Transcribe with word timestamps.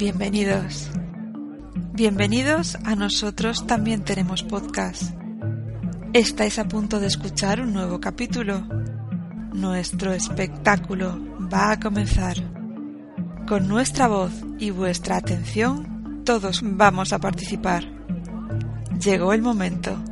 Bienvenidos. 0.00 0.88
Bienvenidos 1.92 2.78
a 2.86 2.96
nosotros 2.96 3.66
también 3.66 4.02
tenemos 4.02 4.42
podcast. 4.42 5.14
Estáis 6.14 6.58
a 6.58 6.66
punto 6.66 7.00
de 7.00 7.06
escuchar 7.06 7.60
un 7.60 7.74
nuevo 7.74 8.00
capítulo. 8.00 8.66
Nuestro 9.52 10.14
espectáculo 10.14 11.20
va 11.52 11.72
a 11.72 11.80
comenzar. 11.80 12.38
Con 13.46 13.68
nuestra 13.68 14.08
voz 14.08 14.32
y 14.58 14.70
vuestra 14.70 15.18
atención, 15.18 16.22
todos 16.24 16.62
vamos 16.64 17.12
a 17.12 17.18
participar. 17.18 17.84
Llegó 18.98 19.34
el 19.34 19.42
momento. 19.42 20.02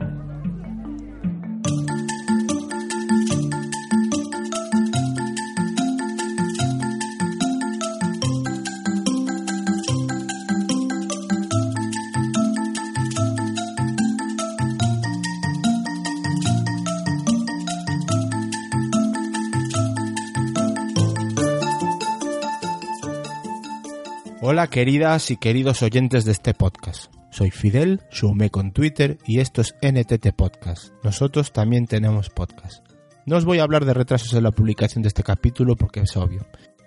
Hola 24.59 24.67
queridas 24.67 25.31
y 25.31 25.37
queridos 25.37 25.83
oyentes 25.83 26.25
de 26.25 26.33
este 26.33 26.53
podcast. 26.53 27.15
Soy 27.31 27.53
Fidel, 27.53 28.03
sumé 28.11 28.51
con 28.51 28.73
Twitter 28.73 29.17
y 29.25 29.39
esto 29.39 29.61
es 29.61 29.77
NTT 29.83 30.35
Podcast. 30.35 30.93
Nosotros 31.05 31.53
también 31.53 31.87
tenemos 31.87 32.29
podcast. 32.29 32.85
No 33.25 33.37
os 33.37 33.45
voy 33.45 33.61
a 33.61 33.63
hablar 33.63 33.85
de 33.85 33.95
retrasos 33.95 34.35
en 34.35 34.43
la 34.43 34.51
publicación 34.51 35.03
de 35.03 35.09
este 35.11 35.23
capítulo 35.23 35.77
porque 35.77 36.01
es 36.01 36.17
obvio. 36.17 36.45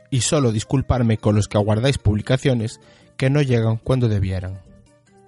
Y 0.10 0.20
solo 0.20 0.52
disculparme 0.52 1.18
con 1.18 1.34
los 1.34 1.48
que 1.48 1.58
aguardáis 1.58 1.98
publicaciones 1.98 2.82
que 3.16 3.30
no 3.30 3.42
llegan 3.42 3.78
cuando 3.78 4.10
debieran. 4.10 4.60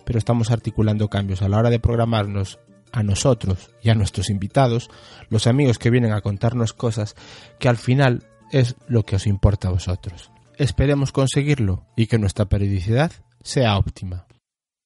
Pero 0.03 0.19
estamos 0.19 0.51
articulando 0.51 1.07
cambios 1.07 1.43
a 1.43 1.47
la 1.47 1.59
hora 1.59 1.69
de 1.69 1.79
programarnos 1.79 2.59
a 2.91 3.03
nosotros 3.03 3.71
y 3.81 3.89
a 3.89 3.95
nuestros 3.95 4.29
invitados, 4.29 4.89
los 5.29 5.47
amigos 5.47 5.79
que 5.79 5.91
vienen 5.91 6.11
a 6.11 6.19
contarnos 6.19 6.73
cosas 6.73 7.15
que 7.57 7.69
al 7.69 7.77
final 7.77 8.25
es 8.51 8.75
lo 8.89 9.03
que 9.03 9.15
os 9.15 9.27
importa 9.27 9.69
a 9.69 9.71
vosotros. 9.71 10.32
Esperemos 10.57 11.11
conseguirlo 11.11 11.87
y 11.95 12.07
que 12.07 12.19
nuestra 12.19 12.45
periodicidad 12.45 13.11
sea 13.41 13.77
óptima. 13.77 14.27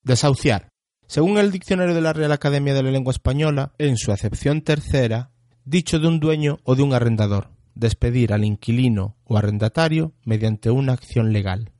Desahuciar. 0.04 0.70
Según 1.08 1.38
el 1.38 1.52
diccionario 1.52 1.94
de 1.94 2.02
la 2.02 2.14
Real 2.14 2.32
Academia 2.32 2.74
de 2.74 2.84
la 2.84 2.92
Lengua 2.92 3.12
Española, 3.12 3.74
en 3.78 3.98
su 3.98 4.12
acepción 4.12 4.62
tercera, 4.62 5.32
dicho 5.66 6.00
de 6.00 6.08
un 6.08 6.20
dueño 6.20 6.60
o 6.64 6.76
de 6.76 6.84
un 6.84 6.94
arrendador, 6.94 7.50
despedir 7.76 8.34
al 8.34 8.46
inquilino 8.46 9.18
o 9.26 9.38
arrendatario 9.38 10.14
mediante 10.24 10.72
una 10.72 10.94
acción 10.94 11.34
legal. 11.34 11.72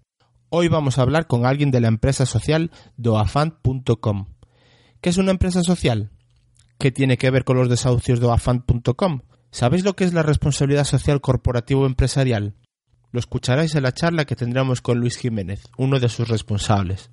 Hoy 0.50 0.68
vamos 0.68 0.98
a 0.98 1.02
hablar 1.02 1.28
con 1.28 1.46
alguien 1.46 1.72
de 1.72 1.82
la 1.82 1.88
empresa 1.88 2.26
social 2.26 2.72
doafant.com. 2.98 4.28
¿Qué 5.02 5.10
es 5.10 5.18
una 5.18 5.32
empresa 5.32 5.62
social? 5.62 6.12
¿Qué 6.78 6.92
tiene 6.92 7.18
que 7.18 7.32
ver 7.32 7.44
con 7.44 7.58
los 7.58 7.70
desahucios 7.70 8.20
doafant.com? 8.20 9.22
¿Sabéis 9.52 9.84
lo 9.84 9.96
que 9.96 10.04
es 10.04 10.14
la 10.14 10.24
responsabilidad 10.24 10.84
social 10.84 11.22
corporativo 11.22 11.86
empresarial? 11.86 12.56
Lo 13.12 13.20
escucharéis 13.20 13.76
en 13.76 13.84
la 13.84 13.94
charla 13.94 14.26
que 14.26 14.36
tendremos 14.36 14.82
con 14.82 15.00
Luis 15.00 15.18
Jiménez, 15.18 15.64
uno 15.78 16.00
de 16.00 16.10
sus 16.10 16.28
responsables. 16.28 17.10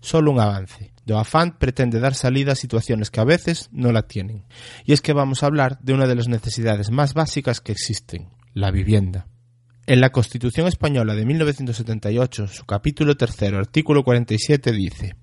Solo 0.00 0.30
un 0.30 0.40
avance. 0.40 0.92
Doafant 1.04 1.56
pretende 1.56 2.00
dar 2.00 2.14
salida 2.14 2.52
a 2.52 2.56
situaciones 2.56 3.10
que 3.10 3.20
a 3.20 3.24
veces 3.24 3.68
no 3.72 3.92
la 3.92 4.02
tienen. 4.02 4.44
Y 4.84 4.92
es 4.92 5.00
que 5.00 5.12
vamos 5.12 5.42
a 5.42 5.46
hablar 5.46 5.78
de 5.80 5.94
una 5.94 6.06
de 6.06 6.14
las 6.14 6.28
necesidades 6.28 6.90
más 6.90 7.14
básicas 7.14 7.60
que 7.60 7.72
existen, 7.72 8.28
la 8.54 8.70
vivienda. 8.70 9.26
En 9.86 10.00
la 10.00 10.10
Constitución 10.10 10.66
Española 10.66 11.14
de 11.14 11.24
1978, 11.24 12.48
su 12.48 12.64
capítulo 12.64 13.16
tercero, 13.16 13.58
artículo 13.58 14.02
47, 14.02 14.72
dice 14.72 15.14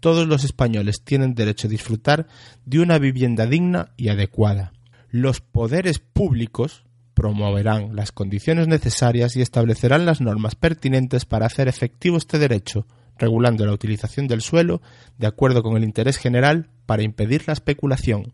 Todos 0.00 0.26
los 0.26 0.42
españoles 0.42 1.04
tienen 1.04 1.34
derecho 1.34 1.68
a 1.68 1.70
disfrutar 1.70 2.26
de 2.64 2.80
una 2.80 2.98
vivienda 2.98 3.46
digna 3.46 3.92
y 3.96 4.08
adecuada. 4.08 4.72
Los 5.10 5.40
poderes 5.40 6.00
públicos 6.00 6.84
promoverán 7.14 7.94
las 7.94 8.12
condiciones 8.12 8.68
necesarias 8.68 9.36
y 9.36 9.42
establecerán 9.42 10.06
las 10.06 10.20
normas 10.20 10.54
pertinentes 10.54 11.24
para 11.24 11.46
hacer 11.46 11.68
efectivo 11.68 12.16
este 12.16 12.38
derecho, 12.38 12.86
regulando 13.18 13.66
la 13.66 13.72
utilización 13.72 14.26
del 14.28 14.42
suelo 14.42 14.82
de 15.18 15.26
acuerdo 15.26 15.62
con 15.62 15.76
el 15.76 15.84
interés 15.84 16.18
general 16.18 16.70
para 16.86 17.02
impedir 17.02 17.44
la 17.46 17.52
especulación. 17.52 18.32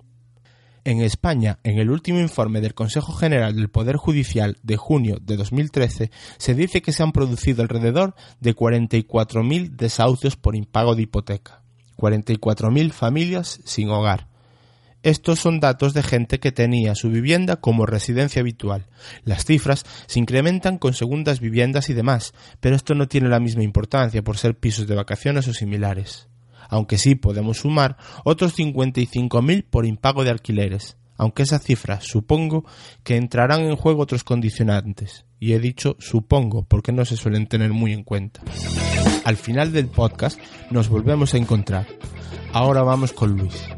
En 0.84 1.03
España, 1.03 1.59
en 1.65 1.78
el 1.78 1.91
último 1.91 2.19
informe 2.19 2.61
del 2.61 2.72
Consejo 2.72 3.12
General 3.12 3.55
del 3.55 3.69
Poder 3.69 3.97
Judicial 3.97 4.56
de 4.62 4.77
junio 4.77 5.19
de 5.21 5.37
2013, 5.37 6.11
se 6.38 6.55
dice 6.55 6.81
que 6.81 6.93
se 6.93 7.03
han 7.03 7.12
producido 7.12 7.62
alrededor 7.62 8.15
de 8.41 8.56
44.000 8.56 9.71
desahucios 9.77 10.37
por 10.37 10.56
impago 10.56 10.94
de 10.94 11.03
hipoteca, 11.03 11.62
44.000 11.99 12.93
familias 12.93 13.61
sin 13.65 13.91
hogar, 13.91 14.28
estos 15.08 15.38
son 15.38 15.60
datos 15.60 15.94
de 15.94 16.02
gente 16.02 16.41
que 16.41 16.52
tenía 16.52 16.94
su 16.94 17.10
vivienda 17.10 17.56
como 17.56 17.86
residencia 17.86 18.41
habitual. 18.41 18.86
Las 19.24 19.44
cifras 19.44 19.84
se 20.06 20.19
incrementan 20.19 20.78
con 20.78 20.94
segundas 20.94 21.41
viviendas 21.41 21.91
y 21.91 21.94
demás, 21.94 22.34
pero 22.60 22.76
esto 22.76 22.94
no 22.94 23.08
tiene 23.08 23.28
la 23.28 23.41
misma 23.41 23.62
importancia 23.62 24.22
por 24.22 24.38
ser 24.38 24.58
pisos 24.58 24.86
de 24.86 24.94
vacaciones 24.94 25.48
o 25.48 25.54
similares. 25.54 26.28
Aunque 26.69 26.98
sí 26.98 27.14
podemos 27.14 27.58
sumar 27.58 27.96
otros 28.24 28.56
55.000 28.58 29.64
por 29.69 29.86
impago 29.86 30.24
de 30.24 30.30
alquileres, 30.30 30.96
aunque 31.16 31.42
esa 31.42 31.58
cifra 31.58 32.00
supongo 32.00 32.64
que 33.02 33.16
entrarán 33.16 33.62
en 33.62 33.76
juego 33.76 34.02
otros 34.02 34.25
condicionantes. 34.25 35.25
Y 35.40 35.52
he 35.52 35.60
dicho 35.60 35.96
supongo 35.98 36.64
porque 36.64 36.92
no 36.92 37.04
se 37.04 37.16
suelen 37.16 37.46
tener 37.46 37.72
muy 37.72 37.92
en 37.92 38.04
cuenta. 38.04 38.42
Al 39.25 39.36
final 39.36 39.72
del 39.72 39.88
podcast 39.88 40.38
nos 40.70 40.88
volvemos 40.88 41.34
a 41.34 41.38
encontrar. 41.38 41.86
Ahora 42.52 42.82
vamos 42.82 43.12
con 43.12 43.36
Luis. 43.36 43.69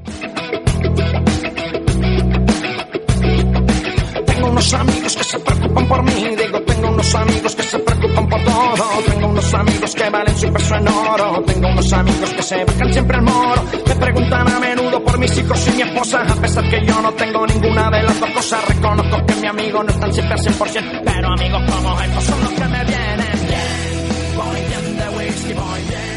Tengo 4.27 4.49
unos 4.49 4.75
amigos 4.75 5.17
que 5.17 5.25
se 5.25 5.39
preocupan 5.39 5.89
por 5.89 6.03
mí, 6.03 6.37
digo, 6.37 6.61
tengo 6.63 6.89
unos 6.89 7.15
amigos 7.15 7.55
que 7.55 7.63
se 7.63 7.79
preocupan 7.79 8.29
por 8.29 8.45
todo, 8.45 8.85
tengo 9.07 9.29
unos 9.29 9.55
amigos 9.55 9.95
que 9.95 10.11
valen 10.11 10.37
su 10.37 10.53
peso 10.53 10.75
en 10.77 10.89
oro, 10.89 11.43
tengo 11.47 11.69
unos 11.69 11.93
amigos 11.93 12.31
que 12.31 12.43
se 12.43 12.65
bajan 12.65 12.93
siempre 12.93 13.17
al 13.17 13.23
moro, 13.23 13.63
me 13.87 13.97
preguntan 13.97 14.49
a 14.49 14.61
menudo 14.61 15.05
por 15.05 15.19
mis 15.19 15.37
hijos 15.39 15.69
y 15.69 15.71
mi 15.73 15.83
esposa, 15.83 16.23
a 16.23 16.35
pesar 16.37 16.69
que 16.69 16.85
yo 16.87 17.01
no 17.01 17.13
tengo 17.13 17.47
ninguna 17.47 17.91
de 17.91 18.03
las 18.03 18.21
dos 18.21 18.31
cosas, 18.31 18.69
reconozco 18.69 19.27
que 19.27 19.35
mi 19.37 19.47
amigo 19.47 19.83
no 19.83 19.91
están 19.91 20.13
siempre 20.13 20.35
al 20.35 20.41
100%, 20.41 21.03
pero 21.05 21.29
amigos 21.29 21.63
como 21.71 22.01
estos 22.01 22.25
son 22.25 22.41
los 22.41 22.51
que 22.51 22.65
me 22.65 22.85
vienen 22.85 23.47
bien, 23.47 24.37
voy 24.37 24.61
bien 24.69 24.97
de 24.97 25.09
whisky, 25.17 25.53
voy 25.53 25.83
bien. 25.89 26.10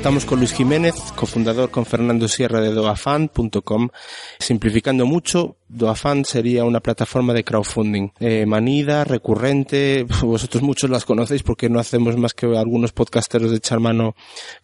Estamos 0.00 0.24
con 0.24 0.38
Luis 0.38 0.54
Jiménez, 0.54 0.94
cofundador 1.14 1.70
con 1.70 1.84
Fernando 1.84 2.26
Sierra 2.26 2.62
de 2.62 2.72
doafan.com. 2.72 3.90
Simplificando 4.38 5.04
mucho, 5.04 5.58
Doafan 5.68 6.24
sería 6.24 6.64
una 6.64 6.80
plataforma 6.80 7.34
de 7.34 7.44
crowdfunding. 7.44 8.08
Eh, 8.18 8.46
manida, 8.46 9.04
recurrente, 9.04 10.06
vosotros 10.22 10.62
muchos 10.62 10.88
las 10.88 11.04
conocéis 11.04 11.42
porque 11.42 11.68
no 11.68 11.78
hacemos 11.78 12.16
más 12.16 12.32
que 12.32 12.46
algunos 12.46 12.92
podcasteros 12.92 13.50
de 13.50 13.58
echar 13.58 13.78
mano 13.78 14.14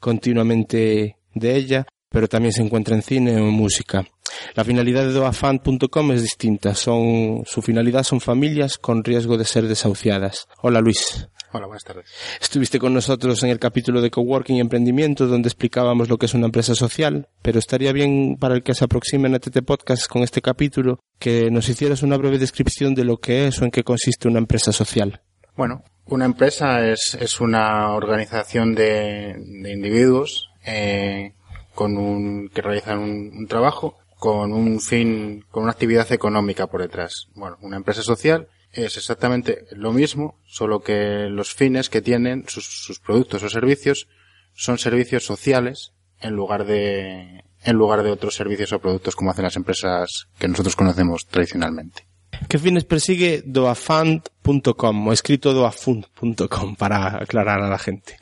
continuamente 0.01 1.19
de 1.35 1.55
ella, 1.55 1.87
pero 2.09 2.29
también 2.29 2.55
se 2.55 2.63
encuentra 2.63 2.97
en 2.97 3.03
cine 3.03 3.37
o 3.37 3.47
en 3.47 3.53
música. 3.53 4.07
La 4.55 4.65
finalidad 4.65 5.03
de 5.03 5.13
doafan.com 5.13 6.13
es 6.13 6.23
distinta. 6.23 6.75
Son, 6.75 7.43
su 7.45 7.61
finalidad 7.61 8.05
son 8.05 8.23
familias 8.23 8.79
con 8.79 9.05
riesgo 9.05 9.37
de 9.37 9.45
ser 9.45 9.69
desahuciadas. 9.69 10.49
Hola 10.63 10.81
Luis. 10.81 11.29
Hola, 11.53 11.67
buenas 11.67 11.85
tardes. 11.85 12.11
Estuviste 12.41 12.79
con 12.79 12.93
nosotros 12.93 13.43
en 13.45 13.51
el 13.51 13.59
capítulo 13.59 14.01
de 14.01 14.11
Coworking 14.11 14.57
y 14.57 14.61
Emprendimiento 14.61 15.27
donde 15.27 15.49
explicábamos 15.49 16.09
lo 16.09 16.19
que 16.19 16.27
es 16.27 16.35
una 16.35 16.47
empresa 16.47 16.75
social, 16.75 17.29
pero 17.41 17.59
estaría 17.59 17.93
bien 17.93 18.37
para 18.39 18.55
el 18.55 18.63
que 18.63 18.75
se 18.75 18.85
aproxime 18.85 19.35
a 19.35 19.39
TT 19.39 19.63
Podcast 19.65 20.09
con 20.09 20.23
este 20.23 20.43
capítulo 20.43 20.99
que 21.19 21.51
nos 21.51 21.69
hicieras 21.69 22.03
una 22.03 22.17
breve 22.17 22.39
descripción 22.39 22.95
de 22.95 23.05
lo 23.05 23.19
que 23.19 23.47
es 23.47 23.63
o 23.63 23.65
en 23.65 23.71
qué 23.71 23.85
consiste 23.85 24.27
una 24.27 24.39
empresa 24.39 24.73
social. 24.73 25.21
Bueno, 25.57 25.85
una 26.07 26.25
empresa 26.25 26.85
es, 26.85 27.17
es 27.21 27.41
una 27.41 27.93
organización 27.93 28.75
de, 28.75 29.37
de 29.39 29.73
individuos 29.73 30.51
eh, 30.65 31.33
con 31.75 31.97
un, 31.97 32.49
que 32.49 32.61
realizan 32.61 32.99
un, 32.99 33.33
un 33.37 33.47
trabajo 33.47 33.97
con 34.19 34.53
un 34.53 34.81
fin, 34.81 35.45
con 35.51 35.63
una 35.63 35.73
actividad 35.73 36.11
económica 36.11 36.67
por 36.67 36.83
detrás. 36.83 37.29
Bueno, 37.35 37.57
una 37.61 37.77
empresa 37.77 38.03
social 38.03 38.49
es 38.77 38.97
exactamente 38.97 39.67
lo 39.73 39.93
mismo, 39.93 40.41
solo 40.47 40.81
que 40.81 41.29
los 41.31 41.55
fines 41.55 41.89
que 41.89 42.03
tienen 42.03 42.45
sus, 42.49 42.67
sus 42.67 43.01
productos 43.01 43.43
o 43.43 43.49
servicios 43.49 44.09
son 44.55 44.79
servicios 44.79 45.25
sociales 45.25 45.93
en 46.21 46.35
lugar 46.35 46.65
de 46.65 47.45
en 47.63 47.77
lugar 47.77 48.03
de 48.03 48.11
otros 48.11 48.35
servicios 48.35 48.73
o 48.73 48.79
productos 48.79 49.17
como 49.17 49.31
hacen 49.31 49.45
las 49.45 49.57
empresas 49.57 50.29
que 50.39 50.49
nosotros 50.49 50.77
conocemos 50.77 51.27
tradicionalmente. 51.27 52.07
¿Qué 52.49 52.59
fines 52.59 52.85
persigue 52.85 53.43
doafund.com 53.45 55.09
o 55.09 55.13
escrito 55.13 55.53
doafund.com 55.53 56.77
para 56.77 57.17
aclarar 57.23 57.63
a 57.63 57.69
la 57.69 57.79
gente? 57.79 58.19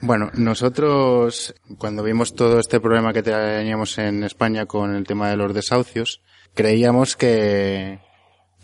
Bueno, 0.00 0.30
nosotros 0.34 1.54
cuando 1.78 2.02
vimos 2.02 2.34
todo 2.34 2.58
este 2.58 2.80
problema 2.80 3.12
que 3.12 3.22
teníamos 3.22 3.96
en 3.98 4.24
España 4.24 4.66
con 4.66 4.94
el 4.94 5.06
tema 5.06 5.30
de 5.30 5.36
los 5.36 5.54
desahucios, 5.54 6.20
creíamos 6.52 7.16
que 7.16 8.00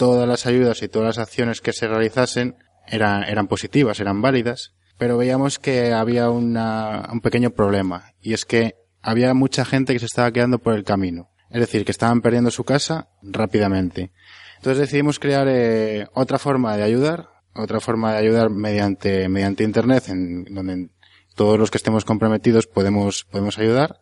todas 0.00 0.26
las 0.26 0.46
ayudas 0.46 0.82
y 0.82 0.88
todas 0.88 1.08
las 1.08 1.18
acciones 1.18 1.60
que 1.60 1.74
se 1.74 1.86
realizasen 1.86 2.56
eran, 2.86 3.22
eran 3.24 3.48
positivas, 3.48 4.00
eran 4.00 4.22
válidas, 4.22 4.72
pero 4.96 5.18
veíamos 5.18 5.58
que 5.58 5.92
había 5.92 6.30
una, 6.30 7.06
un 7.12 7.20
pequeño 7.20 7.50
problema 7.50 8.14
y 8.22 8.32
es 8.32 8.46
que 8.46 8.76
había 9.02 9.34
mucha 9.34 9.66
gente 9.66 9.92
que 9.92 9.98
se 9.98 10.06
estaba 10.06 10.32
quedando 10.32 10.58
por 10.58 10.72
el 10.72 10.84
camino. 10.84 11.28
Es 11.50 11.60
decir, 11.60 11.84
que 11.84 11.90
estaban 11.90 12.22
perdiendo 12.22 12.50
su 12.50 12.64
casa 12.64 13.10
rápidamente. 13.20 14.10
Entonces 14.56 14.78
decidimos 14.78 15.18
crear 15.18 15.46
eh, 15.50 16.08
otra 16.14 16.38
forma 16.38 16.78
de 16.78 16.82
ayudar, 16.82 17.28
otra 17.54 17.78
forma 17.78 18.12
de 18.12 18.20
ayudar 18.20 18.48
mediante, 18.48 19.28
mediante 19.28 19.64
internet, 19.64 20.08
en 20.08 20.44
donde 20.44 20.88
todos 21.34 21.58
los 21.58 21.70
que 21.70 21.76
estemos 21.76 22.06
comprometidos 22.06 22.66
podemos, 22.66 23.24
podemos 23.24 23.58
ayudar. 23.58 24.00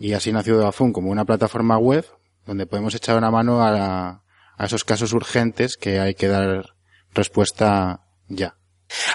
Y 0.00 0.14
así 0.14 0.32
nació 0.32 0.58
Dafun 0.58 0.92
como 0.92 1.12
una 1.12 1.24
plataforma 1.24 1.78
web 1.78 2.04
donde 2.44 2.66
podemos 2.66 2.92
echar 2.96 3.16
una 3.16 3.30
mano 3.30 3.62
a, 3.62 4.21
a 4.62 4.66
esos 4.66 4.84
casos 4.84 5.12
urgentes 5.12 5.76
que 5.76 5.98
hay 5.98 6.14
que 6.14 6.28
dar 6.28 6.76
respuesta 7.12 8.06
ya. 8.28 8.56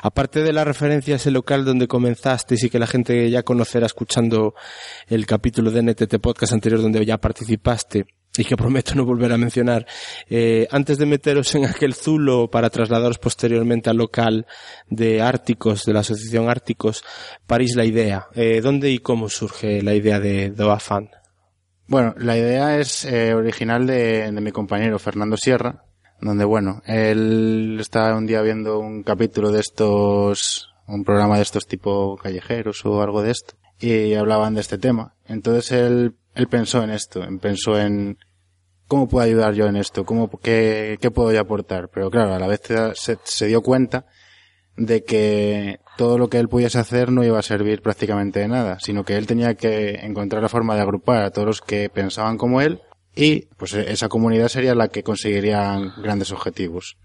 Aparte 0.03 0.41
de 0.43 0.51
la 0.51 0.65
referencia 0.65 1.13
a 1.13 1.17
ese 1.17 1.31
local 1.31 1.63
donde 1.63 1.87
comenzaste 1.87 2.55
y 2.61 2.69
que 2.69 2.79
la 2.79 2.85
gente 2.85 3.29
ya 3.29 3.43
conocerá 3.43 3.85
escuchando 3.85 4.55
el 5.07 5.25
capítulo 5.25 5.71
de 5.71 5.83
NTT 5.83 6.19
Podcast 6.19 6.51
anterior 6.51 6.81
donde 6.81 7.05
ya 7.05 7.17
participaste, 7.17 8.07
y 8.37 8.43
que 8.43 8.57
prometo 8.57 8.93
no 8.93 9.05
volver 9.05 9.31
a 9.31 9.37
mencionar, 9.37 9.87
eh, 10.29 10.67
antes 10.69 10.97
de 10.97 11.05
meteros 11.05 11.55
en 11.55 11.63
aquel 11.63 11.93
zulo 11.93 12.51
para 12.51 12.69
trasladaros 12.69 13.17
posteriormente 13.17 13.89
al 13.89 13.97
local 13.97 14.47
de 14.89 15.21
Árticos, 15.21 15.85
de 15.85 15.93
la 15.93 16.01
Asociación 16.01 16.49
Árticos, 16.49 17.05
París 17.45 17.73
la 17.77 17.85
idea. 17.85 18.27
Eh, 18.35 18.59
¿Dónde 18.59 18.91
y 18.91 18.99
cómo 18.99 19.29
surge 19.29 19.81
la 19.81 19.95
idea 19.95 20.19
de 20.19 20.49
Doafan? 20.49 21.09
Bueno, 21.87 22.13
la 22.17 22.37
idea 22.37 22.77
es 22.77 23.05
eh, 23.05 23.33
original 23.33 23.87
de, 23.87 24.29
de 24.29 24.41
mi 24.41 24.51
compañero 24.51 24.99
Fernando 24.99 25.37
Sierra, 25.37 25.85
donde 26.19 26.43
bueno, 26.43 26.81
él 26.85 27.77
estaba 27.79 28.13
un 28.17 28.27
día 28.27 28.41
viendo 28.41 28.79
un 28.79 29.03
capítulo 29.03 29.51
de 29.51 29.61
estos, 29.61 30.69
un 30.85 31.05
programa 31.05 31.37
de 31.37 31.43
estos 31.43 31.65
tipo 31.65 32.17
callejeros 32.17 32.85
o 32.85 33.01
algo 33.01 33.21
de 33.21 33.31
esto, 33.31 33.53
y 33.79 34.15
hablaban 34.15 34.53
de 34.53 34.61
este 34.61 34.77
tema. 34.77 35.15
Entonces 35.27 35.71
él, 35.71 36.15
él 36.35 36.47
pensó 36.47 36.83
en 36.83 36.89
esto, 36.89 37.25
pensó 37.41 37.79
en 37.79 38.17
cómo 38.87 39.07
puedo 39.07 39.25
ayudar 39.25 39.53
yo 39.53 39.67
en 39.67 39.77
esto, 39.77 40.05
cómo, 40.05 40.29
qué, 40.41 40.97
qué 40.99 41.09
puedo 41.09 41.31
yo 41.31 41.39
aportar. 41.39 41.89
Pero 41.93 42.11
claro, 42.11 42.33
a 42.33 42.39
la 42.39 42.47
vez 42.47 42.63
se, 42.95 43.17
se 43.23 43.45
dio 43.47 43.61
cuenta 43.61 44.05
de 44.77 45.03
que 45.03 45.79
todo 45.97 46.17
lo 46.17 46.29
que 46.29 46.37
él 46.37 46.47
pudiese 46.47 46.77
hacer 46.77 47.11
no 47.11 47.23
iba 47.23 47.39
a 47.39 47.43
servir 47.43 47.81
prácticamente 47.81 48.39
de 48.39 48.47
nada, 48.47 48.77
sino 48.79 49.03
que 49.03 49.17
él 49.17 49.25
tenía 49.25 49.55
que 49.55 49.95
encontrar 50.03 50.41
la 50.41 50.49
forma 50.49 50.75
de 50.75 50.81
agrupar 50.81 51.23
a 51.23 51.31
todos 51.31 51.47
los 51.47 51.61
que 51.61 51.89
pensaban 51.89 52.37
como 52.37 52.61
él 52.61 52.81
y 53.15 53.47
pues 53.57 53.73
esa 53.73 54.07
comunidad 54.07 54.47
sería 54.47 54.75
la 54.75 54.89
que 54.89 55.03
conseguiría 55.03 55.79
grandes 55.97 56.31
objetivos. 56.31 56.97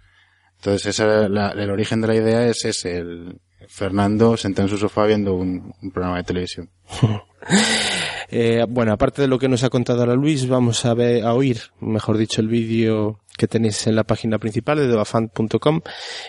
Entonces 0.57 0.87
ese, 0.87 1.29
la, 1.31 1.51
el 1.51 1.71
origen 1.71 2.03
de 2.03 2.09
la 2.09 2.15
idea 2.15 2.47
es 2.47 2.65
ese, 2.67 2.99
el 2.99 3.41
Fernando 3.69 4.37
sentado 4.37 4.69
en 4.69 4.71
su 4.71 4.79
sofá 4.79 5.07
viendo 5.07 5.35
un, 5.35 5.75
un 5.81 5.91
programa 5.91 6.19
de 6.19 6.25
televisión. 6.25 6.71
eh, 8.29 8.67
bueno, 8.69 8.93
aparte 8.93 9.23
de 9.23 9.29
lo 9.29 9.39
que 9.39 9.49
nos 9.49 9.65
ha 9.65 9.71
contado 9.71 10.01
ahora 10.01 10.15
Luis, 10.15 10.47
vamos 10.47 10.85
a, 10.85 10.93
ver, 10.93 11.25
a 11.25 11.33
oír, 11.33 11.59
mejor 11.81 12.19
dicho, 12.19 12.43
el 12.43 12.49
vídeo 12.49 13.21
que 13.37 13.49
tenéis 13.49 13.87
en 13.87 13.97
la 13.97 14.05
página 14.05 14.39
principal 14.39 14.79
de 14.79 14.87
doafan.com 14.87 15.81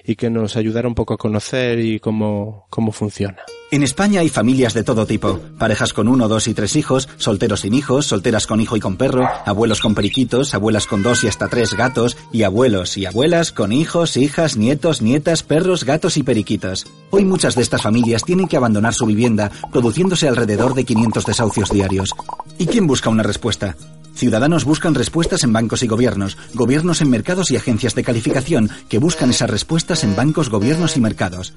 y 0.04 0.16
que 0.16 0.30
nos 0.30 0.56
ayudará 0.56 0.88
un 0.88 0.96
poco 0.96 1.14
a 1.14 1.18
conocer 1.18 1.80
y 1.80 2.00
cómo, 2.00 2.66
cómo 2.70 2.92
funciona. 2.92 3.38
En 3.72 3.82
España 3.82 4.22
hay 4.22 4.30
familias 4.30 4.76
de 4.76 4.84
todo 4.84 5.08
tipo. 5.08 5.40
Parejas 5.58 5.94
con 5.94 6.08
uno, 6.08 6.28
dos 6.28 6.48
y 6.48 6.54
tres 6.54 6.76
hijos, 6.76 7.10
solteros 7.18 7.62
sin 7.62 7.74
hijos, 7.74 8.06
solteras 8.06 8.46
con 8.46 8.62
hijo 8.62 8.78
y 8.78 8.80
con 8.80 8.98
perro, 8.98 9.28
abuelos 9.46 9.80
con 9.80 9.96
periquitos, 9.96 10.54
abuelas 10.54 10.86
con 10.86 11.02
dos 11.02 11.24
y 11.24 11.28
hasta 11.28 11.48
tres 11.48 11.74
gatos, 11.74 12.16
y 12.32 12.44
abuelos 12.44 12.98
y 12.98 13.08
abuelas 13.08 13.52
con 13.52 13.72
hijos, 13.72 14.16
hijas, 14.16 14.58
nietos, 14.58 15.02
nietas, 15.02 15.42
perros, 15.42 15.86
gatos 15.86 16.18
y 16.18 16.24
periquitos. 16.24 16.86
Hoy 17.10 17.26
muchas 17.26 17.56
de 17.56 17.64
estas 17.64 17.82
familias 17.82 18.24
tienen 18.24 18.48
que 18.48 18.58
abandonar 18.58 18.94
su 18.94 19.08
vivienda, 19.08 19.50
produciéndose 19.72 20.28
alrededor 20.28 20.76
de 20.76 20.84
500 20.86 21.26
desahucios 21.26 21.72
diarios. 21.72 22.12
¿Y 22.60 22.68
quién 22.68 22.86
busca 22.86 23.10
una 23.10 23.24
respuesta? 23.24 23.76
Ciudadanos 24.16 24.66
buscan 24.66 24.96
respuestas 24.96 25.44
en 25.44 25.54
bancos 25.54 25.84
y 25.84 25.88
gobiernos, 25.88 26.38
gobiernos 26.54 27.02
en 27.02 27.10
mercados 27.10 27.52
y 27.52 27.56
agencias 27.56 27.96
de 27.96 28.04
calificación 28.04 28.70
que 28.90 29.00
buscan 29.00 29.30
esas 29.30 29.50
respuestas 29.50 30.04
en 30.04 30.16
bancos, 30.16 30.50
gobiernos 30.50 30.98
y 30.98 31.02
mercados. 31.02 31.54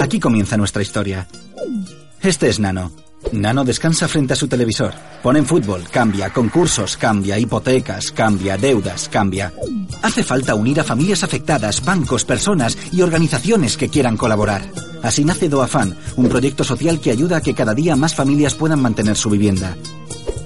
Aquí 0.00 0.18
comienza 0.18 0.56
nuestra 0.56 0.82
historia. 0.82 1.28
Este 2.20 2.48
es 2.48 2.58
Nano. 2.58 2.92
Nano 3.30 3.64
descansa 3.64 4.08
frente 4.08 4.32
a 4.32 4.36
su 4.36 4.48
televisor. 4.48 4.92
Pone 5.22 5.42
fútbol, 5.44 5.84
cambia, 5.90 6.30
concursos, 6.30 6.96
cambia, 6.96 7.38
hipotecas, 7.38 8.10
cambia, 8.10 8.56
deudas, 8.56 9.08
cambia. 9.08 9.52
Hace 10.02 10.24
falta 10.24 10.54
unir 10.54 10.80
a 10.80 10.84
familias 10.84 11.22
afectadas, 11.22 11.84
bancos, 11.84 12.24
personas 12.24 12.76
y 12.90 13.00
organizaciones 13.00 13.76
que 13.76 13.88
quieran 13.88 14.16
colaborar. 14.16 14.62
Así 15.02 15.24
nace 15.24 15.48
Doafan, 15.48 15.96
un 16.16 16.28
proyecto 16.28 16.64
social 16.64 17.00
que 17.00 17.10
ayuda 17.10 17.38
a 17.38 17.40
que 17.40 17.54
cada 17.54 17.74
día 17.74 17.96
más 17.96 18.14
familias 18.14 18.54
puedan 18.54 18.82
mantener 18.82 19.16
su 19.16 19.30
vivienda. 19.30 19.76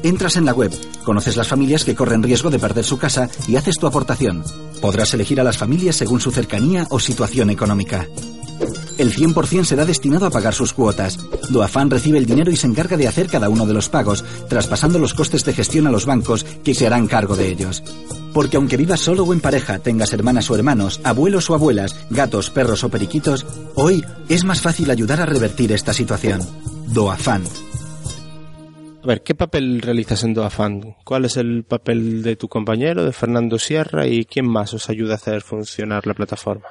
Entras 0.07 0.37
en 0.37 0.45
la 0.45 0.55
web, 0.55 0.71
conoces 1.03 1.37
las 1.37 1.49
familias 1.49 1.85
que 1.85 1.97
corren 1.97 2.23
riesgo 2.23 2.49
de 2.49 2.61
perder 2.61 2.85
su 2.85 2.97
casa 2.97 3.29
y 3.49 3.57
haces 3.57 3.77
tu 3.77 3.89
aportación. 3.89 4.45
Podrás 4.81 5.13
elegir 5.15 5.41
a 5.41 5.43
las 5.43 5.59
familias 5.59 5.97
según 5.97 6.21
su 6.21 6.31
cercanía 6.31 6.87
o 6.91 7.01
situación 7.01 7.51
económica. 7.51 8.07
El 8.99 9.13
100% 9.13 9.65
será 9.65 9.85
destinado 9.85 10.27
a 10.27 10.31
pagar 10.31 10.55
sus 10.55 10.73
cuotas. 10.73 11.19
Doafan 11.51 11.91
recibe 11.91 12.19
el 12.19 12.25
dinero 12.25 12.53
y 12.53 12.57
se 12.57 12.69
encarga 12.69 12.97
de 12.97 13.09
hacer 13.09 13.27
cada 13.27 13.49
uno 13.49 13.67
de 13.67 13.75
los 13.75 13.89
pagos, 13.89 14.25
traspasando 14.49 15.01
los 15.01 15.13
costes 15.13 15.45
de 15.45 15.55
gestión 15.55 15.89
a 15.89 15.91
los 15.91 16.07
bancos, 16.07 16.45
que 16.63 16.77
se 16.77 16.87
harán 16.87 17.09
cargo 17.09 17.35
de 17.35 17.49
ellos. 17.49 17.83
Porque 18.33 18.59
aunque 18.59 18.77
vivas 18.77 19.01
solo 19.01 19.25
o 19.25 19.33
en 19.33 19.41
pareja, 19.41 19.81
tengas 19.81 20.13
hermanas 20.13 20.49
o 20.53 20.55
hermanos, 20.55 21.01
abuelos 21.03 21.51
o 21.51 21.55
abuelas, 21.55 21.97
gatos, 22.11 22.51
perros 22.51 22.85
o 22.85 22.91
periquitos, 22.91 23.45
hoy 23.75 24.05
es 24.29 24.45
más 24.45 24.61
fácil 24.61 24.89
ayudar 24.89 25.21
a 25.21 25.27
revertir 25.27 25.73
esta 25.73 25.93
situación. 25.93 26.43
Doafan. 26.95 27.43
A 29.07 29.11
ver, 29.11 29.23
¿qué 29.23 29.37
papel 29.37 29.83
realizas 29.83 30.25
en 30.25 30.35
Doafan? 30.35 30.97
¿Cuál 31.05 31.27
es 31.27 31.37
el 31.37 31.63
papel 31.63 32.25
de 32.25 32.35
tu 32.35 32.49
compañero, 32.49 33.05
de 33.05 33.13
Fernando 33.13 33.57
Sierra, 33.57 34.05
y 34.05 34.25
quién 34.25 34.49
más 34.49 34.75
os 34.75 34.91
ayuda 34.91 35.13
a 35.13 35.15
hacer 35.15 35.43
funcionar 35.43 36.09
la 36.09 36.15
plataforma? 36.15 36.67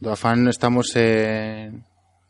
Doafan 0.00 0.48
estamos 0.48 0.90
eh, 0.96 1.70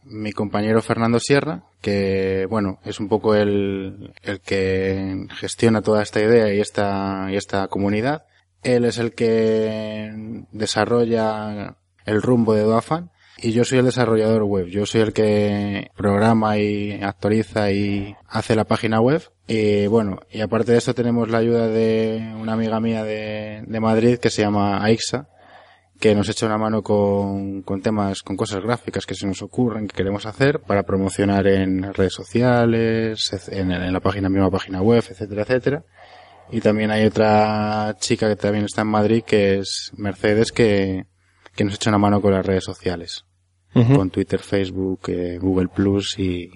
mi 0.05 0.33
compañero 0.33 0.83
Fernando 0.83 1.19
Sierra, 1.19 1.63
que 1.81 2.45
bueno, 2.51 2.79
es 2.85 3.01
un 3.01 3.09
poco 3.09 3.35
el, 3.35 4.13
el 4.23 4.41
que 4.43 5.27
gestiona 5.41 5.81
toda 5.81 6.03
esta 6.03 6.21
idea 6.21 6.53
y 6.53 6.61
esta, 6.61 7.29
y 7.31 7.37
esta 7.37 7.69
comunidad. 7.69 8.27
Él 8.63 8.85
es 8.85 8.99
el 8.99 9.15
que 9.15 10.45
desarrolla 10.53 11.75
el 12.05 12.21
rumbo 12.21 12.53
de 12.53 12.65
Doafan 12.65 13.13
y 13.41 13.53
yo 13.53 13.65
soy 13.65 13.79
el 13.79 13.85
desarrollador 13.85 14.43
web. 14.43 14.67
Yo 14.67 14.85
soy 14.85 15.03
el 15.03 15.13
que 15.13 15.91
programa 15.97 16.59
y 16.59 17.01
actualiza 17.03 17.71
y 17.71 18.17
hace 18.29 18.57
la 18.57 18.65
página 18.65 19.01
web. 19.01 19.23
Y 19.47 19.87
bueno, 19.87 20.21
y 20.31 20.41
aparte 20.41 20.73
de 20.73 20.79
esto 20.79 20.95
tenemos 20.95 21.29
la 21.29 21.39
ayuda 21.39 21.69
de 21.69 22.35
una 22.39 22.55
amiga 22.55 22.81
mía 22.81 23.05
de, 23.05 23.63
de 23.67 23.81
Madrid 23.81 24.19
que 24.19 24.31
se 24.31 24.43
llama 24.43 24.83
Aixa, 24.85 25.29
que 26.01 26.15
nos 26.15 26.29
echa 26.29 26.47
una 26.47 26.59
mano 26.59 26.83
con, 26.83 27.63
con 27.63 27.81
temas, 27.81 28.23
con 28.23 28.37
cosas 28.37 28.63
gráficas 28.63 29.07
que 29.07 29.15
se 29.15 29.27
nos 29.27 29.41
ocurren, 29.43 29.87
que 29.87 29.97
queremos 29.97 30.27
hacer 30.27 30.61
para 30.61 30.83
promocionar 30.83 31.47
en 31.47 31.95
redes 31.95 32.15
sociales, 32.15 33.31
en 33.51 33.93
la 33.93 34.01
página, 34.01 34.29
misma 34.29 34.51
página 34.51 34.83
web, 34.83 35.05
etcétera, 35.09 35.43
etcétera. 35.43 35.85
Y 36.51 36.61
también 36.61 36.91
hay 36.91 37.05
otra 37.05 37.95
chica 38.01 38.29
que 38.29 38.37
también 38.37 38.65
está 38.65 38.83
en 38.83 38.89
Madrid, 38.89 39.23
que 39.23 39.59
es 39.59 39.93
Mercedes, 39.97 40.51
que, 40.51 41.07
que 41.59 41.65
nos 41.65 41.75
echa 41.75 41.91
una 41.91 41.99
mano 41.99 42.21
con 42.23 42.33
las 42.33 42.47
redes 42.47 42.63
sociales. 42.63 43.25
Uh 43.75 43.81
-huh. 43.81 43.97
Con 43.97 44.11
Twitter, 44.11 44.39
Facebook, 44.39 45.01
eh, 45.09 45.39
Google 45.39 45.67
Plus 45.69 46.17
y, 46.17 46.49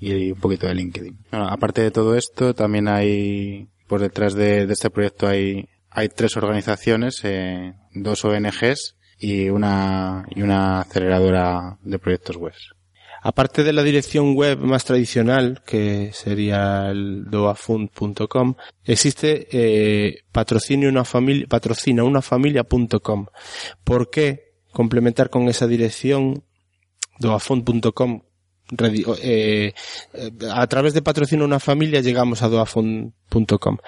y 0.00 0.32
un 0.32 0.40
poquito 0.40 0.66
de 0.66 0.74
LinkedIn. 0.74 1.18
Bueno, 1.30 1.46
aparte 1.46 1.82
de 1.82 1.92
todo 1.92 2.16
esto, 2.16 2.52
también 2.52 2.88
hay, 2.88 3.68
por 3.86 4.00
detrás 4.00 4.34
de, 4.34 4.66
de 4.66 4.72
este 4.72 4.90
proyecto 4.90 5.28
hay, 5.28 5.68
hay 5.88 6.08
tres 6.08 6.36
organizaciones, 6.36 7.20
eh, 7.22 7.74
dos 7.94 8.24
ONGs 8.24 8.96
y 9.18 9.48
una, 9.50 10.24
y 10.34 10.42
una 10.42 10.80
aceleradora 10.80 11.78
de 11.82 11.98
proyectos 12.00 12.36
web. 12.36 12.52
Aparte 13.22 13.64
de 13.64 13.72
la 13.72 13.82
dirección 13.82 14.34
web 14.34 14.58
más 14.58 14.84
tradicional, 14.84 15.62
que 15.66 16.10
sería 16.12 16.90
el 16.90 17.24
doafund.com, 17.30 18.54
existe 18.84 19.48
eh, 19.52 20.22
una 20.88 21.04
familia, 21.04 21.46
patrocina 21.46 22.04
una 22.04 22.22
familia.com. 22.22 23.26
¿Por 23.84 24.10
qué 24.10 24.54
complementar 24.72 25.28
con 25.28 25.48
esa 25.48 25.66
dirección 25.66 26.44
doafon.com 27.18 28.22
eh, 28.78 29.72
a 30.52 30.66
través 30.66 30.94
de 30.94 31.02
patrocinio 31.02 31.44
una 31.44 31.60
familia 31.60 32.00
llegamos 32.00 32.42
a 32.42 32.48
doafon.com. 32.48 33.78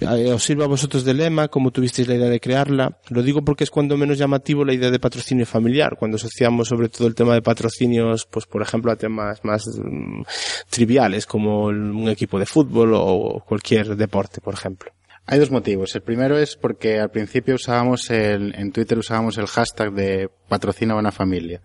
Eh, 0.00 0.32
os 0.32 0.42
sirve 0.42 0.64
a 0.64 0.68
vosotros 0.68 1.04
de 1.04 1.14
lema, 1.14 1.48
como 1.48 1.70
tuvisteis 1.70 2.08
la 2.08 2.14
idea 2.14 2.28
de 2.28 2.40
crearla. 2.40 2.98
Lo 3.08 3.22
digo 3.22 3.44
porque 3.44 3.64
es 3.64 3.70
cuando 3.70 3.96
menos 3.96 4.18
llamativo 4.18 4.64
la 4.64 4.74
idea 4.74 4.90
de 4.90 4.98
patrocinio 4.98 5.46
familiar, 5.46 5.96
cuando 5.98 6.16
asociamos 6.16 6.68
sobre 6.68 6.88
todo 6.88 7.08
el 7.08 7.14
tema 7.14 7.34
de 7.34 7.42
patrocinios, 7.42 8.26
pues 8.26 8.46
por 8.46 8.62
ejemplo 8.62 8.92
a 8.92 8.96
temas 8.96 9.44
más 9.44 9.66
mm, 9.66 10.22
triviales 10.70 11.26
como 11.26 11.64
un 11.66 12.08
equipo 12.08 12.38
de 12.38 12.46
fútbol 12.46 12.92
o 12.94 13.42
cualquier 13.46 13.96
deporte, 13.96 14.40
por 14.40 14.54
ejemplo. 14.54 14.92
Hay 15.26 15.38
dos 15.38 15.50
motivos. 15.50 15.94
El 15.94 16.02
primero 16.02 16.36
es 16.36 16.56
porque 16.56 17.00
al 17.00 17.10
principio 17.10 17.54
usábamos 17.54 18.10
el, 18.10 18.54
en 18.54 18.72
Twitter 18.72 18.98
usábamos 18.98 19.38
el 19.38 19.46
hashtag 19.46 19.92
de 19.92 20.28
patrocina 20.48 20.96
una 20.96 21.12
familia 21.12 21.62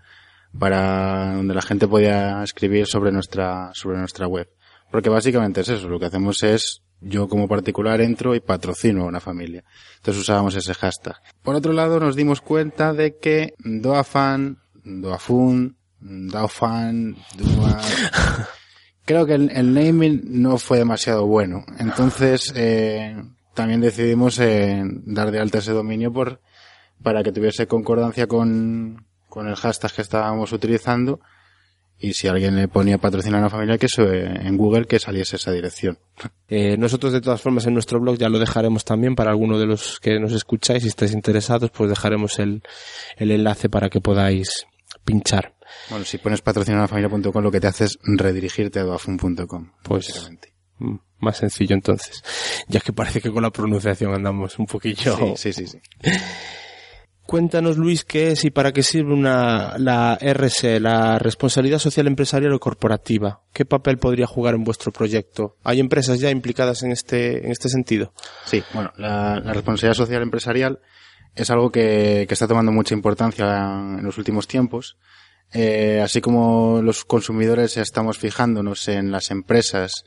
para 0.58 1.36
donde 1.36 1.54
la 1.54 1.62
gente 1.62 1.88
podía 1.88 2.44
escribir 2.44 2.88
sobre 2.88 3.12
nuestra, 3.12 3.72
sobre 3.74 4.00
nuestra 4.00 4.28
web. 4.28 4.50
Porque 4.92 5.10
básicamente 5.10 5.62
es 5.62 5.70
eso, 5.70 5.88
lo 5.88 6.00
que 6.00 6.06
hacemos 6.06 6.42
es, 6.44 6.82
yo 7.02 7.28
como 7.28 7.48
particular 7.48 8.02
entro 8.02 8.34
y 8.34 8.40
patrocino 8.40 9.04
a 9.04 9.08
una 9.08 9.20
familia. 9.20 9.64
Entonces 9.98 10.22
usábamos 10.22 10.56
ese 10.56 10.74
hashtag. 10.74 11.16
Por 11.44 11.56
otro 11.56 11.74
lado 11.74 12.00
nos 12.00 12.16
dimos 12.16 12.42
cuenta 12.42 12.94
de 12.94 13.18
que 13.18 13.54
Doafan, 13.60 14.58
Doafun, 14.84 15.78
Daofan, 16.00 17.18
Dua... 17.38 17.80
Creo 19.06 19.26
que 19.26 19.34
el, 19.34 19.50
el, 19.50 19.74
naming 19.74 20.22
no 20.26 20.60
fue 20.60 20.78
demasiado 20.78 21.26
bueno. 21.26 21.66
Entonces, 21.80 22.54
eh, 22.56 23.16
también 23.56 23.82
decidimos 23.82 24.38
eh, 24.38 24.84
dar 24.86 25.32
de 25.32 25.40
alta 25.40 25.58
ese 25.58 25.72
dominio 25.72 26.14
por, 26.14 26.42
para 27.02 27.24
que 27.24 27.32
tuviese 27.32 27.66
concordancia 27.66 28.28
con, 28.28 29.09
con 29.30 29.48
el 29.48 29.56
hashtag 29.56 29.94
que 29.94 30.02
estábamos 30.02 30.52
utilizando 30.52 31.20
y 32.02 32.14
si 32.14 32.28
alguien 32.28 32.56
le 32.56 32.68
ponía 32.70 32.98
patrocinar 32.98 33.40
a 33.40 33.42
una 33.44 33.50
familia 33.50 33.78
que 33.78 33.88
eso, 33.88 34.12
en 34.12 34.56
Google 34.58 34.86
que 34.86 35.00
saliese 35.00 35.36
esa 35.36 35.52
dirección. 35.52 36.00
Eh, 36.52 36.78
nosotros 36.78 37.14
de 37.14 37.22
todas 37.22 37.40
formas 37.40 37.68
en 37.68 37.76
nuestro 37.76 38.00
blog 38.00 38.18
ya 38.18 38.28
lo 38.28 38.40
dejaremos 38.40 38.84
también 38.84 39.14
para 39.14 39.30
alguno 39.30 39.60
de 39.60 39.68
los 39.68 40.00
que 40.00 40.20
nos 40.20 40.34
escucháis, 40.34 40.82
si 40.82 40.90
estáis 40.90 41.14
interesados, 41.14 41.70
pues 41.70 41.92
dejaremos 41.92 42.40
el, 42.40 42.64
el 43.18 43.30
enlace 43.30 43.70
para 43.70 43.92
que 43.92 44.02
podáis 44.02 44.66
pinchar. 45.06 45.54
Bueno, 45.92 46.06
si 46.06 46.18
pones 46.18 46.42
patrocinar 46.42 46.82
a 46.82 46.88
familia.com 46.88 47.44
lo 47.44 47.52
que 47.52 47.60
te 47.60 47.68
hace 47.68 47.86
es 47.86 48.00
redirigirte 48.02 48.80
a 48.80 48.84
doafun.com. 48.84 49.74
Pues 49.84 50.32
mm, 50.80 50.96
más 51.20 51.38
sencillo 51.38 51.76
entonces, 51.76 52.24
ya 52.68 52.80
que 52.80 52.94
parece 52.94 53.22
que 53.22 53.30
con 53.30 53.44
la 53.44 53.52
pronunciación 53.52 54.16
andamos 54.16 54.58
un 54.58 54.66
poquillo. 54.66 55.36
Sí, 55.36 55.54
sí, 55.54 55.68
sí. 55.68 55.68
sí. 55.68 55.80
Cuéntanos, 57.30 57.78
Luis, 57.78 58.06
qué 58.06 58.32
es 58.32 58.44
y 58.44 58.50
para 58.50 58.72
qué 58.72 58.82
sirve 58.82 59.14
una, 59.14 59.78
la 59.78 60.18
RC, 60.20 60.80
la 60.80 61.20
responsabilidad 61.20 61.78
social 61.78 62.08
empresarial 62.08 62.52
o 62.54 62.60
corporativa. 62.60 63.44
¿Qué 63.54 63.66
papel 63.66 64.00
podría 64.00 64.26
jugar 64.26 64.56
en 64.56 64.64
vuestro 64.64 64.92
proyecto? 64.92 65.56
¿Hay 65.64 65.80
empresas 65.80 66.20
ya 66.20 66.32
implicadas 66.32 66.82
en 66.82 66.92
este, 66.92 67.46
en 67.46 67.52
este 67.52 67.70
sentido? 67.70 68.14
Sí, 68.46 68.64
bueno, 68.74 68.92
la, 68.98 69.40
la 69.42 69.54
responsabilidad 69.54 69.94
social 69.94 70.24
empresarial 70.24 70.80
es 71.36 71.52
algo 71.52 71.72
que, 71.72 72.26
que, 72.28 72.34
está 72.34 72.48
tomando 72.48 72.72
mucha 72.72 72.96
importancia 72.96 73.46
en 73.46 74.04
los 74.04 74.18
últimos 74.18 74.48
tiempos. 74.48 74.98
Eh, 75.54 76.02
así 76.04 76.22
como 76.22 76.82
los 76.82 77.06
consumidores 77.06 77.78
estamos 77.78 78.18
fijándonos 78.18 78.88
en 78.88 79.12
las 79.12 79.30
empresas 79.30 80.04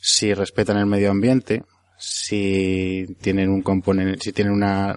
si 0.00 0.32
respetan 0.32 0.78
el 0.78 0.86
medio 0.86 1.10
ambiente, 1.10 1.64
si 2.04 3.16
tienen 3.20 3.48
un 3.48 3.62
componente, 3.62 4.18
si 4.20 4.32
tienen 4.32 4.52
una, 4.52 4.96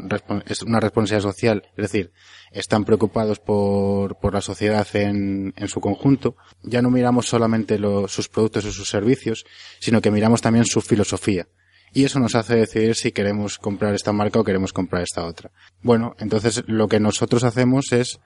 una 0.65 0.79
responsabilidad 0.79 1.29
social, 1.29 1.61
es 1.77 1.83
decir, 1.83 2.11
están 2.51 2.83
preocupados 2.83 3.37
por, 3.37 4.17
por 4.17 4.33
la 4.33 4.41
sociedad 4.41 4.87
en, 4.95 5.53
en 5.55 5.67
su 5.67 5.79
conjunto, 5.81 6.35
ya 6.63 6.81
no 6.81 6.89
miramos 6.89 7.27
solamente 7.27 7.77
los, 7.77 8.11
sus 8.11 8.27
productos 8.27 8.65
o 8.65 8.71
sus 8.71 8.89
servicios, 8.89 9.45
sino 9.79 10.01
que 10.01 10.09
miramos 10.09 10.41
también 10.41 10.65
su 10.65 10.81
filosofía. 10.81 11.47
Y 11.93 12.05
eso 12.05 12.19
nos 12.19 12.33
hace 12.33 12.55
decidir 12.55 12.95
si 12.95 13.11
queremos 13.11 13.59
comprar 13.59 13.93
esta 13.93 14.11
marca 14.11 14.39
o 14.39 14.43
queremos 14.43 14.73
comprar 14.73 15.03
esta 15.03 15.25
otra. 15.25 15.51
Bueno, 15.83 16.15
entonces 16.17 16.63
lo 16.65 16.87
que 16.87 16.99
nosotros 16.99 17.43
hacemos 17.43 17.91
es, 17.91 18.19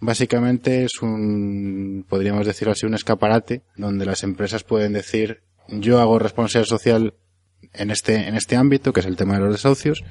básicamente 0.00 0.84
es 0.84 1.00
un, 1.00 2.04
podríamos 2.06 2.46
decirlo 2.46 2.72
así, 2.72 2.84
un 2.84 2.94
escaparate 2.94 3.62
donde 3.74 4.04
las 4.04 4.22
empresas 4.22 4.64
pueden 4.64 4.92
decir, 4.92 5.40
yo 5.68 5.98
hago 5.98 6.18
responsabilidad 6.18 6.68
social 6.68 7.14
en 7.72 7.90
este, 7.90 8.28
en 8.28 8.36
este 8.36 8.56
ámbito, 8.56 8.92
que 8.92 9.00
es 9.00 9.06
el 9.06 9.16
tema 9.16 9.34
de 9.34 9.40
los 9.40 9.52
desahucios, 9.52 10.02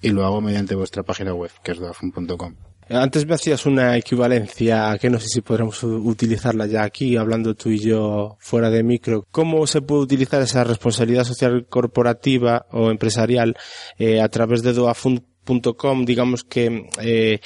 y 0.00 0.10
lo 0.10 0.24
hago 0.24 0.40
mediante 0.40 0.74
vuestra 0.74 1.02
página 1.02 1.34
web, 1.34 1.50
que 1.62 1.72
es 1.72 1.78
doafun.com. 1.78 2.54
Antes 2.88 3.26
me 3.26 3.34
hacías 3.34 3.64
una 3.64 3.96
equivalencia 3.96 4.98
que 5.00 5.08
no 5.08 5.18
sé 5.18 5.28
si 5.28 5.40
podremos 5.40 5.82
utilizarla 5.82 6.66
ya 6.66 6.82
aquí, 6.82 7.16
hablando 7.16 7.54
tú 7.54 7.70
y 7.70 7.78
yo 7.78 8.36
fuera 8.40 8.68
de 8.68 8.82
micro. 8.82 9.24
¿Cómo 9.30 9.66
se 9.66 9.80
puede 9.80 10.02
utilizar 10.02 10.42
esa 10.42 10.64
responsabilidad 10.64 11.24
social 11.24 11.66
corporativa 11.66 12.66
o 12.72 12.90
empresarial 12.90 13.56
eh, 13.98 14.20
a 14.20 14.28
través 14.28 14.62
de 14.62 14.74
doafun.com? 14.74 16.04
Digamos 16.04 16.44
que 16.44 16.90
eh, 17.00 17.40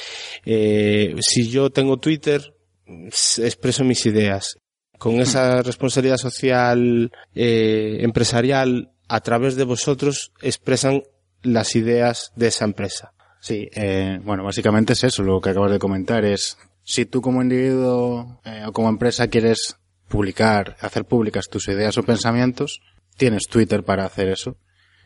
eh, 0.45 1.15
si 1.21 1.49
yo 1.49 1.71
tengo 1.71 1.99
Twitter, 1.99 2.55
expreso 2.87 3.85
mis 3.85 4.05
ideas. 4.07 4.57
Con 4.99 5.21
esa 5.21 5.62
responsabilidad 5.62 6.17
social 6.17 7.12
empresarial 7.33 8.91
a 9.09 9.21
través 9.21 9.57
de 9.57 9.65
vosotros 9.65 10.33
expresan 10.41 11.03
las 11.43 11.77
ideas 11.77 12.33
de 12.37 12.49
esa 12.49 12.65
empresa. 12.65 13.12
Sí, 13.41 13.69
eh, 13.75 14.21
bueno, 14.25 14.45
básicamente 14.45 14.95
es 14.95 15.05
eso, 15.05 15.23
lo 15.23 15.41
que 15.41 15.50
acabas 15.50 15.71
de 15.71 15.79
comentar 15.79 16.25
es, 16.25 16.59
si 16.83 17.07
tú 17.07 17.21
como 17.23 17.43
individuo 17.43 18.41
eh, 18.45 18.65
o 18.67 18.73
como 18.73 18.88
empresa 18.88 19.29
quieres 19.29 19.77
publicar, 20.09 20.77
hacer 20.81 21.05
públicas 21.05 21.49
tus 21.49 21.69
ideas 21.69 21.97
o 21.99 22.03
pensamientos, 22.03 22.81
tienes 23.17 23.47
Twitter 23.49 23.85
para 23.85 24.05
hacer 24.05 24.29
eso. 24.29 24.57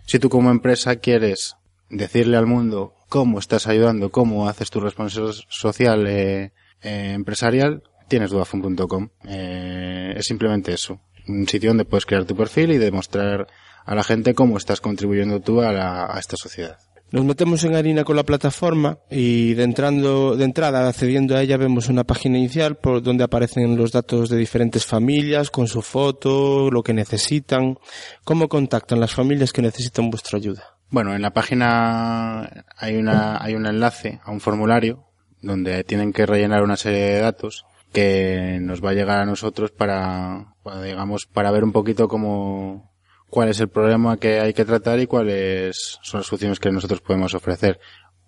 Si 0.06 0.18
tú 0.18 0.28
como 0.28 0.50
empresa 0.50 0.96
quieres 0.96 1.56
decirle 1.90 2.36
al 2.36 2.46
mundo 2.46 2.94
cómo 3.08 3.38
estás 3.38 3.66
ayudando, 3.66 4.10
cómo 4.10 4.48
haces 4.48 4.70
tu 4.70 4.80
responsabilidad 4.80 5.36
social 5.48 6.06
eh, 6.06 6.52
eh 6.80 7.12
empresarial, 7.12 7.82
tienes 8.08 8.30
duafun.com. 8.30 9.10
Eh, 9.26 10.14
es 10.16 10.26
simplemente 10.26 10.72
eso. 10.72 11.00
Un 11.28 11.46
sitio 11.46 11.70
donde 11.70 11.84
puedes 11.84 12.06
crear 12.06 12.24
tu 12.24 12.34
perfil 12.34 12.72
y 12.72 12.78
demostrar 12.78 13.46
a 13.84 13.94
la 13.94 14.04
gente 14.04 14.34
cómo 14.34 14.56
estás 14.56 14.80
contribuyendo 14.80 15.40
tú 15.40 15.60
a, 15.60 15.72
la, 15.72 16.06
a 16.06 16.18
esta 16.18 16.36
sociedad. 16.36 16.78
Nos 17.12 17.26
metemos 17.26 17.62
en 17.64 17.76
harina 17.76 18.04
con 18.04 18.16
la 18.16 18.22
plataforma 18.22 18.96
y 19.10 19.52
de, 19.52 19.64
entrando, 19.64 20.34
de 20.34 20.46
entrada, 20.46 20.88
accediendo 20.88 21.36
a 21.36 21.42
ella, 21.42 21.58
vemos 21.58 21.90
una 21.90 22.04
página 22.04 22.38
inicial 22.38 22.76
por 22.76 23.02
donde 23.02 23.22
aparecen 23.22 23.76
los 23.76 23.92
datos 23.92 24.30
de 24.30 24.38
diferentes 24.38 24.86
familias, 24.86 25.50
con 25.50 25.66
su 25.66 25.82
foto, 25.82 26.70
lo 26.70 26.82
que 26.82 26.94
necesitan. 26.94 27.76
¿Cómo 28.24 28.48
contactan 28.48 28.98
las 28.98 29.12
familias 29.12 29.52
que 29.52 29.60
necesitan 29.60 30.08
vuestra 30.08 30.38
ayuda? 30.38 30.78
Bueno, 30.88 31.14
en 31.14 31.20
la 31.20 31.34
página 31.34 32.64
hay, 32.78 32.96
una, 32.96 33.42
hay 33.44 33.56
un 33.56 33.66
enlace 33.66 34.20
a 34.24 34.30
un 34.30 34.40
formulario 34.40 35.04
donde 35.42 35.84
tienen 35.84 36.14
que 36.14 36.24
rellenar 36.24 36.62
una 36.62 36.78
serie 36.78 37.00
de 37.00 37.20
datos 37.20 37.66
que 37.92 38.58
nos 38.62 38.82
va 38.82 38.90
a 38.90 38.94
llegar 38.94 39.18
a 39.18 39.26
nosotros 39.26 39.70
para, 39.70 40.54
digamos, 40.82 41.26
para 41.26 41.50
ver 41.50 41.62
un 41.62 41.72
poquito 41.72 42.08
cómo, 42.08 42.91
cuál 43.32 43.48
es 43.48 43.60
el 43.60 43.70
problema 43.70 44.18
que 44.18 44.40
hay 44.40 44.52
que 44.52 44.66
tratar 44.66 45.00
y 45.00 45.06
cuáles 45.06 45.98
son 46.02 46.20
las 46.20 46.26
soluciones 46.26 46.60
que 46.60 46.70
nosotros 46.70 47.00
podemos 47.00 47.32
ofrecer. 47.32 47.80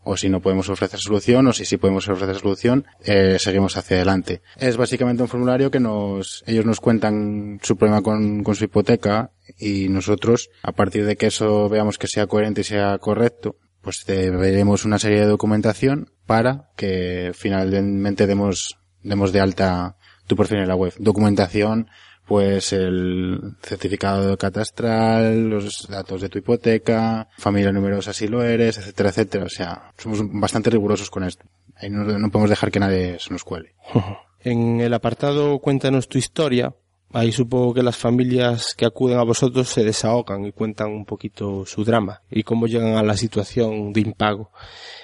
O 0.03 0.17
si 0.17 0.31
no 0.31 0.41
podemos 0.41 0.71
ofrecer 0.71 0.99
solución, 0.99 1.47
o 1.47 1.53
si 1.53 1.67
sí 1.67 1.77
podemos 1.77 2.09
ofrecer 2.09 2.37
solución, 2.37 2.87
eh, 3.05 3.37
seguimos 3.39 3.77
hacia 3.77 3.99
adelante. 3.99 4.41
Es 4.57 4.79
básicamente 4.79 5.23
un 5.23 5.29
formulario 5.29 5.71
que 5.71 5.79
nos, 5.79 6.43
ellos 6.47 6.65
nos 6.65 6.81
cuentan 6.81 7.61
su 7.63 7.77
problema 7.77 8.01
con, 8.01 8.43
con 8.43 8.55
su 8.55 8.65
hipoteca 8.65 9.33
y 9.59 9.91
nosotros, 9.91 10.49
a 10.63 10.73
partir 10.73 11.05
de 11.05 11.17
que 11.17 11.27
eso 11.27 11.69
veamos 11.69 11.99
que 11.99 12.07
sea 12.07 12.27
coherente 12.27 12.63
y 12.63 12.65
sea 12.65 12.97
correcto, 12.97 13.57
pues 13.83 14.07
veremos 14.07 14.87
una 14.87 14.99
serie 14.99 15.21
de 15.21 15.27
documentación 15.27 16.13
para 16.25 16.71
que 16.77 17.33
finalmente 17.35 18.27
demos, 18.27 18.79
demos 19.03 19.33
de 19.33 19.41
alta 19.41 19.99
tu 20.27 20.35
perfil 20.35 20.61
en 20.61 20.69
la 20.69 20.77
web. 20.77 20.95
Documentación 20.97 21.91
pues 22.27 22.73
el 22.73 23.57
certificado 23.63 24.37
catastral, 24.37 25.49
los 25.49 25.87
datos 25.89 26.21
de 26.21 26.29
tu 26.29 26.39
hipoteca, 26.39 27.29
familia 27.37 27.73
numerosa 27.73 28.13
si 28.13 28.29
lo 28.29 28.43
eres, 28.43 28.79
etcétera, 28.79 29.11
etcétera. 29.11 29.45
O 29.45 29.49
sea, 29.49 29.93
somos 29.99 30.21
bastante 30.23 30.71
rigurosos 30.71 31.11
con 31.11 31.25
esto. 31.25 31.45
Ahí 31.77 31.91
no, 31.91 32.05
no 32.05 32.31
podemos 32.31 32.51
dejar 32.51 32.71
que 32.71 32.81
nadie 32.81 33.19
se 33.19 33.33
nos 33.33 33.45
cuele. 33.45 33.75
En 34.47 34.83
el 34.83 34.93
apartado 34.93 35.59
Cuéntanos 35.59 36.07
tu 36.07 36.19
historia, 36.19 36.75
Ahí 37.15 37.31
supongo 37.31 37.75
que 37.75 37.83
las 37.85 37.97
familias 37.97 38.75
que 38.77 38.85
acuden 38.85 39.19
a 39.19 39.23
vosotros 39.23 39.69
se 39.69 39.85
desahogan 39.85 40.47
y 40.47 40.53
cuentan 40.53 40.91
un 40.91 41.05
poquito 41.05 41.65
su 41.65 41.85
drama 41.85 42.23
y 42.29 42.43
cómo 42.43 42.67
llegan 42.67 42.97
a 42.97 43.05
la 43.05 43.17
situación 43.17 43.93
de 43.93 44.01
impago. 44.01 44.51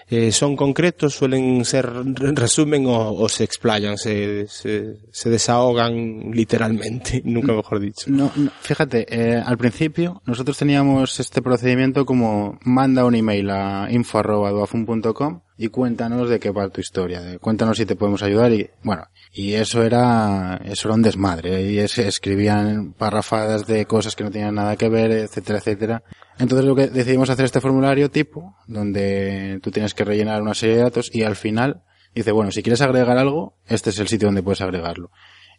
Eh, 0.09 0.33
¿Son 0.33 0.57
concretos? 0.57 1.15
¿Suelen 1.15 1.65
ser 1.65 1.89
resumen 2.35 2.87
o, 2.87 3.13
o 3.13 3.29
se 3.29 3.45
explayan? 3.45 3.97
Se, 3.97 4.49
se, 4.49 4.97
se, 5.13 5.31
desahogan 5.31 6.33
literalmente? 6.33 7.23
Nunca 7.25 7.53
mejor 7.53 7.79
dicho. 7.79 8.07
No, 8.11 8.33
no 8.35 8.51
fíjate, 8.61 9.07
eh, 9.09 9.41
al 9.41 9.57
principio 9.57 10.21
nosotros 10.27 10.59
teníamos 10.59 11.21
este 11.21 11.41
procedimiento 11.43 12.05
como 12.05 12.59
manda 12.65 13.05
un 13.05 13.15
email 13.15 13.51
a 13.51 13.87
info.duafun.com 13.89 15.43
y 15.63 15.69
cuéntanos 15.69 16.31
de 16.31 16.41
qué 16.41 16.51
va 16.51 16.71
tu 16.71 16.81
historia, 16.81 17.21
de- 17.21 17.39
cuéntanos 17.39 17.77
si 17.77 17.85
te 17.85 17.95
podemos 17.95 18.23
ayudar 18.23 18.51
y 18.53 18.71
bueno, 18.83 19.03
y 19.31 19.53
eso 19.53 19.83
era, 19.83 20.59
eso 20.65 20.89
era 20.89 20.95
un 20.95 21.03
desmadre, 21.03 21.71
y 21.71 21.79
es- 21.79 21.99
escribían 21.99 22.95
parrafadas 22.95 23.67
de 23.67 23.85
cosas 23.85 24.17
que 24.17 24.25
no 24.25 24.31
tenían 24.31 24.55
nada 24.55 24.77
que 24.77 24.89
ver, 24.89 25.11
etcétera, 25.13 25.59
etcétera. 25.59 26.03
Entonces 26.39 26.65
lo 26.67 26.75
que 26.75 26.87
decidimos 26.89 27.29
hacer 27.29 27.45
este 27.45 27.61
formulario 27.61 28.11
tipo, 28.11 28.57
donde 28.67 29.61
tú 29.63 29.71
tienes 29.71 29.93
que 29.93 30.05
rellenar 30.05 30.41
una 30.41 30.55
serie 30.55 30.77
de 30.77 30.83
datos 30.83 31.11
y 31.15 31.25
al 31.25 31.37
final 31.37 31.83
dice, 32.15 32.33
bueno, 32.33 32.51
si 32.53 32.63
quieres 32.63 32.81
agregar 32.81 33.19
algo, 33.19 33.55
este 33.67 33.91
es 33.91 33.99
el 33.99 34.09
sitio 34.09 34.29
donde 34.29 34.43
puedes 34.43 34.63
agregarlo. 34.63 35.11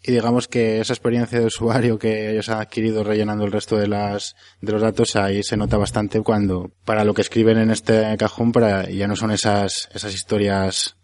Y 0.03 0.11
digamos 0.11 0.47
que 0.47 0.79
esa 0.79 0.93
experiencia 0.93 1.39
de 1.39 1.45
usuario 1.45 1.99
que 1.99 2.31
ellos 2.31 2.49
han 2.49 2.59
adquirido 2.61 3.03
rellenando 3.03 3.45
el 3.45 3.51
resto 3.51 3.77
de 3.77 3.87
las, 3.87 4.35
de 4.59 4.71
los 4.71 4.81
datos, 4.81 5.15
ahí 5.15 5.43
se 5.43 5.57
nota 5.57 5.77
bastante 5.77 6.21
cuando, 6.21 6.71
para 6.85 7.03
lo 7.03 7.13
que 7.13 7.21
escriben 7.21 7.57
en 7.59 7.69
este 7.69 8.17
cajón, 8.17 8.51
para, 8.51 8.89
ya 8.89 9.07
no 9.07 9.15
son 9.15 9.29
esas, 9.31 9.89
esas 9.93 10.13
historias 10.15 10.95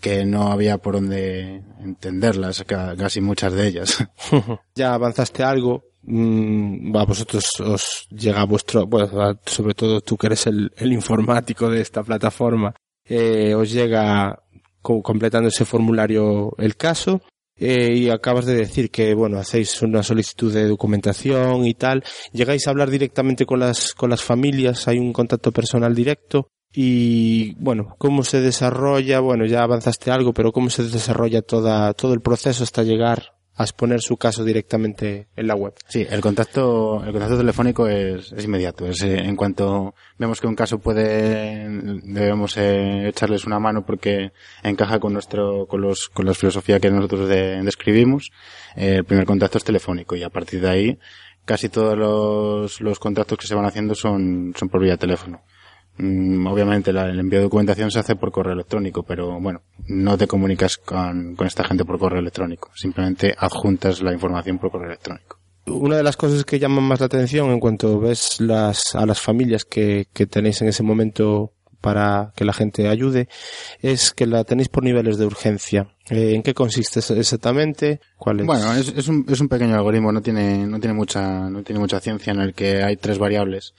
que 0.00 0.26
no 0.26 0.52
había 0.52 0.76
por 0.76 0.94
donde 0.94 1.62
entenderlas, 1.80 2.62
ca- 2.66 2.94
casi 2.96 3.22
muchas 3.22 3.54
de 3.54 3.66
ellas. 3.68 4.04
ya 4.74 4.92
avanzaste 4.92 5.42
algo, 5.42 5.84
mm, 6.02 6.94
a 6.94 7.04
vosotros 7.06 7.46
os 7.60 8.06
llega 8.10 8.44
vuestro, 8.44 8.86
bueno, 8.86 9.38
sobre 9.46 9.72
todo 9.72 10.02
tú 10.02 10.18
que 10.18 10.26
eres 10.26 10.46
el, 10.46 10.70
el 10.76 10.92
informático 10.92 11.70
de 11.70 11.80
esta 11.80 12.02
plataforma, 12.02 12.74
eh, 13.06 13.54
os 13.54 13.70
llega 13.72 14.42
co- 14.82 15.02
completando 15.02 15.48
ese 15.48 15.64
formulario 15.64 16.54
el 16.58 16.76
caso. 16.76 17.22
Eh, 17.58 17.94
y 17.94 18.10
acabas 18.10 18.46
de 18.46 18.54
decir 18.54 18.90
que, 18.90 19.14
bueno, 19.14 19.38
hacéis 19.38 19.80
una 19.82 20.02
solicitud 20.02 20.52
de 20.52 20.68
documentación 20.68 21.64
y 21.66 21.74
tal. 21.74 22.04
Llegáis 22.32 22.66
a 22.66 22.70
hablar 22.70 22.90
directamente 22.90 23.46
con 23.46 23.60
las, 23.60 23.94
con 23.94 24.10
las 24.10 24.22
familias, 24.22 24.88
hay 24.88 24.98
un 24.98 25.12
contacto 25.12 25.52
personal 25.52 25.94
directo. 25.94 26.50
Y, 26.72 27.54
bueno, 27.54 27.94
cómo 27.96 28.22
se 28.22 28.40
desarrolla, 28.40 29.20
bueno, 29.20 29.46
ya 29.46 29.62
avanzaste 29.62 30.10
algo, 30.10 30.34
pero 30.34 30.52
cómo 30.52 30.68
se 30.68 30.82
desarrolla 30.82 31.40
toda, 31.40 31.94
todo 31.94 32.12
el 32.12 32.20
proceso 32.20 32.64
hasta 32.64 32.82
llegar 32.82 33.35
a 33.58 33.62
exponer 33.62 34.00
su 34.02 34.16
caso 34.18 34.44
directamente 34.44 35.28
en 35.34 35.46
la 35.46 35.54
web. 35.54 35.72
Sí, 35.88 36.06
el 36.08 36.20
contacto, 36.20 37.02
el 37.04 37.12
contacto 37.12 37.38
telefónico 37.38 37.88
es, 37.88 38.30
es 38.32 38.44
inmediato. 38.44 38.86
Es, 38.86 39.02
eh, 39.02 39.18
en 39.18 39.34
cuanto 39.34 39.94
vemos 40.18 40.40
que 40.40 40.46
un 40.46 40.54
caso 40.54 40.78
puede, 40.78 41.66
debemos 42.02 42.56
eh, 42.58 43.08
echarles 43.08 43.46
una 43.46 43.58
mano 43.58 43.84
porque 43.86 44.32
encaja 44.62 45.00
con 45.00 45.12
nuestro, 45.14 45.66
con 45.66 45.80
los, 45.80 46.08
con 46.10 46.26
la 46.26 46.34
filosofía 46.34 46.78
que 46.80 46.90
nosotros 46.90 47.28
de- 47.28 47.62
describimos, 47.62 48.30
eh, 48.76 48.96
el 48.96 49.04
primer 49.04 49.24
contacto 49.24 49.58
es 49.58 49.64
telefónico 49.64 50.14
y 50.16 50.22
a 50.22 50.30
partir 50.30 50.60
de 50.60 50.68
ahí 50.68 50.98
casi 51.46 51.68
todos 51.68 51.96
los, 51.96 52.80
los 52.80 52.98
contactos 52.98 53.38
que 53.38 53.46
se 53.46 53.54
van 53.54 53.64
haciendo 53.64 53.94
son, 53.94 54.52
son 54.56 54.68
por 54.68 54.82
vía 54.82 54.96
teléfono. 54.96 55.42
Mm, 55.98 56.46
obviamente 56.46 56.92
la- 56.92 57.08
el 57.08 57.18
envío 57.18 57.38
de 57.38 57.44
documentación 57.44 57.90
se 57.90 57.98
hace 57.98 58.16
por 58.16 58.30
correo 58.30 58.52
electrónico, 58.52 59.02
pero 59.02 59.40
bueno, 59.40 59.62
no 59.88 60.18
te 60.18 60.26
comunicas 60.26 60.76
con, 60.76 61.34
con 61.36 61.46
esta 61.46 61.64
gente 61.64 61.84
por 61.84 61.98
correo 61.98 62.20
electrónico. 62.20 62.70
Simplemente 62.74 63.34
adjuntas 63.38 64.02
la 64.02 64.12
información 64.12 64.58
por 64.58 64.70
correo 64.70 64.88
electrónico. 64.88 65.38
Una 65.66 65.96
de 65.96 66.02
las 66.02 66.16
cosas 66.16 66.44
que 66.44 66.58
llaman 66.58 66.84
más 66.84 67.00
la 67.00 67.06
atención 67.06 67.50
en 67.50 67.58
cuanto 67.60 67.98
ves 67.98 68.40
las, 68.40 68.94
a 68.94 69.04
las 69.06 69.20
familias 69.20 69.64
que, 69.64 70.06
que 70.12 70.26
tenéis 70.26 70.60
en 70.62 70.68
ese 70.68 70.82
momento 70.82 71.52
para 71.80 72.32
que 72.36 72.44
la 72.44 72.52
gente 72.52 72.88
ayude 72.88 73.28
es 73.80 74.12
que 74.12 74.26
la 74.26 74.44
tenéis 74.44 74.68
por 74.68 74.82
niveles 74.84 75.18
de 75.18 75.26
urgencia. 75.26 75.88
Eh, 76.08 76.34
¿En 76.34 76.42
qué 76.42 76.52
consiste 76.54 77.00
exactamente? 77.00 78.00
¿Cuál 78.16 78.40
es? 78.40 78.46
Bueno, 78.46 78.72
es, 78.74 78.88
es 78.96 79.08
un, 79.08 79.24
es 79.28 79.40
un 79.40 79.48
pequeño 79.48 79.74
algoritmo, 79.74 80.12
no 80.12 80.20
tiene, 80.22 80.66
no 80.66 80.78
tiene 80.78 80.94
mucha, 80.94 81.48
no 81.50 81.62
tiene 81.62 81.80
mucha 81.80 82.00
ciencia 82.00 82.32
en 82.32 82.40
el 82.40 82.54
que 82.54 82.82
hay 82.82 82.96
tres 82.96 83.18
variables. 83.18 83.74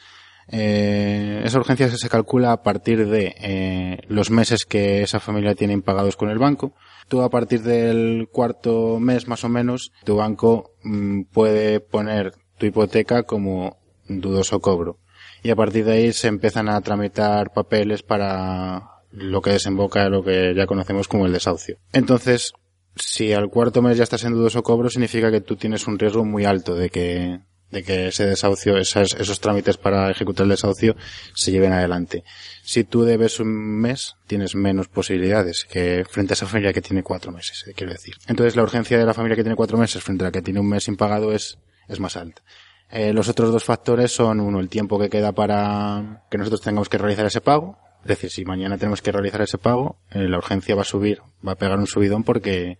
Eh, 0.49 1.41
esa 1.43 1.59
urgencia 1.59 1.89
se 1.89 2.09
calcula 2.09 2.51
a 2.51 2.63
partir 2.63 3.07
de 3.07 3.35
eh, 3.39 3.99
los 4.07 4.31
meses 4.31 4.65
que 4.65 5.01
esa 5.01 5.19
familia 5.19 5.55
tiene 5.55 5.73
impagados 5.73 6.15
con 6.15 6.29
el 6.29 6.39
banco. 6.39 6.73
Tú 7.07 7.21
a 7.21 7.29
partir 7.29 7.61
del 7.61 8.27
cuarto 8.31 8.99
mes 8.99 9.27
más 9.27 9.43
o 9.43 9.49
menos, 9.49 9.91
tu 10.03 10.15
banco 10.15 10.71
mm, 10.83 11.23
puede 11.23 11.79
poner 11.79 12.33
tu 12.57 12.65
hipoteca 12.65 13.23
como 13.23 13.77
dudoso 14.07 14.59
cobro. 14.59 14.99
Y 15.43 15.49
a 15.49 15.55
partir 15.55 15.85
de 15.85 15.93
ahí 15.93 16.13
se 16.13 16.27
empiezan 16.27 16.69
a 16.69 16.81
tramitar 16.81 17.53
papeles 17.53 18.03
para 18.03 18.97
lo 19.11 19.41
que 19.41 19.51
desemboca 19.51 20.09
lo 20.09 20.23
que 20.23 20.53
ya 20.55 20.65
conocemos 20.65 21.07
como 21.07 21.25
el 21.25 21.33
desahucio. 21.33 21.77
Entonces, 21.93 22.53
si 22.95 23.33
al 23.33 23.49
cuarto 23.49 23.81
mes 23.81 23.97
ya 23.97 24.03
estás 24.03 24.23
en 24.23 24.33
dudoso 24.33 24.63
cobro, 24.63 24.89
significa 24.89 25.31
que 25.31 25.41
tú 25.41 25.55
tienes 25.55 25.87
un 25.87 25.99
riesgo 25.99 26.25
muy 26.25 26.45
alto 26.45 26.75
de 26.75 26.89
que, 26.89 27.39
de 27.71 27.83
que 27.83 28.07
ese 28.07 28.25
desahucio, 28.25 28.77
esas- 28.77 29.13
esos 29.13 29.39
trámites 29.41 29.77
para 29.77 30.09
ejecutar 30.09 30.45
el 30.45 30.51
desahucio 30.51 30.95
se 31.35 31.51
lleven 31.51 31.73
adelante. 31.73 32.23
Si 32.63 32.83
tú 32.85 33.03
debes 33.03 33.39
un 33.39 33.47
mes, 33.79 34.15
tienes 34.25 34.55
menos 34.55 34.87
posibilidades 34.87 35.65
que 35.69 36.05
frente 36.09 36.33
a 36.33 36.35
esa 36.35 36.45
familia 36.47 36.71
que 36.73 36.81
tiene 36.81 37.03
cuatro 37.03 37.31
meses, 37.31 37.65
quiero 37.75 37.91
decir. 37.91 38.15
Entonces 38.27 38.55
la 38.55 38.63
urgencia 38.63 38.97
de 38.97 39.05
la 39.05 39.13
familia 39.13 39.35
que 39.35 39.43
tiene 39.43 39.55
cuatro 39.55 39.77
meses 39.77 40.01
frente 40.03 40.23
a 40.23 40.27
la 40.27 40.31
que 40.31 40.41
tiene 40.41 40.59
un 40.61 40.69
mes 40.69 40.87
impagado 40.87 41.33
es, 41.33 41.57
es 41.89 41.99
más 41.99 42.15
alta. 42.15 42.41
Eh, 42.89 43.11
los 43.11 43.27
otros 43.27 43.51
dos 43.51 43.65
factores 43.65 44.13
son, 44.13 44.39
uno, 44.39 44.61
el 44.61 44.69
tiempo 44.69 44.97
que 44.97 45.09
queda 45.09 45.33
para 45.33 46.23
que 46.31 46.37
nosotros 46.37 46.61
tengamos 46.61 46.87
que 46.87 46.97
realizar 46.97 47.25
ese 47.25 47.41
pago. 47.41 47.77
Es 48.03 48.07
decir, 48.07 48.29
si 48.31 48.45
mañana 48.45 48.77
tenemos 48.77 49.01
que 49.01 49.11
realizar 49.11 49.41
ese 49.41 49.57
pago, 49.57 49.99
eh, 50.11 50.19
la 50.29 50.37
urgencia 50.37 50.73
va 50.75 50.83
a 50.83 50.85
subir, 50.85 51.19
va 51.45 51.51
a 51.51 51.55
pegar 51.55 51.77
un 51.77 51.87
subidón 51.87 52.23
porque, 52.23 52.79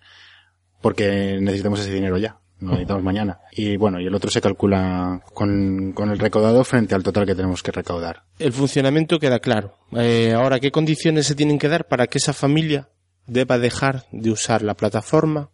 porque 0.81 1.37
necesitamos 1.41 1.81
ese 1.81 1.91
dinero 1.91 2.17
ya. 2.17 2.39
Lo 2.59 2.69
necesitamos 2.71 3.03
mañana. 3.03 3.39
Y 3.51 3.77
bueno, 3.77 3.99
y 3.99 4.07
el 4.07 4.15
otro 4.15 4.31
se 4.31 4.41
calcula 4.41 5.21
con, 5.33 5.91
con 5.93 6.09
el 6.09 6.17
recaudado 6.17 6.63
frente 6.63 6.95
al 6.95 7.03
total 7.03 7.25
que 7.25 7.35
tenemos 7.35 7.61
que 7.61 7.71
recaudar. 7.71 8.23
El 8.39 8.51
funcionamiento 8.53 9.19
queda 9.19 9.39
claro. 9.39 9.75
Eh, 9.95 10.33
ahora, 10.33 10.59
¿qué 10.59 10.71
condiciones 10.71 11.27
se 11.27 11.35
tienen 11.35 11.59
que 11.59 11.69
dar 11.69 11.87
para 11.87 12.07
que 12.07 12.17
esa 12.17 12.33
familia 12.33 12.89
deba 13.27 13.59
dejar 13.59 14.05
de 14.11 14.31
usar 14.31 14.63
la 14.63 14.73
plataforma 14.73 15.49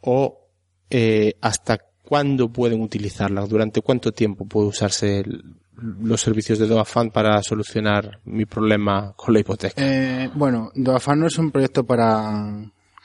o 0.00 0.48
eh, 0.90 1.34
hasta 1.40 1.78
cuándo 2.02 2.48
pueden 2.48 2.80
utilizarla? 2.82 3.46
¿Durante 3.46 3.80
cuánto 3.80 4.10
tiempo 4.12 4.44
puede 4.46 4.66
usarse 4.68 5.20
el- 5.20 5.54
los 6.02 6.20
servicios 6.20 6.58
de 6.58 6.66
DoaFund 6.66 7.10
para 7.12 7.40
solucionar 7.42 8.18
mi 8.24 8.44
problema 8.44 9.12
con 9.16 9.32
la 9.34 9.40
hipoteca? 9.40 9.74
Eh, 9.80 10.28
bueno, 10.34 10.70
Doafan 10.74 11.20
no 11.20 11.26
es 11.26 11.38
un 11.38 11.50
proyecto 11.50 11.84
para, 11.84 12.60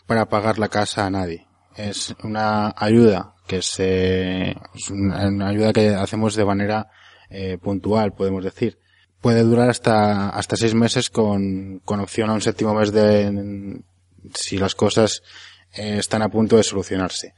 para 0.07 0.25
pagar 0.25 0.57
la 0.59 0.67
casa 0.67 1.05
a 1.05 1.09
nadie. 1.09 1.45
Es 1.75 2.15
una 2.23 2.73
ayuda 2.75 3.35
que 3.47 3.61
se, 3.61 4.51
es 4.51 4.89
una, 4.89 5.49
ayuda 5.49 5.73
que 5.73 5.89
hacemos 5.89 6.35
de 6.35 6.45
manera 6.45 6.89
eh, 7.29 7.57
puntual, 7.61 8.13
podemos 8.13 8.43
decir. 8.43 8.79
Puede 9.21 9.41
durar 9.41 9.69
hasta, 9.69 10.29
hasta 10.29 10.55
seis 10.55 10.73
meses 10.73 11.09
con, 11.09 11.79
con 11.83 11.99
opción 11.99 12.29
a 12.29 12.33
un 12.33 12.41
séptimo 12.41 12.73
mes 12.73 12.91
de, 12.91 13.81
si 14.33 14.57
las 14.57 14.75
cosas 14.75 15.23
eh, 15.73 15.97
están 15.99 16.21
a 16.21 16.29
punto 16.29 16.57
de 16.57 16.63
solucionarse. 16.63 17.33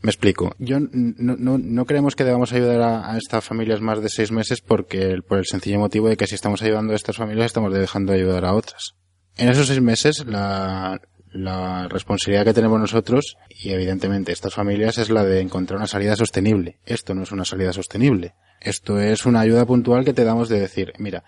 Me 0.00 0.10
explico. 0.10 0.54
Yo 0.58 0.78
no, 0.80 1.36
no, 1.38 1.58
no 1.58 1.86
creemos 1.86 2.14
que 2.14 2.24
debamos 2.24 2.52
ayudar 2.52 2.82
a, 2.82 3.12
a 3.12 3.16
estas 3.16 3.44
familias 3.44 3.80
más 3.80 4.02
de 4.02 4.10
seis 4.10 4.30
meses 4.30 4.60
porque 4.60 5.18
por 5.26 5.38
el 5.38 5.46
sencillo 5.46 5.78
motivo 5.78 6.08
de 6.08 6.16
que 6.16 6.26
si 6.26 6.34
estamos 6.34 6.62
ayudando 6.62 6.92
a 6.92 6.96
estas 6.96 7.16
familias 7.16 7.46
estamos 7.46 7.72
dejando 7.72 8.12
de 8.12 8.18
ayudar 8.18 8.44
a 8.44 8.54
otras. 8.54 8.96
En 9.36 9.48
esos 9.48 9.66
seis 9.66 9.80
meses 9.80 10.24
la, 10.26 11.00
la 11.34 11.88
responsabilidad 11.88 12.44
que 12.44 12.54
tenemos 12.54 12.78
nosotros 12.78 13.36
y 13.50 13.70
evidentemente 13.70 14.30
estas 14.30 14.54
familias 14.54 14.98
es 14.98 15.10
la 15.10 15.24
de 15.24 15.40
encontrar 15.40 15.78
una 15.78 15.88
salida 15.88 16.14
sostenible. 16.14 16.78
Esto 16.86 17.12
no 17.12 17.24
es 17.24 17.32
una 17.32 17.44
salida 17.44 17.72
sostenible. 17.72 18.34
Esto 18.60 19.00
es 19.00 19.26
una 19.26 19.40
ayuda 19.40 19.66
puntual 19.66 20.04
que 20.04 20.12
te 20.12 20.24
damos 20.24 20.48
de 20.48 20.60
decir, 20.60 20.92
mira, 20.98 21.24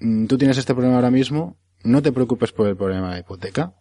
mm, 0.00 0.26
tú 0.26 0.38
tienes 0.38 0.58
este 0.58 0.74
problema 0.74 0.96
ahora 0.96 1.12
mismo, 1.12 1.56
no 1.84 2.02
te 2.02 2.10
preocupes 2.10 2.50
por 2.50 2.66
el 2.66 2.76
problema 2.76 3.14
de 3.14 3.20
hipoteca, 3.20 3.74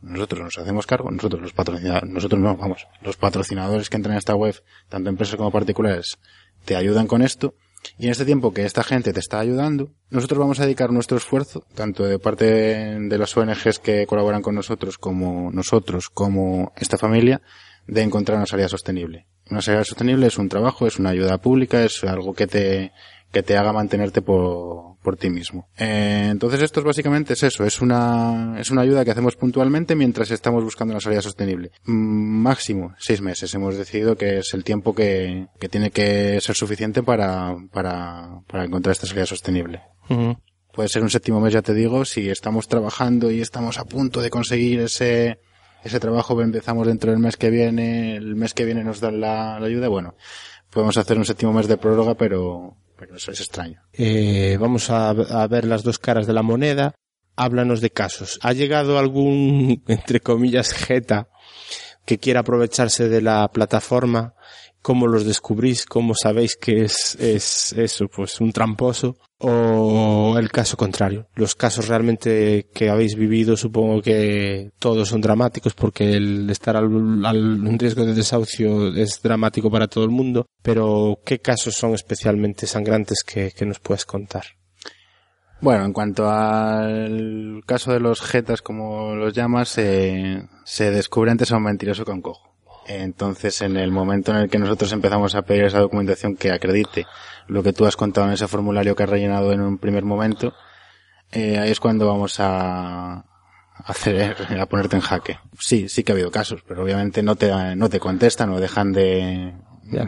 nosotros 0.00 0.42
nos 0.42 0.58
hacemos 0.58 0.86
cargo, 0.86 1.10
nosotros 1.10 1.42
los 1.42 1.52
patrocinadores, 1.52 2.08
nosotros 2.08 2.40
no, 2.40 2.56
vamos, 2.56 2.86
los 3.02 3.16
patrocinadores 3.16 3.90
que 3.90 3.96
entran 3.96 4.12
en 4.12 4.18
esta 4.18 4.36
web, 4.36 4.54
tanto 4.88 5.10
empresas 5.10 5.34
como 5.34 5.50
particulares, 5.50 6.18
te 6.64 6.76
ayudan 6.76 7.08
con 7.08 7.22
esto, 7.22 7.54
y 7.98 8.06
en 8.06 8.12
este 8.12 8.24
tiempo 8.24 8.52
que 8.52 8.64
esta 8.64 8.82
gente 8.82 9.12
te 9.12 9.20
está 9.20 9.40
ayudando, 9.40 9.90
nosotros 10.10 10.38
vamos 10.38 10.60
a 10.60 10.64
dedicar 10.64 10.90
nuestro 10.92 11.16
esfuerzo, 11.16 11.64
tanto 11.74 12.04
de 12.04 12.18
parte 12.18 12.44
de 12.44 13.18
las 13.18 13.36
ONGs 13.36 13.78
que 13.78 14.06
colaboran 14.06 14.42
con 14.42 14.54
nosotros, 14.54 14.98
como 14.98 15.50
nosotros, 15.52 16.08
como 16.10 16.72
esta 16.76 16.98
familia, 16.98 17.42
de 17.86 18.02
encontrar 18.02 18.38
una 18.38 18.46
salida 18.46 18.68
sostenible. 18.68 19.26
Una 19.50 19.62
salida 19.62 19.84
sostenible 19.84 20.26
es 20.26 20.38
un 20.38 20.48
trabajo, 20.48 20.86
es 20.86 20.98
una 20.98 21.10
ayuda 21.10 21.38
pública, 21.38 21.82
es 21.82 22.04
algo 22.04 22.34
que 22.34 22.46
te, 22.46 22.92
que 23.32 23.42
te 23.42 23.56
haga 23.56 23.72
mantenerte 23.72 24.22
por, 24.22 24.96
por 25.02 25.16
ti 25.16 25.30
mismo. 25.30 25.68
Eh, 25.78 26.28
entonces 26.30 26.62
esto 26.62 26.80
es 26.80 26.86
básicamente 26.86 27.34
es 27.34 27.42
eso, 27.42 27.64
es 27.64 27.80
una, 27.80 28.56
es 28.58 28.70
una 28.70 28.82
ayuda 28.82 29.04
que 29.04 29.10
hacemos 29.12 29.36
puntualmente 29.36 29.94
mientras 29.94 30.30
estamos 30.30 30.64
buscando 30.64 30.92
una 30.92 31.00
salida 31.00 31.22
sostenible. 31.22 31.70
Mm, 31.84 32.42
máximo 32.42 32.94
seis 32.98 33.20
meses 33.20 33.54
hemos 33.54 33.76
decidido 33.76 34.16
que 34.16 34.38
es 34.38 34.54
el 34.54 34.64
tiempo 34.64 34.94
que, 34.94 35.46
que 35.58 35.68
tiene 35.68 35.90
que 35.90 36.40
ser 36.40 36.56
suficiente 36.56 37.02
para, 37.02 37.56
para, 37.72 38.40
para 38.46 38.64
encontrar 38.64 38.92
esta 38.92 39.06
salida 39.06 39.26
sostenible. 39.26 39.82
Puede 40.72 40.88
ser 40.88 41.02
un 41.02 41.10
séptimo 41.10 41.40
mes, 41.40 41.52
ya 41.52 41.62
te 41.62 41.72
digo, 41.72 42.04
si 42.04 42.28
estamos 42.30 42.66
trabajando 42.66 43.30
y 43.30 43.40
estamos 43.40 43.78
a 43.78 43.84
punto 43.84 44.20
de 44.20 44.30
conseguir 44.30 44.80
ese, 44.80 45.38
ese 45.84 46.00
trabajo, 46.00 46.40
empezamos 46.40 46.86
dentro 46.86 47.12
del 47.12 47.20
mes 47.20 47.36
que 47.36 47.50
viene, 47.50 48.16
el 48.16 48.34
mes 48.34 48.54
que 48.54 48.64
viene 48.64 48.82
nos 48.82 49.00
dan 49.00 49.20
la, 49.20 49.60
la 49.60 49.66
ayuda, 49.66 49.88
bueno, 49.88 50.14
podemos 50.70 50.96
hacer 50.96 51.16
un 51.18 51.24
séptimo 51.24 51.52
mes 51.52 51.68
de 51.68 51.76
prórroga, 51.76 52.14
pero, 52.14 52.76
eso 53.14 53.30
es 53.32 53.40
extraño. 53.40 53.82
Eh, 53.92 54.56
vamos 54.60 54.90
a, 54.90 55.10
a 55.10 55.46
ver 55.46 55.64
las 55.64 55.82
dos 55.82 55.98
caras 55.98 56.26
de 56.26 56.32
la 56.32 56.42
moneda. 56.42 56.94
háblanos 57.36 57.80
de 57.80 57.90
casos. 57.90 58.38
¿Ha 58.42 58.52
llegado 58.52 58.98
algún, 58.98 59.82
entre 59.88 60.20
comillas, 60.20 60.72
jeta 60.72 61.28
que 62.06 62.18
quiera 62.18 62.40
aprovecharse 62.40 63.08
de 63.08 63.22
la 63.22 63.48
plataforma? 63.52 64.34
¿Cómo 64.82 65.06
los 65.06 65.24
descubrís? 65.24 65.84
¿Cómo 65.84 66.14
sabéis 66.20 66.56
que 66.56 66.84
es, 66.84 67.16
es 67.20 67.72
eso? 67.74 68.08
Pues 68.08 68.40
un 68.40 68.52
tramposo. 68.52 69.16
O 69.42 70.36
el 70.38 70.50
caso 70.50 70.76
contrario. 70.76 71.26
Los 71.34 71.54
casos 71.54 71.88
realmente 71.88 72.68
que 72.74 72.90
habéis 72.90 73.14
vivido 73.14 73.56
supongo 73.56 74.02
que 74.02 74.70
todos 74.78 75.08
son 75.08 75.22
dramáticos 75.22 75.72
porque 75.72 76.12
el 76.12 76.48
estar 76.50 76.76
al, 76.76 77.24
al 77.24 77.78
riesgo 77.78 78.04
de 78.04 78.12
desahucio 78.12 78.94
es 78.94 79.22
dramático 79.22 79.70
para 79.70 79.88
todo 79.88 80.04
el 80.04 80.10
mundo. 80.10 80.46
Pero 80.62 81.20
¿qué 81.24 81.40
casos 81.40 81.74
son 81.74 81.94
especialmente 81.94 82.66
sangrantes 82.66 83.22
que, 83.22 83.50
que 83.52 83.64
nos 83.64 83.80
puedes 83.80 84.04
contar? 84.04 84.44
Bueno, 85.62 85.84
en 85.84 85.92
cuanto 85.92 86.28
al 86.30 87.62
caso 87.66 87.92
de 87.92 88.00
los 88.00 88.22
jetas, 88.22 88.62
como 88.62 89.14
los 89.14 89.34
llamas, 89.34 89.76
eh, 89.76 90.42
se 90.64 90.90
descubre 90.90 91.30
antes 91.30 91.52
a 91.52 91.58
un 91.58 91.64
mentiroso 91.64 92.04
con 92.04 92.22
cojo. 92.22 92.49
Entonces, 92.92 93.60
en 93.62 93.76
el 93.76 93.92
momento 93.92 94.32
en 94.32 94.38
el 94.38 94.50
que 94.50 94.58
nosotros 94.58 94.90
empezamos 94.92 95.34
a 95.36 95.42
pedir 95.42 95.64
esa 95.64 95.78
documentación 95.78 96.34
que 96.36 96.50
acredite 96.50 97.06
lo 97.46 97.62
que 97.62 97.72
tú 97.72 97.86
has 97.86 97.96
contado 97.96 98.26
en 98.26 98.32
ese 98.32 98.48
formulario 98.48 98.96
que 98.96 99.04
has 99.04 99.08
rellenado 99.10 99.52
en 99.52 99.60
un 99.60 99.78
primer 99.78 100.04
momento, 100.04 100.52
eh, 101.30 101.58
ahí 101.58 101.70
es 101.70 101.78
cuando 101.78 102.06
vamos 102.08 102.36
a 102.40 103.24
hacer, 103.84 104.36
a 104.58 104.66
ponerte 104.66 104.96
en 104.96 105.02
jaque. 105.02 105.38
Sí, 105.58 105.88
sí 105.88 106.02
que 106.02 106.12
ha 106.12 106.14
habido 106.14 106.30
casos, 106.30 106.62
pero 106.66 106.82
obviamente 106.82 107.22
no 107.22 107.36
te, 107.36 107.50
no 107.76 107.88
te 107.88 108.00
contestan 108.00 108.50
o 108.50 108.58
dejan 108.60 108.92
de, 108.92 109.54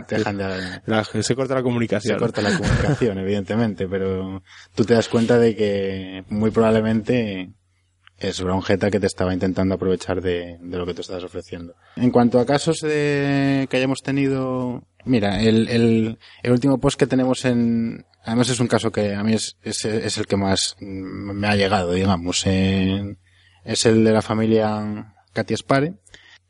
dejan 0.09 0.37
de, 0.39 0.81
La- 0.87 1.05
se 1.05 1.35
corta 1.37 1.55
la 1.55 1.63
comunicación. 1.63 2.15
se 2.17 2.19
corta 2.19 2.43
la 2.43 2.57
comunicación, 2.57 3.19
evidentemente, 3.19 3.87
pero 3.89 4.43
tú 4.75 4.85
te 4.85 4.95
das 4.95 5.09
cuenta 5.09 5.39
de 5.39 5.55
que 5.55 6.25
muy 6.29 6.51
probablemente 6.51 7.51
es 8.29 8.41
una 8.41 8.55
un 8.55 8.63
jeta 8.63 8.91
que 8.91 9.01
te 9.01 9.07
estaba 9.07 9.35
intentando 9.35 9.75
aprovechar 9.75 10.21
de, 10.21 10.59
lo 10.63 10.87
que 10.87 10.95
tú 10.95 11.01
estás 11.01 11.23
ofreciendo. 11.25 11.75
En 11.97 12.11
cuanto 12.11 12.39
a 12.39 12.47
casos 12.47 12.79
de, 12.81 13.67
que 13.71 13.77
hayamos 13.77 14.03
tenido, 14.03 14.83
mira, 15.05 15.41
el, 15.41 15.69
el, 15.69 16.19
último 16.53 16.79
post 16.79 16.99
que 16.99 17.07
tenemos 17.07 17.45
en, 17.45 18.07
además 18.25 18.49
es 18.51 18.61
un 18.61 18.69
caso 18.69 18.91
que 18.93 19.15
a 19.15 19.23
mí 19.23 19.35
es, 19.35 19.57
es, 19.63 19.85
es 19.85 20.19
el 20.19 20.27
que 20.27 20.37
más 20.37 20.77
me 20.81 21.47
ha 21.49 21.57
llegado, 21.57 21.93
digamos, 21.93 22.47
en- 22.47 23.19
es 23.65 23.87
el 23.87 24.05
de 24.05 24.13
la 24.13 24.23
familia 24.23 25.15
Katy 25.33 25.57
Spare. 25.57 25.95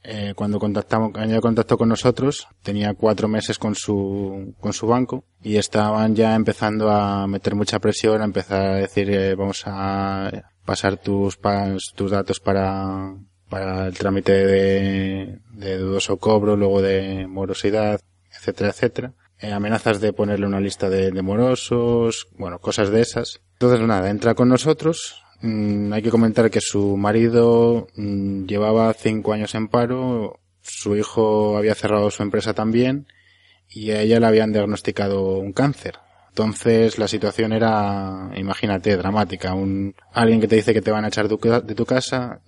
Eh, 0.05 0.33
cuando 0.35 0.59
contactamos, 0.59 1.13
contacto 1.41 1.79
con 1.79 1.89
nosotros, 1.89 2.49
tenía 2.63 2.93
cuatro 2.95 3.29
meses 3.29 3.57
con 3.57 3.77
su, 3.77 4.53
con 4.59 4.73
su 4.73 4.89
banco 4.89 5.25
y 5.41 5.59
estaban 5.59 6.17
ya 6.17 6.35
empezando 6.35 6.91
a 6.91 7.29
meter 7.29 7.55
mucha 7.55 7.79
presión, 7.79 8.21
a 8.21 8.25
empezar 8.25 8.63
a 8.63 8.75
decir, 8.77 9.09
eh, 9.11 9.37
vamos 9.37 9.63
a 9.65 10.52
pasar 10.65 10.97
tus, 10.97 11.39
tus 11.95 12.11
datos 12.11 12.41
para, 12.41 13.15
para 13.49 13.87
el 13.87 13.95
trámite 13.95 14.33
de, 14.33 15.39
de 15.53 15.79
dudoso 15.79 16.17
cobro, 16.19 16.57
luego 16.57 16.83
de 16.83 17.27
morosidad, 17.27 18.01
etcétera, 18.31 18.71
etcétera. 18.71 19.13
Eh, 19.39 19.53
amenazas 19.53 20.01
de 20.01 20.13
ponerle 20.13 20.47
una 20.47 20.61
lista 20.61 20.89
de, 20.89 21.11
de 21.11 21.23
morosos, 21.23 22.29
bueno, 22.39 22.61
cosas 22.61 22.91
de 22.91 23.01
esas. 23.01 23.41
Entonces, 23.55 23.81
nada, 23.87 24.09
entra 24.09 24.35
con 24.35 24.49
nosotros. 24.49 25.23
Mm, 25.41 25.93
hay 25.93 26.03
que 26.03 26.11
comentar 26.11 26.51
que 26.51 26.61
su 26.61 26.97
marido 26.97 27.89
mm, 27.97 28.45
llevaba 28.47 28.93
cinco 28.95 29.33
años 29.33 29.55
en 29.57 29.67
paro, 29.67 30.39
su 30.61 30.97
hijo 30.97 31.57
había 31.57 31.75
cerrado 31.75 32.11
su 32.11 32.23
empresa 32.23 32.55
también 32.55 33.09
y 33.69 33.91
a 33.91 34.01
ella 34.01 34.21
le 34.21 34.27
habían 34.27 34.53
diagnosticado 34.53 35.39
un 35.39 35.53
cáncer. 35.53 35.99
Entonces 36.33 36.99
la 36.99 37.09
situación 37.09 37.53
era, 37.53 38.31
imagínate, 38.37 38.97
dramática. 38.97 39.53
Un, 39.53 39.95
alguien 40.13 40.41
que 40.41 40.49
te 40.49 40.57
dice 40.57 40.73
que 40.73 40.81
te 40.81 40.91
van 40.91 41.05
a 41.05 41.09
echar 41.09 41.29
de 41.29 41.75
tu 41.75 41.85
casa, 41.85 42.41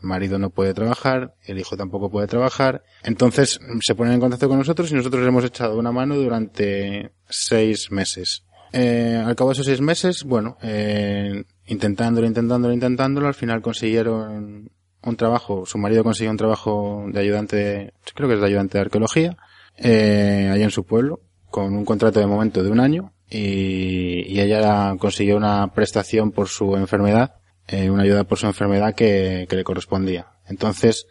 el 0.00 0.08
marido 0.08 0.38
no 0.38 0.50
puede 0.50 0.74
trabajar, 0.74 1.34
el 1.44 1.58
hijo 1.58 1.76
tampoco 1.76 2.10
puede 2.10 2.26
trabajar. 2.26 2.82
Entonces 3.04 3.60
se 3.80 3.94
ponen 3.94 4.14
en 4.14 4.20
contacto 4.20 4.48
con 4.48 4.58
nosotros 4.58 4.90
y 4.90 4.94
nosotros 4.94 5.22
les 5.22 5.28
hemos 5.28 5.44
echado 5.44 5.78
una 5.78 5.92
mano 5.92 6.16
durante 6.16 7.12
seis 7.28 7.90
meses. 7.92 8.44
Eh, 8.72 9.22
al 9.24 9.34
cabo 9.34 9.50
de 9.50 9.54
esos 9.54 9.66
seis 9.66 9.80
meses, 9.80 10.24
bueno, 10.24 10.58
eh, 10.62 11.44
intentándolo, 11.66 12.26
intentándolo, 12.26 12.74
intentándolo, 12.74 13.28
al 13.28 13.34
final 13.34 13.62
consiguieron 13.62 14.70
un 15.02 15.16
trabajo, 15.16 15.64
su 15.64 15.78
marido 15.78 16.04
consiguió 16.04 16.30
un 16.30 16.36
trabajo 16.36 17.06
de 17.08 17.20
ayudante, 17.20 17.94
creo 18.14 18.28
que 18.28 18.34
es 18.34 18.40
de 18.40 18.46
ayudante 18.46 18.78
de 18.78 18.82
arqueología, 18.82 19.36
eh, 19.76 20.50
allá 20.52 20.64
en 20.64 20.70
su 20.70 20.84
pueblo, 20.84 21.20
con 21.50 21.74
un 21.74 21.84
contrato 21.84 22.20
de 22.20 22.26
momento 22.26 22.62
de 22.62 22.70
un 22.70 22.80
año, 22.80 23.14
y, 23.30 24.24
y 24.26 24.40
ella 24.40 24.96
consiguió 24.98 25.36
una 25.36 25.72
prestación 25.74 26.32
por 26.32 26.48
su 26.48 26.76
enfermedad, 26.76 27.36
eh, 27.66 27.90
una 27.90 28.02
ayuda 28.02 28.24
por 28.24 28.38
su 28.38 28.46
enfermedad 28.46 28.94
que, 28.94 29.46
que 29.48 29.56
le 29.56 29.64
correspondía. 29.64 30.28
Entonces, 30.46 31.06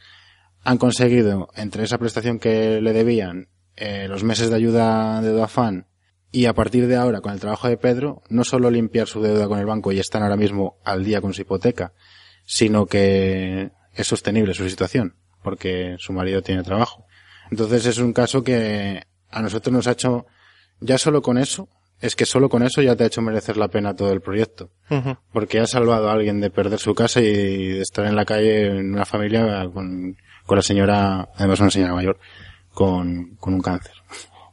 han 0.63 0.77
conseguido, 0.77 1.49
entre 1.55 1.83
esa 1.83 1.97
prestación 1.97 2.39
que 2.39 2.81
le 2.81 2.93
debían, 2.93 3.49
eh, 3.75 4.07
los 4.09 4.23
meses 4.23 4.49
de 4.49 4.55
ayuda 4.55 5.21
de 5.21 5.29
Duafán, 5.29 5.87
y 6.31 6.45
a 6.45 6.53
partir 6.53 6.87
de 6.87 6.95
ahora, 6.95 7.21
con 7.21 7.31
el 7.31 7.39
trabajo 7.39 7.69
de 7.69 7.77
Pedro, 7.77 8.21
no 8.29 8.43
solo 8.43 8.69
limpiar 8.69 9.07
su 9.07 9.21
deuda 9.21 9.47
con 9.47 9.59
el 9.59 9.65
banco 9.65 9.91
y 9.91 9.99
están 9.99 10.23
ahora 10.23 10.35
mismo 10.35 10.77
al 10.83 11.05
día 11.05 11.21
con 11.21 11.33
su 11.33 11.41
hipoteca, 11.41 11.93
sino 12.45 12.85
que 12.85 13.71
es 13.93 14.07
sostenible 14.07 14.53
su 14.53 14.67
situación, 14.67 15.15
porque 15.41 15.95
su 15.99 16.11
marido 16.11 16.41
tiene 16.41 16.63
trabajo. 16.63 17.05
Entonces 17.49 17.85
es 17.85 17.97
un 17.99 18.11
caso 18.11 18.43
que 18.43 19.03
a 19.29 19.41
nosotros 19.41 19.73
nos 19.73 19.87
ha 19.87 19.91
hecho, 19.91 20.25
ya 20.79 20.97
solo 20.97 21.21
con 21.21 21.37
eso, 21.37 21.69
es 21.99 22.15
que 22.15 22.25
solo 22.25 22.49
con 22.49 22.63
eso 22.63 22.81
ya 22.81 22.95
te 22.95 23.03
ha 23.03 23.07
hecho 23.07 23.21
merecer 23.21 23.57
la 23.57 23.69
pena 23.69 23.95
todo 23.95 24.11
el 24.11 24.21
proyecto. 24.21 24.69
Porque 25.31 25.59
ha 25.59 25.67
salvado 25.67 26.09
a 26.09 26.13
alguien 26.13 26.39
de 26.39 26.49
perder 26.49 26.79
su 26.79 26.93
casa 26.93 27.21
y 27.21 27.69
de 27.69 27.81
estar 27.81 28.05
en 28.05 28.15
la 28.15 28.25
calle 28.25 28.67
en 28.67 28.93
una 28.93 29.05
familia 29.05 29.67
con, 29.73 30.15
con 30.45 30.55
la 30.55 30.61
señora, 30.61 31.29
además 31.35 31.59
una 31.59 31.71
señora 31.71 31.93
mayor, 31.93 32.19
con, 32.73 33.35
con 33.39 33.55
un 33.55 33.61
cáncer. 33.61 33.93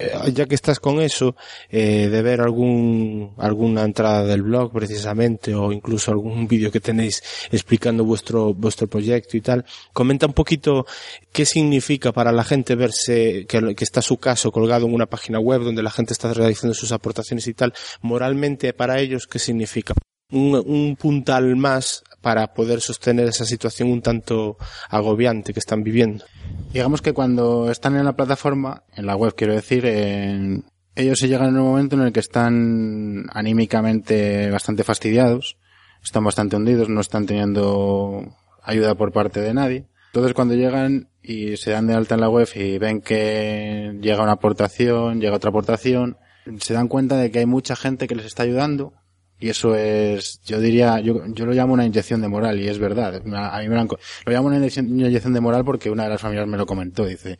Eh, 0.05 0.33
ya 0.33 0.47
que 0.47 0.55
estás 0.55 0.81
con 0.81 1.01
eso, 1.01 1.37
eh, 1.71 2.09
de 2.09 2.23
ver 2.23 2.40
algún, 2.40 3.35
alguna 3.38 3.83
entrada 3.83 4.25
del 4.25 4.43
blog 4.43 4.73
precisamente 4.73 5.55
o 5.55 5.73
incluso 5.73 6.11
algún 6.11 6.47
vídeo 6.47 6.71
que 6.71 6.81
tenéis 6.81 7.23
explicando 7.51 8.05
vuestro, 8.05 8.53
vuestro 8.55 8.87
proyecto 8.87 9.37
y 9.37 9.40
tal, 9.40 9.64
comenta 9.93 10.27
un 10.27 10.33
poquito 10.33 10.87
qué 11.33 11.47
significa 11.47 12.12
para 12.12 12.33
la 12.33 12.45
gente 12.45 12.75
verse 12.75 13.47
que, 13.47 13.75
que 13.75 13.85
está 13.85 14.03
su 14.03 14.19
caso 14.19 14.53
colgado 14.53 14.87
en 14.87 14.95
una 14.95 15.07
página 15.07 15.38
web 15.38 15.62
donde 15.62 15.83
la 15.83 15.90
gente 15.90 16.12
está 16.12 16.33
realizando 16.33 16.75
sus 16.75 16.93
aportaciones 16.93 17.47
y 17.47 17.55
tal, 17.55 17.73
moralmente 18.03 18.73
para 18.73 19.01
ellos, 19.01 19.27
qué 19.27 19.38
significa. 19.38 19.95
Un, 20.31 20.63
un 20.67 20.97
puntal 20.97 21.55
más 21.57 22.03
para 22.25 22.55
poder 22.55 22.81
sostener 22.81 23.29
esa 23.29 23.45
situación 23.45 23.93
un 23.93 24.01
tanto 24.01 24.57
agobiante 24.89 25.53
que 25.53 25.61
están 25.61 25.85
viviendo. 25.85 26.25
Digamos 26.73 27.03
que 27.03 27.13
cuando 27.13 27.71
están 27.71 27.97
en 27.97 28.05
la 28.07 28.17
plataforma, 28.17 28.83
en 28.97 29.05
la 29.05 29.15
web 29.15 29.35
quiero 29.37 29.53
decir, 29.53 29.85
ellos 29.85 31.19
se 31.19 31.29
llegan 31.29 31.51
en 31.51 31.59
un 31.59 31.69
momento 31.69 31.97
en 31.97 32.03
el 32.03 32.13
que 32.13 32.21
están 32.21 33.27
anímicamente 33.31 34.51
bastante 34.51 34.85
fastidiados, 34.85 35.59
están 36.03 36.25
bastante 36.25 36.57
hundidos, 36.57 36.89
no 36.89 37.03
están 37.03 37.27
teniendo 37.27 38.35
ayuda 38.63 38.95
por 38.95 39.13
parte 39.13 39.41
de 39.41 39.53
nadie. 39.53 39.87
Entonces 40.07 40.33
cuando 40.33 40.55
llegan 40.55 41.11
y 41.23 41.59
se 41.59 41.73
dan 41.73 41.87
de 41.87 41.95
alta 41.95 42.15
en 42.15 42.23
la 42.23 42.31
web 42.31 42.49
y 42.55 42.79
ven 42.79 43.03
que 43.03 43.99
llega 44.01 44.23
una 44.23 44.33
aportación, 44.33 45.21
llega 45.21 45.37
otra 45.37 45.51
aportación, 45.51 46.17
se 46.59 46.73
dan 46.73 46.89
cuenta 46.89 47.19
de 47.19 47.31
que 47.31 47.41
hay 47.41 47.47
mucha 47.47 47.77
gente 47.77 48.07
que 48.07 48.15
les 48.15 48.25
está 48.25 48.45
ayudando 48.45 48.95
y 49.38 49.49
eso 49.49 49.75
es, 49.75 50.40
yo 50.44 50.61
diría, 50.61 51.01
yo, 51.01 51.27
yo 51.27 51.47
lo 51.47 51.53
llamo 51.53 51.75
una 51.75 51.85
inyección 51.85 52.20
de 52.20 52.29
moral 52.29 52.61
y 52.61 52.68
es 52.68 52.79
verdad. 52.79 53.16
A 53.16 53.61
mí 53.61 53.68
me 53.68 53.77
lo, 53.77 53.88
llamo 54.27 54.47
una 54.49 54.57
inyección, 54.57 54.88
inyección 54.88 55.35
de 55.35 55.40
moral 55.40 55.64
porque 55.64 55.90
una 55.90 56.05
de 56.05 56.11
las 56.11 56.20
familias 56.20 56.47
me 56.47 56.57
lo 56.57 56.66
comentó. 56.66 57.05
Dice, 57.05 57.38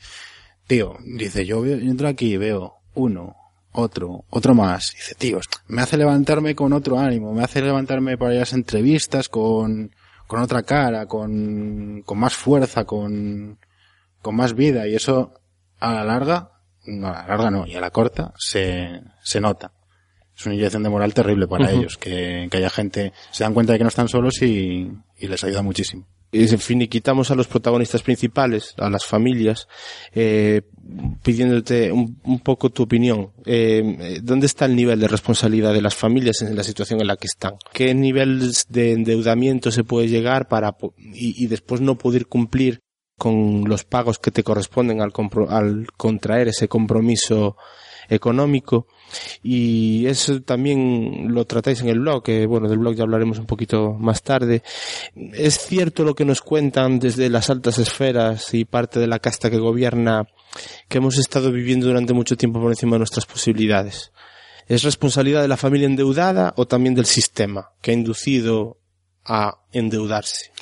tío, 0.67 0.97
dice, 1.05 1.47
yo, 1.47 1.65
entro 1.65 2.09
aquí 2.09 2.35
y 2.35 2.37
veo 2.37 2.75
uno, 2.95 3.37
otro, 3.73 4.25
otro 4.29 4.55
más. 4.55 4.93
Dice, 4.93 5.15
tío, 5.15 5.41
me 5.69 5.83
hace 5.83 5.97
levantarme 5.97 6.55
con 6.55 6.73
otro 6.73 6.99
ánimo, 6.99 7.33
me 7.33 7.45
hace 7.45 7.63
levantarme 7.63 8.19
para 8.19 8.35
las 8.35 8.53
entrevistas 8.53 9.29
con, 9.29 9.95
con 10.27 10.41
otra 10.41 10.63
cara, 10.63 11.07
con, 11.07 12.03
con 12.05 12.19
más 12.19 12.35
fuerza, 12.35 12.85
con, 12.85 13.59
con 14.21 14.35
más 14.35 14.55
vida 14.55 14.87
y 14.89 14.97
eso 14.97 15.33
a 15.81 15.95
la 15.95 16.05
larga, 16.05 16.51
no, 16.87 17.09
a 17.09 17.13
la 17.13 17.27
larga 17.29 17.51
no, 17.51 17.67
y 17.67 17.77
a 17.77 17.81
la 17.81 17.91
corta 17.91 18.35
se, 18.37 19.01
se 19.23 19.41
nota. 19.41 19.73
Es 20.37 20.47
una 20.47 20.55
inyección 20.57 20.83
de 20.83 20.89
moral 20.91 21.15
terrible 21.15 21.47
para 21.47 21.71
ellos, 21.71 21.97
que, 21.97 22.49
que 22.51 22.57
haya 22.57 22.71
gente, 22.71 23.13
se 23.31 23.45
dan 23.45 23.55
cuenta 23.55 23.73
de 23.73 23.79
que 23.79 23.85
no 23.85 23.89
están 23.89 24.09
solos 24.09 24.43
y, 24.43 24.91
y 25.19 25.29
les 25.29 25.45
ayuda 25.45 25.63
muchísimo. 25.63 26.07
y 26.33 26.49
finiquitamos 26.49 27.31
a 27.31 27.37
los 27.37 27.47
protagonistas 27.47 28.03
principales, 28.03 28.75
a 28.79 28.91
las 28.91 29.05
familias, 29.05 29.69
eh, 30.13 30.63
pidiéndote 31.23 31.93
un, 31.93 32.19
un 32.25 32.41
poco 32.41 32.71
tu 32.71 32.83
opinión. 32.83 33.31
Eh, 33.47 34.19
¿Dónde 34.23 34.47
está 34.47 34.65
el 34.65 34.75
nivel 34.75 34.99
de 34.99 35.09
responsabilidad 35.09 35.73
de 35.73 35.83
las 35.83 35.95
familias 35.95 36.43
en 36.43 36.57
la 36.57 36.65
situación 36.65 37.01
en 37.01 37.07
la 37.07 37.17
que 37.17 37.27
están? 37.27 37.55
¿Qué 37.73 37.95
nivel 37.95 38.51
de 38.69 38.93
endeudamiento 38.93 39.71
se 39.71 39.85
puede 39.85 40.09
llegar 40.09 40.49
para 40.49 40.77
y, 40.99 41.43
y 41.43 41.47
después 41.47 41.81
no 41.81 41.97
poder 41.97 42.27
cumplir 42.27 42.81
con 43.17 43.65
los 43.69 43.85
pagos 43.85 44.19
que 44.19 44.33
te 44.33 44.43
corresponden 44.43 45.01
al, 45.01 45.13
compro- 45.13 45.49
al 45.49 45.87
contraer 45.97 46.49
ese 46.49 46.67
compromiso 46.67 47.57
económico 48.09 48.87
y 49.43 50.07
eso 50.07 50.43
también 50.43 51.33
lo 51.33 51.47
tratáis 51.47 51.81
en 51.81 51.89
el 51.89 52.01
blog, 52.01 52.23
que 52.23 52.47
bueno, 52.47 52.69
del 52.69 52.79
blog 52.79 52.95
ya 52.95 53.05
hablaremos 53.05 53.39
un 53.39 53.47
poquito 53.47 53.93
más 53.93 54.23
tarde. 54.23 54.63
Es 55.33 55.59
cierto 55.59 56.05
lo 56.05 56.15
que 56.15 56.25
nos 56.25 56.41
cuentan 56.41 56.99
desde 56.99 57.29
las 57.29 57.51
altas 57.51 57.79
esferas 57.79 58.55
y 58.55 58.65
parte 58.65 58.99
de 59.01 59.07
la 59.07 59.19
casta 59.19 59.51
que 59.51 59.59
gobierna 59.59 60.27
que 60.89 60.99
hemos 60.99 61.19
estado 61.19 61.51
viviendo 61.51 61.87
durante 61.87 62.13
mucho 62.13 62.37
tiempo 62.37 62.61
por 62.61 62.71
encima 62.71 62.93
de 62.93 63.01
nuestras 63.01 63.27
posibilidades. 63.27 64.13
¿Es 64.67 64.83
responsabilidad 64.83 65.43
de 65.43 65.49
la 65.49 65.57
familia 65.57 65.87
endeudada 65.87 66.55
o 66.57 66.67
también 66.67 66.95
del 66.95 67.07
sistema 67.07 67.73
que 67.83 67.91
ha 67.91 67.95
inducido 67.95 68.79
a 69.25 69.59
endeudarse? 69.73 70.53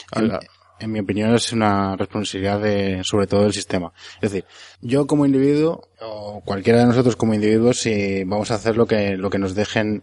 En 0.83 0.93
mi 0.93 1.01
opinión 1.01 1.35
es 1.35 1.53
una 1.53 1.97
responsabilidad 1.97 2.61
de, 2.61 3.03
sobre 3.05 3.27
todo 3.27 3.43
del 3.43 3.53
sistema. 3.53 3.93
Es 4.21 4.33
decir, 4.33 4.45
yo 4.81 5.07
como 5.07 5.25
individuo, 5.27 5.89
o 6.01 6.43
cualquiera 6.45 6.81
de 6.81 6.87
nosotros 6.87 7.17
como 7.17 7.35
individuos, 7.35 7.81
si 7.81 8.25
vamos 8.25 8.51
a 8.51 8.57
hacer 8.57 8.77
lo 8.77 8.87
que, 8.87 9.17
lo 9.17 9.31
que 9.31 9.39
nos 9.39 9.55
dejen, 9.55 10.03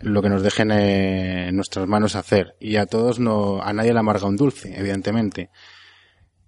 lo 0.00 0.22
que 0.22 0.28
nos 0.28 0.42
dejen 0.42 0.70
eh, 0.72 1.48
en 1.48 1.56
nuestras 1.56 1.86
manos 1.86 2.16
hacer. 2.16 2.56
Y 2.60 2.76
a 2.76 2.86
todos 2.86 3.18
no, 3.18 3.62
a 3.62 3.72
nadie 3.72 3.92
le 3.92 3.98
amarga 4.00 4.26
un 4.26 4.36
dulce, 4.36 4.78
evidentemente. 4.78 5.50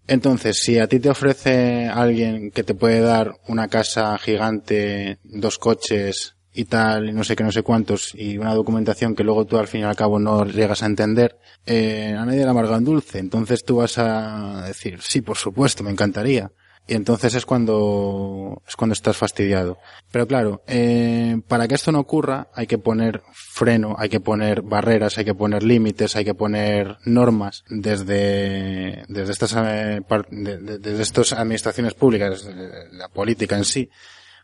Entonces, 0.06 0.58
si 0.58 0.78
a 0.78 0.88
ti 0.88 0.98
te 0.98 1.10
ofrece 1.10 1.86
alguien 1.86 2.50
que 2.50 2.64
te 2.64 2.74
puede 2.74 3.00
dar 3.00 3.36
una 3.46 3.68
casa 3.68 4.18
gigante, 4.18 5.18
dos 5.22 5.58
coches 5.58 6.36
y 6.52 6.64
tal, 6.64 7.08
y 7.08 7.12
no 7.12 7.24
sé 7.24 7.36
qué, 7.36 7.44
no 7.44 7.52
sé 7.52 7.62
cuántos, 7.62 8.14
y 8.14 8.36
una 8.38 8.54
documentación 8.54 9.14
que 9.14 9.24
luego 9.24 9.44
tú 9.44 9.58
al 9.58 9.68
fin 9.68 9.82
y 9.82 9.84
al 9.84 9.96
cabo 9.96 10.18
no 10.18 10.44
llegas 10.44 10.82
a 10.82 10.86
entender, 10.86 11.38
eh, 11.66 12.14
a 12.18 12.24
nadie 12.24 12.44
le 12.44 12.50
amarga 12.50 12.76
un 12.76 12.84
dulce. 12.84 13.18
Entonces 13.18 13.64
tú 13.64 13.76
vas 13.76 13.98
a 13.98 14.64
decir, 14.66 15.00
sí, 15.00 15.20
por 15.20 15.36
supuesto, 15.36 15.84
me 15.84 15.90
encantaría. 15.90 16.50
Y 16.86 16.94
entonces 16.94 17.36
es 17.36 17.46
cuando, 17.46 18.62
es 18.66 18.74
cuando 18.74 18.94
estás 18.94 19.16
fastidiado. 19.16 19.78
Pero 20.10 20.26
claro, 20.26 20.62
eh, 20.66 21.40
para 21.46 21.68
que 21.68 21.76
esto 21.76 21.92
no 21.92 22.00
ocurra, 22.00 22.48
hay 22.52 22.66
que 22.66 22.78
poner 22.78 23.22
freno, 23.32 23.94
hay 23.96 24.08
que 24.08 24.18
poner 24.18 24.62
barreras, 24.62 25.16
hay 25.16 25.24
que 25.24 25.34
poner 25.34 25.62
límites, 25.62 26.16
hay 26.16 26.24
que 26.24 26.34
poner 26.34 26.96
normas 27.04 27.62
desde, 27.68 29.04
desde 29.06 29.32
estas, 29.32 29.54
eh, 29.56 30.00
desde 30.30 31.02
estas 31.02 31.32
administraciones 31.32 31.94
públicas, 31.94 32.44
la 32.90 33.08
política 33.08 33.56
en 33.56 33.64
sí, 33.64 33.88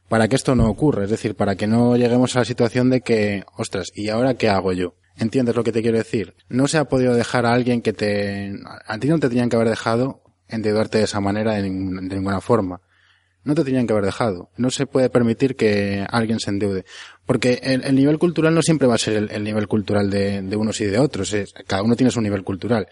para 0.09 0.29
que 0.29 0.37
esto 0.37 0.55
no 0.55 0.69
ocurra. 0.69 1.05
Es 1.05 1.11
decir, 1.11 1.35
para 1.35 1.57
que 1.57 1.66
no 1.66 1.97
lleguemos 1.97 2.37
a 2.37 2.40
la 2.40 2.45
situación 2.45 2.90
de 2.90 3.01
que, 3.01 3.45
ostras, 3.57 3.92
¿y 3.95 4.09
ahora 4.09 4.35
qué 4.35 4.49
hago 4.49 4.73
yo? 4.73 4.95
¿Entiendes 5.19 5.57
lo 5.57 5.64
que 5.64 5.73
te 5.73 5.83
quiero 5.83 5.99
decir? 5.99 6.35
No 6.49 6.69
se 6.69 6.79
ha 6.79 6.85
podido 6.85 7.14
dejar 7.14 7.47
a 7.47 7.53
alguien 7.53 7.81
que 7.81 7.92
te... 7.92 8.53
A 8.87 8.99
ti 8.99 9.09
no 9.09 9.19
te 9.19 9.29
tenían 9.29 9.49
que 9.49 9.57
haber 9.57 9.71
dejado 9.71 10.23
endeudarte 10.49 10.99
de 10.99 11.05
esa 11.05 11.21
manera 11.21 11.55
de, 11.55 11.69
ninguna 11.69 12.40
forma. 12.40 12.81
No 13.42 13.55
te 13.55 13.64
tenían 13.64 13.87
que 13.87 13.92
haber 13.92 14.05
dejado. 14.05 14.51
No 14.57 14.71
se 14.71 14.87
puede 14.87 15.09
permitir 15.09 15.57
que 15.57 16.05
alguien 16.11 16.38
se 16.38 16.51
endeude. 16.51 16.85
Porque 17.25 17.61
el, 17.62 17.95
nivel 17.95 18.19
cultural 18.19 18.55
no 18.55 18.62
siempre 18.62 18.87
va 18.87 18.97
a 18.97 18.99
ser 18.99 19.29
el, 19.31 19.45
nivel 19.45 19.69
cultural 19.69 20.11
de, 20.11 20.57
unos 20.57 20.81
y 20.81 20.85
de 20.85 20.99
otros. 20.99 21.35
cada 21.66 21.83
uno 21.83 21.97
tiene 21.97 22.11
su 22.11 22.21
nivel 22.21 22.45
cultural. 22.45 22.88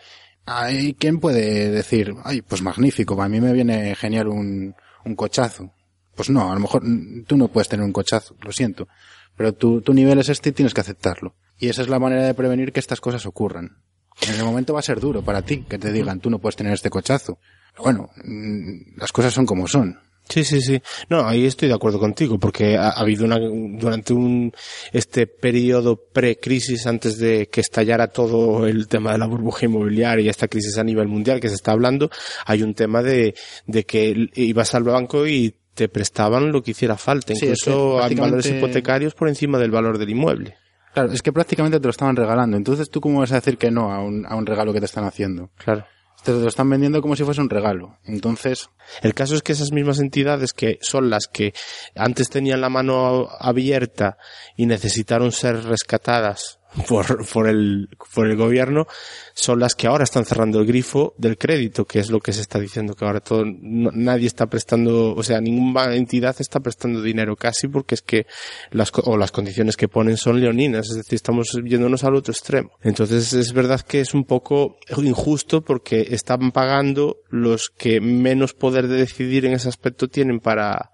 Hay 0.46 0.94
quien 0.94 1.20
puede 1.20 1.70
decir, 1.70 2.14
ay, 2.24 2.42
pues 2.42 2.62
magnífico, 2.62 3.20
a 3.20 3.28
mí 3.28 3.40
me 3.40 3.52
viene 3.52 3.94
genial 3.94 4.28
un, 4.28 4.74
un 5.04 5.14
cochazo. 5.16 5.72
Pues 6.14 6.30
no, 6.30 6.50
a 6.50 6.54
lo 6.54 6.60
mejor 6.60 6.82
tú 7.26 7.36
no 7.36 7.48
puedes 7.48 7.68
tener 7.68 7.84
un 7.84 7.92
cochazo, 7.92 8.36
lo 8.42 8.52
siento. 8.52 8.88
Pero 9.36 9.52
tu, 9.52 9.80
tu 9.80 9.92
nivel 9.92 10.18
es 10.18 10.28
este 10.28 10.50
y 10.50 10.52
tienes 10.52 10.74
que 10.74 10.80
aceptarlo. 10.80 11.34
Y 11.58 11.68
esa 11.68 11.82
es 11.82 11.88
la 11.88 11.98
manera 11.98 12.24
de 12.24 12.34
prevenir 12.34 12.72
que 12.72 12.80
estas 12.80 13.00
cosas 13.00 13.26
ocurran. 13.26 13.78
En 14.22 14.34
el 14.34 14.44
momento 14.44 14.74
va 14.74 14.80
a 14.80 14.82
ser 14.82 15.00
duro 15.00 15.22
para 15.22 15.42
ti 15.42 15.64
que 15.68 15.78
te 15.78 15.92
digan, 15.92 16.20
tú 16.20 16.30
no 16.30 16.38
puedes 16.38 16.56
tener 16.56 16.72
este 16.72 16.90
cochazo. 16.90 17.38
Bueno, 17.78 18.10
mm, 18.24 18.98
las 18.98 19.12
cosas 19.12 19.34
son 19.34 19.46
como 19.46 19.66
son. 19.66 19.98
Sí, 20.28 20.42
sí, 20.42 20.60
sí. 20.62 20.80
No, 21.10 21.26
ahí 21.26 21.44
estoy 21.44 21.68
de 21.68 21.74
acuerdo 21.74 22.00
contigo, 22.00 22.38
porque 22.38 22.78
ha, 22.78 22.90
habido 22.90 23.26
una, 23.26 23.38
durante 23.38 24.14
un, 24.14 24.52
este 24.92 25.26
periodo 25.26 26.00
pre-crisis, 26.12 26.86
antes 26.86 27.18
de 27.18 27.48
que 27.48 27.60
estallara 27.60 28.08
todo 28.08 28.66
el 28.66 28.88
tema 28.88 29.12
de 29.12 29.18
la 29.18 29.26
burbuja 29.26 29.66
inmobiliaria 29.66 30.24
y 30.24 30.28
esta 30.30 30.48
crisis 30.48 30.78
a 30.78 30.84
nivel 30.84 31.08
mundial 31.08 31.40
que 31.40 31.50
se 31.50 31.56
está 31.56 31.72
hablando, 31.72 32.10
hay 32.46 32.62
un 32.62 32.74
tema 32.74 33.02
de, 33.02 33.34
de 33.66 33.84
que 33.84 34.28
ibas 34.34 34.74
al 34.74 34.84
banco 34.84 35.26
y 35.26 35.56
te 35.74 35.88
prestaban 35.88 36.52
lo 36.52 36.62
que 36.62 36.70
hiciera 36.70 36.96
falta, 36.96 37.32
incluso 37.32 38.02
hay 38.02 38.14
valores 38.14 38.46
hipotecarios 38.46 39.14
por 39.14 39.28
encima 39.28 39.58
del 39.58 39.70
valor 39.70 39.98
del 39.98 40.10
inmueble. 40.10 40.56
Claro, 40.94 41.12
es 41.12 41.22
que 41.22 41.32
prácticamente 41.32 41.80
te 41.80 41.84
lo 41.84 41.90
estaban 41.90 42.14
regalando. 42.14 42.56
Entonces, 42.56 42.88
¿tú 42.88 43.00
cómo 43.00 43.18
vas 43.18 43.32
a 43.32 43.36
decir 43.36 43.58
que 43.58 43.70
no 43.70 43.92
a 43.92 44.00
un, 44.00 44.24
a 44.26 44.36
un 44.36 44.46
regalo 44.46 44.72
que 44.72 44.78
te 44.78 44.86
están 44.86 45.04
haciendo? 45.04 45.50
Claro. 45.56 45.84
Te 46.22 46.32
lo 46.32 46.48
están 46.48 46.70
vendiendo 46.70 47.02
como 47.02 47.16
si 47.16 47.24
fuese 47.24 47.40
un 47.40 47.50
regalo. 47.50 47.98
Entonces. 48.04 48.70
El 49.02 49.12
caso 49.12 49.34
es 49.34 49.42
que 49.42 49.52
esas 49.52 49.72
mismas 49.72 49.98
entidades 49.98 50.52
que 50.52 50.78
son 50.80 51.10
las 51.10 51.26
que 51.26 51.52
antes 51.96 52.30
tenían 52.30 52.60
la 52.60 52.70
mano 52.70 53.28
abierta 53.40 54.16
y 54.56 54.66
necesitaron 54.66 55.32
ser 55.32 55.64
rescatadas 55.64 56.60
por, 56.88 57.26
por, 57.28 57.48
el, 57.48 57.88
por 58.14 58.26
el 58.26 58.36
gobierno 58.36 58.86
son 59.34 59.60
las 59.60 59.74
que 59.74 59.86
ahora 59.86 60.04
están 60.04 60.24
cerrando 60.24 60.60
el 60.60 60.66
grifo 60.66 61.14
del 61.18 61.38
crédito, 61.38 61.84
que 61.84 62.00
es 62.00 62.10
lo 62.10 62.20
que 62.20 62.32
se 62.32 62.40
está 62.40 62.58
diciendo, 62.58 62.94
que 62.94 63.04
ahora 63.04 63.20
todo, 63.20 63.44
nadie 63.44 64.26
está 64.26 64.46
prestando, 64.46 65.14
o 65.14 65.22
sea, 65.22 65.40
ninguna 65.40 65.94
entidad 65.94 66.36
está 66.38 66.60
prestando 66.60 67.02
dinero 67.02 67.36
casi 67.36 67.68
porque 67.68 67.94
es 67.94 68.02
que 68.02 68.26
las, 68.70 68.92
o 69.04 69.16
las 69.16 69.30
condiciones 69.30 69.76
que 69.76 69.88
ponen 69.88 70.16
son 70.16 70.40
leoninas, 70.40 70.88
es 70.90 70.96
decir, 70.96 71.16
estamos 71.16 71.48
yéndonos 71.64 72.04
al 72.04 72.16
otro 72.16 72.32
extremo. 72.32 72.70
Entonces 72.82 73.32
es 73.32 73.52
verdad 73.52 73.80
que 73.80 74.00
es 74.00 74.14
un 74.14 74.24
poco 74.24 74.78
injusto 74.96 75.62
porque 75.62 76.08
están 76.10 76.50
pagando 76.52 77.18
los 77.28 77.70
que 77.70 78.00
menos 78.00 78.54
poder 78.54 78.88
de 78.88 78.96
decidir 78.96 79.46
en 79.46 79.52
ese 79.52 79.68
aspecto 79.68 80.08
tienen 80.08 80.40
para, 80.40 80.90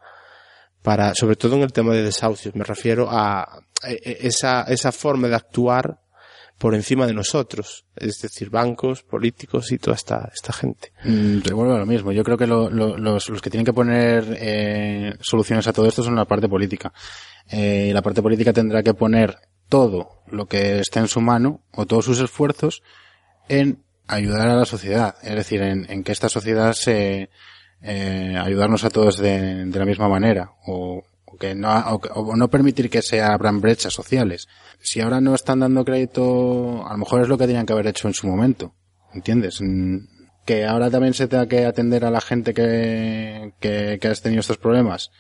para, 0.83 1.15
sobre 1.15 1.37
todo 1.37 1.57
en 1.57 1.63
el 1.63 1.73
tema 1.73 1.95
de 1.95 2.03
desahucios, 2.03 2.55
me 2.55 2.65
refiero 2.65 3.09
a 3.11 3.61
esa, 3.83 4.63
esa 4.63 4.93
forma 4.93 5.29
de 5.29 5.37
actuar 5.37 6.01
por 6.61 6.75
encima 6.75 7.07
de 7.07 7.15
nosotros, 7.15 7.87
es 7.97 8.21
decir, 8.21 8.51
bancos, 8.51 9.03
políticos 9.03 9.73
y 9.73 9.79
toda 9.79 9.97
esta, 9.97 10.31
esta 10.31 10.53
gente. 10.53 10.93
Mm, 11.05 11.39
a 11.47 11.79
lo 11.79 11.87
mismo. 11.87 12.13
Yo 12.13 12.23
creo 12.23 12.37
que 12.37 12.47
los, 12.47 12.71
los, 12.71 13.41
que 13.41 13.49
tienen 13.49 13.65
que 13.65 13.73
poner 13.73 14.37
eh, 14.39 15.15
soluciones 15.23 15.67
a 15.67 15.73
todo 15.73 15.87
esto 15.87 16.03
son 16.03 16.17
la 16.17 16.27
parte 16.27 16.51
política. 16.51 16.93
Eh, 17.49 17.93
la 17.95 18.03
parte 18.03 18.21
política 18.21 18.53
tendrá 18.53 18.83
que 18.83 18.93
poner 18.93 19.39
todo 19.71 20.23
lo 20.27 20.45
que 20.45 20.81
esté 20.81 20.99
en 20.99 21.09
su 21.09 21.23
mano 21.23 21.63
o 21.73 21.87
todos 21.87 22.05
sus 22.05 22.21
esfuerzos 22.21 22.83
en 23.49 23.83
ayudar 24.07 24.51
a 24.51 24.57
la 24.57 24.67
sociedad, 24.67 25.15
es 25.23 25.37
decir, 25.37 25.63
en, 25.63 25.91
en 25.91 26.05
que 26.05 26.13
esta 26.13 26.29
sociedad 26.29 26.75
se 26.75 27.31
eh, 27.81 28.37
ayudarnos 28.39 28.85
a 28.85 28.91
todos 28.91 29.17
de, 29.17 29.65
de 29.65 29.79
la 29.79 29.87
misma 29.87 30.11
manera 30.11 30.53
o 30.67 31.03
que 31.39 31.55
no, 31.55 31.71
o, 32.15 32.37
no 32.37 32.49
permitir 32.49 32.91
que 32.91 33.03
se 33.03 33.21
abran 33.21 33.61
brechas 33.61 33.93
sociales. 33.93 34.49
Si 34.81 35.01
ahora 35.01 35.21
no 35.21 35.35
están 35.35 35.61
dando 35.61 35.85
crédito, 35.85 36.87
a 36.87 36.93
lo 36.93 36.99
mejor 36.99 37.23
es 37.23 37.29
lo 37.29 37.39
que 37.39 37.47
tenían 37.47 37.67
que 37.67 37.73
haber 37.73 37.87
hecho 37.87 38.09
en 38.09 38.15
su 38.15 38.27
momento. 38.27 38.75
¿Entiendes? 39.13 39.61
Mm, 39.61 39.99
que 40.45 40.65
ahora 40.65 40.91
también 40.91 41.15
se 41.15 41.29
tenga 41.29 41.47
que 41.47 41.65
atender 41.67 42.05
a 42.05 42.11
la 42.11 42.21
gente 42.21 42.55
que, 42.55 43.53
que, 43.61 43.99
que 44.01 44.09
ha 44.09 44.15
tenido 44.15 44.41
estos 44.41 44.59
problemas. 44.59 45.11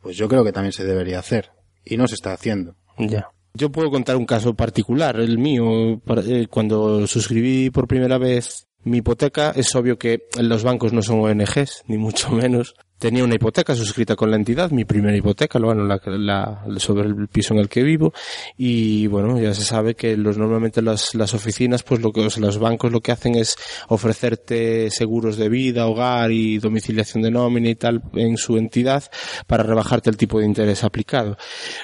Pues 0.00 0.16
yo 0.16 0.28
creo 0.28 0.44
que 0.44 0.52
también 0.52 0.72
se 0.72 0.84
debería 0.84 1.18
hacer. 1.18 1.50
Y 1.84 1.96
no 1.96 2.06
se 2.06 2.14
está 2.14 2.32
haciendo. 2.32 2.76
Ya. 2.98 3.28
Yo 3.54 3.72
puedo 3.72 3.90
contar 3.90 4.16
un 4.16 4.26
caso 4.26 4.54
particular, 4.54 5.18
el 5.18 5.38
mío. 5.38 6.00
Eh, 6.26 6.46
cuando 6.48 7.06
suscribí 7.06 7.70
por 7.70 7.88
primera 7.88 8.18
vez 8.18 8.68
mi 8.84 8.98
hipoteca, 8.98 9.50
es 9.50 9.74
obvio 9.74 9.98
que 9.98 10.28
los 10.40 10.62
bancos 10.62 10.92
no 10.92 11.02
son 11.02 11.20
ONGs, 11.20 11.84
ni 11.86 11.98
mucho 11.98 12.30
menos 12.32 12.74
tenía 12.98 13.24
una 13.24 13.36
hipoteca 13.36 13.74
suscrita 13.74 14.16
con 14.16 14.30
la 14.30 14.36
entidad, 14.36 14.70
mi 14.70 14.84
primera 14.84 15.16
hipoteca, 15.16 15.58
bueno, 15.58 15.84
la, 15.84 16.00
la, 16.04 16.64
sobre 16.78 17.08
el 17.08 17.28
piso 17.28 17.54
en 17.54 17.60
el 17.60 17.68
que 17.68 17.82
vivo, 17.82 18.12
y 18.56 19.06
bueno, 19.06 19.38
ya 19.40 19.54
se 19.54 19.62
sabe 19.62 19.94
que 19.94 20.16
los, 20.16 20.36
normalmente 20.36 20.82
las, 20.82 21.14
las 21.14 21.34
oficinas, 21.34 21.82
pues 21.82 22.00
lo 22.00 22.12
que, 22.12 22.22
los 22.22 22.58
bancos 22.58 22.92
lo 22.92 23.00
que 23.00 23.12
hacen 23.12 23.34
es 23.36 23.56
ofrecerte 23.88 24.90
seguros 24.90 25.36
de 25.36 25.48
vida, 25.48 25.86
hogar 25.86 26.32
y 26.32 26.58
domiciliación 26.58 27.22
de 27.22 27.30
nómina 27.30 27.68
y 27.68 27.74
tal 27.76 28.02
en 28.14 28.36
su 28.36 28.56
entidad 28.56 29.04
para 29.46 29.62
rebajarte 29.62 30.10
el 30.10 30.16
tipo 30.16 30.40
de 30.40 30.46
interés 30.46 30.84
aplicado. 30.84 31.36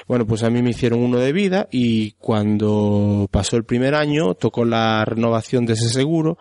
Bueno, 0.07 0.25
pues 0.25 0.43
a 0.43 0.49
mí 0.49 0.61
me 0.61 0.71
hicieron 0.71 0.99
uno 0.99 1.19
de 1.19 1.31
vida 1.31 1.67
y 1.71 2.11
cuando 2.13 3.27
pasó 3.31 3.57
el 3.57 3.63
primer 3.63 3.95
año 3.95 4.33
tocó 4.35 4.65
la 4.65 5.05
renovación 5.05 5.65
de 5.65 5.73
ese 5.73 5.89
seguro 5.89 6.37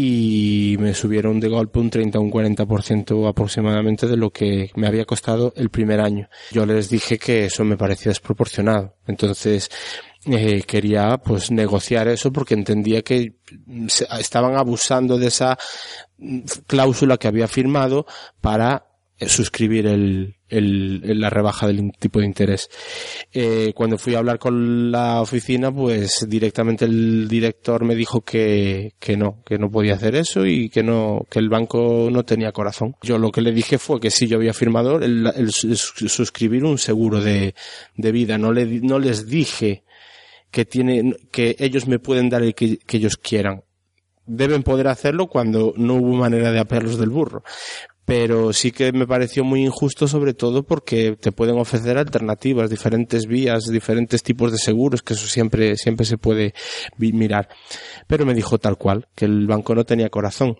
y 0.00 0.76
me 0.78 0.94
subieron 0.94 1.40
de 1.40 1.48
golpe 1.48 1.80
un 1.80 1.90
30 1.90 2.20
o 2.20 2.22
un 2.22 2.30
40% 2.30 3.28
aproximadamente 3.28 4.06
de 4.06 4.16
lo 4.16 4.30
que 4.30 4.70
me 4.76 4.86
había 4.86 5.04
costado 5.04 5.52
el 5.56 5.70
primer 5.70 6.00
año. 6.00 6.28
Yo 6.52 6.64
les 6.64 6.88
dije 6.88 7.18
que 7.18 7.46
eso 7.46 7.64
me 7.64 7.76
parecía 7.76 8.10
desproporcionado. 8.10 8.94
Entonces, 9.08 9.68
eh, 10.26 10.62
quería 10.64 11.18
pues 11.18 11.50
negociar 11.50 12.06
eso 12.06 12.32
porque 12.32 12.54
entendía 12.54 13.02
que 13.02 13.38
estaban 14.20 14.54
abusando 14.54 15.18
de 15.18 15.26
esa 15.26 15.58
cláusula 16.68 17.16
que 17.16 17.26
había 17.26 17.48
firmado 17.48 18.06
para 18.40 18.87
suscribir 19.26 19.86
el, 19.86 20.36
el, 20.48 21.20
la 21.20 21.30
rebaja 21.30 21.66
del 21.66 21.92
tipo 21.98 22.20
de 22.20 22.26
interés. 22.26 22.68
Eh, 23.32 23.72
cuando 23.74 23.98
fui 23.98 24.14
a 24.14 24.18
hablar 24.18 24.38
con 24.38 24.92
la 24.92 25.20
oficina, 25.20 25.72
pues 25.72 26.26
directamente 26.28 26.84
el 26.84 27.26
director 27.26 27.84
me 27.84 27.96
dijo 27.96 28.20
que, 28.20 28.94
que 28.98 29.16
no, 29.16 29.42
que 29.44 29.58
no 29.58 29.70
podía 29.70 29.94
hacer 29.94 30.14
eso 30.14 30.46
y 30.46 30.70
que 30.70 30.82
no, 30.82 31.26
que 31.30 31.40
el 31.40 31.48
banco 31.48 32.08
no 32.12 32.24
tenía 32.24 32.52
corazón. 32.52 32.94
Yo 33.02 33.18
lo 33.18 33.32
que 33.32 33.40
le 33.40 33.52
dije 33.52 33.78
fue 33.78 34.00
que 34.00 34.10
sí, 34.10 34.28
yo 34.28 34.36
había 34.36 34.54
firmado 34.54 34.96
el, 34.96 35.26
el 35.34 35.50
suscribir 35.52 36.64
un 36.64 36.78
seguro 36.78 37.20
de, 37.20 37.54
de 37.96 38.12
vida. 38.12 38.38
No 38.38 38.52
le, 38.52 38.66
no 38.66 38.98
les 38.98 39.26
dije 39.26 39.84
que 40.50 40.64
tiene, 40.64 41.16
que 41.32 41.56
ellos 41.58 41.86
me 41.88 41.98
pueden 41.98 42.30
dar 42.30 42.42
el 42.42 42.54
que, 42.54 42.78
que 42.78 42.96
ellos 42.98 43.16
quieran 43.16 43.62
deben 44.30 44.62
poder 44.62 44.88
hacerlo 44.88 45.26
cuando 45.26 45.72
no 45.76 45.94
hubo 45.94 46.14
manera 46.14 46.52
de 46.52 46.58
apearlos 46.58 46.98
del 46.98 47.08
burro 47.08 47.42
pero 48.08 48.54
sí 48.54 48.72
que 48.72 48.90
me 48.90 49.06
pareció 49.06 49.44
muy 49.44 49.66
injusto 49.66 50.08
sobre 50.08 50.32
todo 50.32 50.62
porque 50.62 51.18
te 51.20 51.30
pueden 51.30 51.58
ofrecer 51.58 51.98
alternativas, 51.98 52.70
diferentes 52.70 53.26
vías, 53.26 53.66
diferentes 53.66 54.22
tipos 54.22 54.50
de 54.50 54.56
seguros, 54.56 55.02
que 55.02 55.12
eso 55.12 55.26
siempre, 55.26 55.76
siempre 55.76 56.06
se 56.06 56.16
puede 56.16 56.54
mirar. 56.96 57.50
Pero 58.06 58.24
me 58.24 58.32
dijo 58.32 58.56
tal 58.56 58.78
cual, 58.78 59.08
que 59.14 59.26
el 59.26 59.46
banco 59.46 59.74
no 59.74 59.84
tenía 59.84 60.08
corazón. 60.08 60.56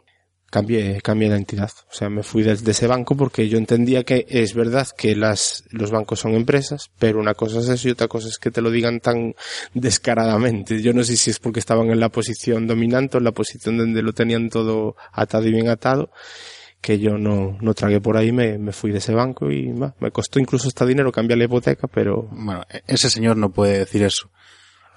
Cambié, 0.51 1.01
cambié 1.01 1.31
de 1.31 1.37
entidad. 1.37 1.71
O 1.91 1.95
sea, 1.95 2.11
me 2.11 2.23
fui 2.23 2.43
de, 2.43 2.53
ese 2.53 2.87
banco 2.87 3.17
porque 3.17 3.49
yo 3.49 3.57
entendía 3.57 4.05
que 4.05 4.27
es 4.29 4.53
verdad 4.53 4.87
que 4.95 5.17
las, 5.17 5.65
los 5.71 5.91
bancos 5.91 6.21
son 6.21 6.35
empresas, 6.35 6.91
pero 6.99 7.19
una 7.19 7.33
cosa 7.33 7.61
es 7.61 7.69
eso 7.71 7.89
y 7.89 7.93
otra 7.93 8.09
cosa 8.09 8.29
es 8.29 8.37
que 8.37 8.51
te 8.51 8.61
lo 8.61 8.71
digan 8.71 9.01
tan 9.01 9.35
descaradamente. 9.73 10.83
Yo 10.83 10.93
no 10.93 11.03
sé 11.03 11.17
si 11.17 11.31
es 11.31 11.39
porque 11.39 11.61
estaban 11.61 11.89
en 11.89 12.01
la 12.01 12.11
posición 12.11 12.67
dominante 12.67 13.17
o 13.17 13.21
en 13.21 13.25
la 13.25 13.33
posición 13.33 13.79
donde 13.79 14.03
lo 14.03 14.13
tenían 14.13 14.51
todo 14.51 14.97
atado 15.15 15.47
y 15.47 15.53
bien 15.53 15.71
atado 15.71 16.11
que 16.81 16.99
yo 16.99 17.19
no, 17.19 17.59
no 17.61 17.75
tragué 17.75 18.01
por 18.01 18.17
ahí, 18.17 18.33
me, 18.33 18.59
me 18.59 18.73
fui 18.73 18.91
de 18.93 18.99
ese 18.99 19.13
banco 19.13 19.51
y 19.51 19.73
me 19.73 20.11
costó 20.11 20.39
incluso 20.39 20.69
hasta 20.69 20.87
dinero 20.87 21.13
cambiar 21.13 21.39
la 21.39 21.45
hipoteca, 21.45 21.89
pero... 21.89 22.29
Bueno, 22.31 22.63
e-, 22.71 22.83
ese 22.87 23.11
señor 23.11 23.37
no 23.37 23.51
puede 23.51 23.79
decir 23.79 24.03
eso. 24.03 24.31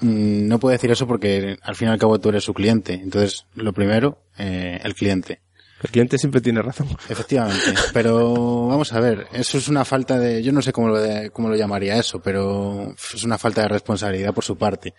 Mm, 0.01 0.47
no 0.47 0.59
puede 0.59 0.75
decir 0.75 0.91
eso 0.91 1.07
porque 1.07 1.57
al 1.61 1.75
fin 1.75 1.87
y 1.87 1.91
al 1.91 1.99
cabo 1.99 2.19
tú 2.19 2.29
eres 2.29 2.43
su 2.43 2.53
cliente. 2.53 2.93
Entonces, 2.93 3.45
lo 3.55 3.73
primero, 3.73 4.23
eh, 4.37 4.79
el 4.83 4.95
cliente. 4.95 5.41
El 5.83 5.89
cliente 5.89 6.17
siempre 6.17 6.41
tiene 6.41 6.61
razón. 6.61 6.87
Efectivamente. 7.09 7.73
Pero 7.93 8.67
vamos 8.67 8.93
a 8.93 8.99
ver, 8.99 9.27
eso 9.33 9.57
es 9.57 9.67
una 9.67 9.83
falta 9.83 10.19
de, 10.19 10.43
yo 10.43 10.51
no 10.51 10.61
sé 10.61 10.71
cómo 10.71 10.89
lo, 10.89 10.99
cómo 11.31 11.49
lo 11.49 11.55
llamaría 11.55 11.97
eso, 11.97 12.21
pero 12.21 12.93
es 13.13 13.23
una 13.23 13.39
falta 13.39 13.61
de 13.61 13.67
responsabilidad 13.67 14.33
por 14.33 14.43
su 14.43 14.57
parte. 14.57 14.93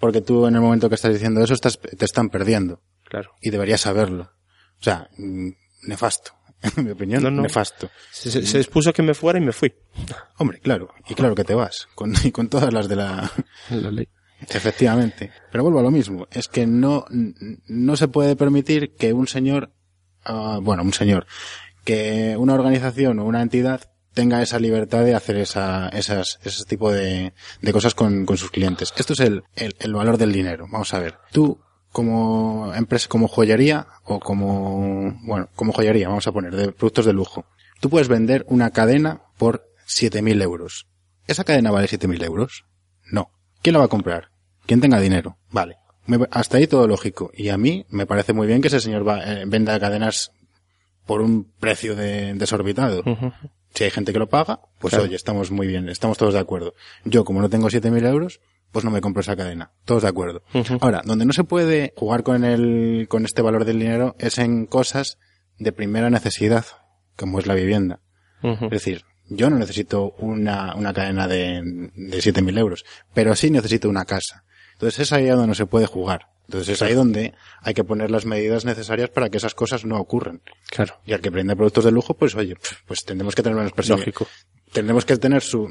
Porque 0.00 0.22
tú 0.22 0.46
en 0.46 0.54
el 0.54 0.62
momento 0.62 0.88
que 0.88 0.94
estás 0.94 1.12
diciendo 1.12 1.44
eso 1.44 1.52
estás, 1.54 1.78
te 1.78 2.04
están 2.04 2.30
perdiendo. 2.30 2.80
Claro. 3.04 3.32
Y 3.42 3.50
deberías 3.50 3.82
saberlo. 3.82 4.32
O 4.80 4.82
sea, 4.82 5.08
mm, 5.18 5.50
nefasto. 5.82 6.32
En 6.76 6.84
mi 6.84 6.90
opinión, 6.92 7.42
nefasto. 7.42 7.90
Se, 8.12 8.46
se, 8.46 8.58
expuso 8.58 8.92
que 8.92 9.02
me 9.02 9.14
fuera 9.14 9.38
y 9.38 9.42
me 9.42 9.52
fui. 9.52 9.74
Hombre, 10.38 10.60
claro. 10.60 10.94
Y 11.08 11.14
claro 11.14 11.34
que 11.34 11.44
te 11.44 11.54
vas. 11.54 11.88
Con, 11.94 12.14
y 12.24 12.30
con 12.30 12.48
todas 12.48 12.72
las 12.72 12.88
de 12.88 12.96
la... 12.96 13.30
la 13.70 13.90
ley. 13.90 14.08
Efectivamente. 14.48 15.32
Pero 15.50 15.64
vuelvo 15.64 15.80
a 15.80 15.82
lo 15.82 15.90
mismo. 15.90 16.26
Es 16.30 16.48
que 16.48 16.66
no, 16.66 17.04
no 17.10 17.96
se 17.96 18.08
puede 18.08 18.36
permitir 18.36 18.94
que 18.96 19.12
un 19.12 19.28
señor, 19.28 19.72
uh, 20.28 20.60
bueno, 20.60 20.82
un 20.82 20.92
señor, 20.92 21.26
que 21.84 22.36
una 22.36 22.54
organización 22.54 23.18
o 23.18 23.24
una 23.24 23.42
entidad 23.42 23.82
tenga 24.14 24.42
esa 24.42 24.58
libertad 24.58 25.04
de 25.04 25.14
hacer 25.14 25.36
esa, 25.36 25.88
esas, 25.88 26.38
ese 26.44 26.64
tipo 26.64 26.92
de, 26.92 27.34
de 27.60 27.72
cosas 27.72 27.94
con, 27.94 28.26
con 28.26 28.36
sus 28.36 28.50
clientes. 28.50 28.92
Esto 28.96 29.14
es 29.14 29.20
el, 29.20 29.44
el, 29.54 29.74
el 29.78 29.94
valor 29.94 30.18
del 30.18 30.32
dinero. 30.32 30.66
Vamos 30.70 30.92
a 30.92 30.98
ver. 30.98 31.18
Tú 31.32 31.60
como 31.92 32.72
empresa, 32.74 33.08
como 33.08 33.28
joyería 33.28 33.86
o 34.04 34.18
como, 34.18 35.14
bueno, 35.22 35.48
como 35.54 35.72
joyería, 35.72 36.08
vamos 36.08 36.26
a 36.26 36.32
poner, 36.32 36.56
de 36.56 36.72
productos 36.72 37.04
de 37.04 37.12
lujo. 37.12 37.44
Tú 37.80 37.90
puedes 37.90 38.08
vender 38.08 38.44
una 38.48 38.70
cadena 38.70 39.22
por 39.38 39.68
7.000 39.86 40.42
euros. 40.42 40.86
¿Esa 41.26 41.44
cadena 41.44 41.70
vale 41.70 41.88
7.000 41.88 42.24
euros? 42.24 42.64
No. 43.10 43.30
¿Quién 43.62 43.74
la 43.74 43.80
va 43.80 43.84
a 43.84 43.88
comprar? 43.88 44.30
¿Quién 44.66 44.80
tenga 44.80 45.00
dinero? 45.00 45.36
Vale. 45.50 45.76
hasta 46.30 46.56
ahí 46.56 46.66
todo 46.66 46.86
lógico. 46.86 47.30
Y 47.34 47.50
a 47.50 47.58
mí 47.58 47.84
me 47.90 48.06
parece 48.06 48.32
muy 48.32 48.46
bien 48.46 48.62
que 48.62 48.68
ese 48.68 48.80
señor 48.80 49.06
va, 49.06 49.22
eh, 49.24 49.44
venda 49.46 49.78
cadenas 49.78 50.32
por 51.06 51.20
un 51.20 51.44
precio 51.60 51.94
de, 51.94 52.34
desorbitado. 52.34 53.02
Si 53.74 53.84
hay 53.84 53.90
gente 53.90 54.12
que 54.12 54.18
lo 54.18 54.28
paga, 54.28 54.60
pues 54.78 54.94
oye, 54.94 55.16
estamos 55.16 55.50
muy 55.50 55.66
bien, 55.66 55.88
estamos 55.88 56.18
todos 56.18 56.34
de 56.34 56.40
acuerdo. 56.40 56.74
Yo, 57.04 57.24
como 57.24 57.40
no 57.40 57.50
tengo 57.50 57.68
7.000 57.68 58.06
euros, 58.06 58.40
pues 58.72 58.84
no 58.84 58.90
me 58.90 59.00
compro 59.00 59.20
esa 59.20 59.36
cadena. 59.36 59.70
Todos 59.84 60.02
de 60.02 60.08
acuerdo. 60.08 60.42
Ahora, 60.80 61.02
donde 61.04 61.26
no 61.26 61.32
se 61.32 61.44
puede 61.44 61.92
jugar 61.96 62.22
con 62.22 62.44
el, 62.44 63.06
con 63.08 63.24
este 63.24 63.42
valor 63.42 63.64
del 63.64 63.78
dinero 63.78 64.16
es 64.18 64.38
en 64.38 64.66
cosas 64.66 65.18
de 65.58 65.72
primera 65.72 66.10
necesidad, 66.10 66.64
como 67.16 67.38
es 67.38 67.46
la 67.46 67.54
vivienda. 67.54 68.00
Es 68.42 68.70
decir, 68.70 69.04
yo 69.28 69.50
no 69.50 69.58
necesito 69.58 70.14
una, 70.18 70.74
una 70.74 70.92
cadena 70.92 71.28
de, 71.28 71.60
de 71.94 72.18
7.000 72.18 72.58
euros, 72.58 72.84
pero 73.14 73.36
sí 73.36 73.50
necesito 73.50 73.88
una 73.88 74.04
casa. 74.04 74.44
Entonces 74.72 75.00
es 75.00 75.12
ahí 75.12 75.26
donde 75.26 75.46
no 75.46 75.54
se 75.54 75.66
puede 75.66 75.86
jugar. 75.86 76.28
Entonces 76.46 76.74
es 76.74 76.82
ahí 76.82 76.94
donde 76.94 77.34
hay 77.60 77.72
que 77.72 77.84
poner 77.84 78.10
las 78.10 78.26
medidas 78.26 78.64
necesarias 78.64 79.10
para 79.10 79.30
que 79.30 79.36
esas 79.36 79.54
cosas 79.54 79.84
no 79.84 79.98
ocurran. 79.98 80.42
Claro. 80.70 81.00
Y 81.06 81.12
al 81.12 81.20
que 81.20 81.30
prende 81.30 81.54
productos 81.54 81.84
de 81.84 81.92
lujo, 81.92 82.14
pues 82.14 82.34
oye, 82.34 82.56
pues 82.86 83.04
tendremos 83.04 83.34
que 83.34 83.42
tener 83.42 83.56
una 83.56 83.66
expresión. 83.66 83.98
Lógico. 83.98 84.26
Tendremos 84.72 85.04
que 85.04 85.16
tener 85.18 85.42
su, 85.42 85.68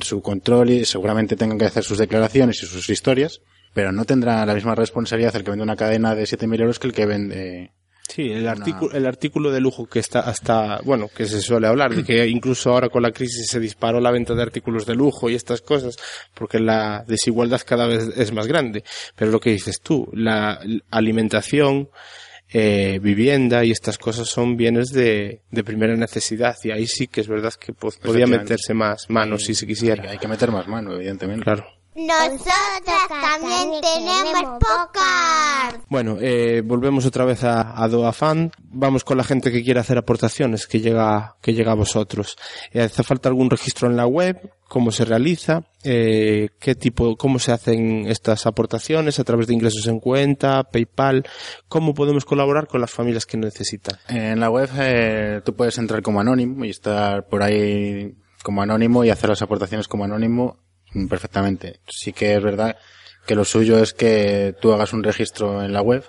su 0.00 0.20
control 0.22 0.70
y 0.70 0.84
seguramente 0.84 1.36
tengan 1.36 1.58
que 1.58 1.66
hacer 1.66 1.84
sus 1.84 1.98
declaraciones 1.98 2.62
y 2.62 2.66
sus 2.66 2.88
historias, 2.90 3.40
pero 3.72 3.92
no 3.92 4.04
tendrá 4.04 4.44
la 4.44 4.54
misma 4.54 4.74
responsabilidad 4.74 5.34
el 5.36 5.44
que 5.44 5.50
vende 5.50 5.62
una 5.62 5.76
cadena 5.76 6.14
de 6.14 6.24
7.000 6.24 6.60
euros 6.60 6.78
que 6.78 6.86
el 6.88 6.92
que 6.92 7.06
vende 7.06 7.72
Sí, 8.10 8.28
el 8.32 8.48
artículo, 8.48 8.92
el 8.92 9.06
artículo 9.06 9.52
de 9.52 9.60
lujo 9.60 9.86
que 9.86 10.00
está 10.00 10.18
hasta, 10.18 10.80
bueno, 10.82 11.08
que 11.14 11.26
se 11.26 11.40
suele 11.40 11.68
hablar 11.68 11.94
de 11.94 12.02
que 12.02 12.26
incluso 12.26 12.72
ahora 12.72 12.88
con 12.88 13.04
la 13.04 13.12
crisis 13.12 13.46
se 13.48 13.60
disparó 13.60 14.00
la 14.00 14.10
venta 14.10 14.34
de 14.34 14.42
artículos 14.42 14.84
de 14.84 14.96
lujo 14.96 15.30
y 15.30 15.36
estas 15.36 15.60
cosas 15.60 15.96
porque 16.34 16.58
la 16.58 17.04
desigualdad 17.06 17.60
cada 17.64 17.86
vez 17.86 18.10
es 18.16 18.32
más 18.32 18.48
grande. 18.48 18.82
Pero 19.14 19.30
lo 19.30 19.38
que 19.38 19.50
dices 19.50 19.80
tú, 19.80 20.08
la 20.12 20.60
alimentación, 20.90 21.88
eh, 22.52 22.98
vivienda 23.00 23.64
y 23.64 23.70
estas 23.70 23.96
cosas 23.98 24.28
son 24.28 24.56
bienes 24.56 24.90
de, 24.90 25.40
de, 25.50 25.64
primera 25.64 25.94
necesidad 25.96 26.56
y 26.64 26.72
ahí 26.72 26.86
sí 26.86 27.06
que 27.06 27.20
es 27.20 27.28
verdad 27.28 27.52
que 27.54 27.72
podría 27.72 28.26
meterse 28.26 28.74
más 28.74 29.08
manos 29.08 29.44
si 29.44 29.54
se 29.54 29.66
quisiera. 29.66 30.10
Hay, 30.10 30.18
que 30.18 30.28
meter 30.28 30.50
más 30.50 30.66
mano, 30.66 30.94
evidentemente. 30.94 31.44
Claro. 31.44 31.66
Nosotras 31.94 33.08
también 33.08 33.80
tenemos 33.80 34.58
podcast. 34.60 35.84
Bueno, 35.88 36.18
eh, 36.20 36.62
volvemos 36.64 37.04
otra 37.04 37.24
vez 37.24 37.44
a, 37.44 37.82
a 37.82 37.88
DoaFan. 37.88 38.52
Vamos 38.62 39.04
con 39.04 39.16
la 39.16 39.24
gente 39.24 39.50
que 39.50 39.62
quiere 39.62 39.80
hacer 39.80 39.98
aportaciones, 39.98 40.66
que 40.66 40.80
llega, 40.80 41.36
que 41.42 41.52
llega 41.52 41.72
a 41.72 41.76
vosotros. 41.76 42.36
Eh, 42.72 42.82
¿Hace 42.82 43.02
falta 43.02 43.28
algún 43.28 43.50
registro 43.50 43.88
en 43.88 43.96
la 43.96 44.06
web? 44.06 44.50
¿Cómo 44.70 44.92
se 44.92 45.04
realiza? 45.04 45.64
Eh, 45.82 46.50
¿Qué 46.60 46.76
tipo, 46.76 47.16
cómo 47.16 47.40
se 47.40 47.50
hacen 47.50 48.06
estas 48.06 48.46
aportaciones? 48.46 49.18
¿A 49.18 49.24
través 49.24 49.48
de 49.48 49.54
ingresos 49.54 49.88
en 49.88 49.98
cuenta? 49.98 50.62
¿PayPal? 50.62 51.24
¿Cómo 51.66 51.92
podemos 51.92 52.24
colaborar 52.24 52.68
con 52.68 52.80
las 52.80 52.92
familias 52.92 53.26
que 53.26 53.36
necesitan? 53.36 53.98
En 54.06 54.38
la 54.38 54.48
web 54.48 54.70
eh, 54.78 55.40
tú 55.44 55.56
puedes 55.56 55.76
entrar 55.78 56.02
como 56.02 56.20
anónimo 56.20 56.64
y 56.64 56.70
estar 56.70 57.26
por 57.26 57.42
ahí 57.42 58.14
como 58.44 58.62
anónimo 58.62 59.02
y 59.04 59.10
hacer 59.10 59.30
las 59.30 59.42
aportaciones 59.42 59.88
como 59.88 60.04
anónimo 60.04 60.60
perfectamente. 61.08 61.80
Sí 61.88 62.12
que 62.12 62.36
es 62.36 62.40
verdad 62.40 62.76
que 63.26 63.34
lo 63.34 63.44
suyo 63.44 63.76
es 63.80 63.92
que 63.92 64.54
tú 64.60 64.72
hagas 64.72 64.92
un 64.92 65.02
registro 65.02 65.64
en 65.64 65.72
la 65.72 65.82
web, 65.82 66.04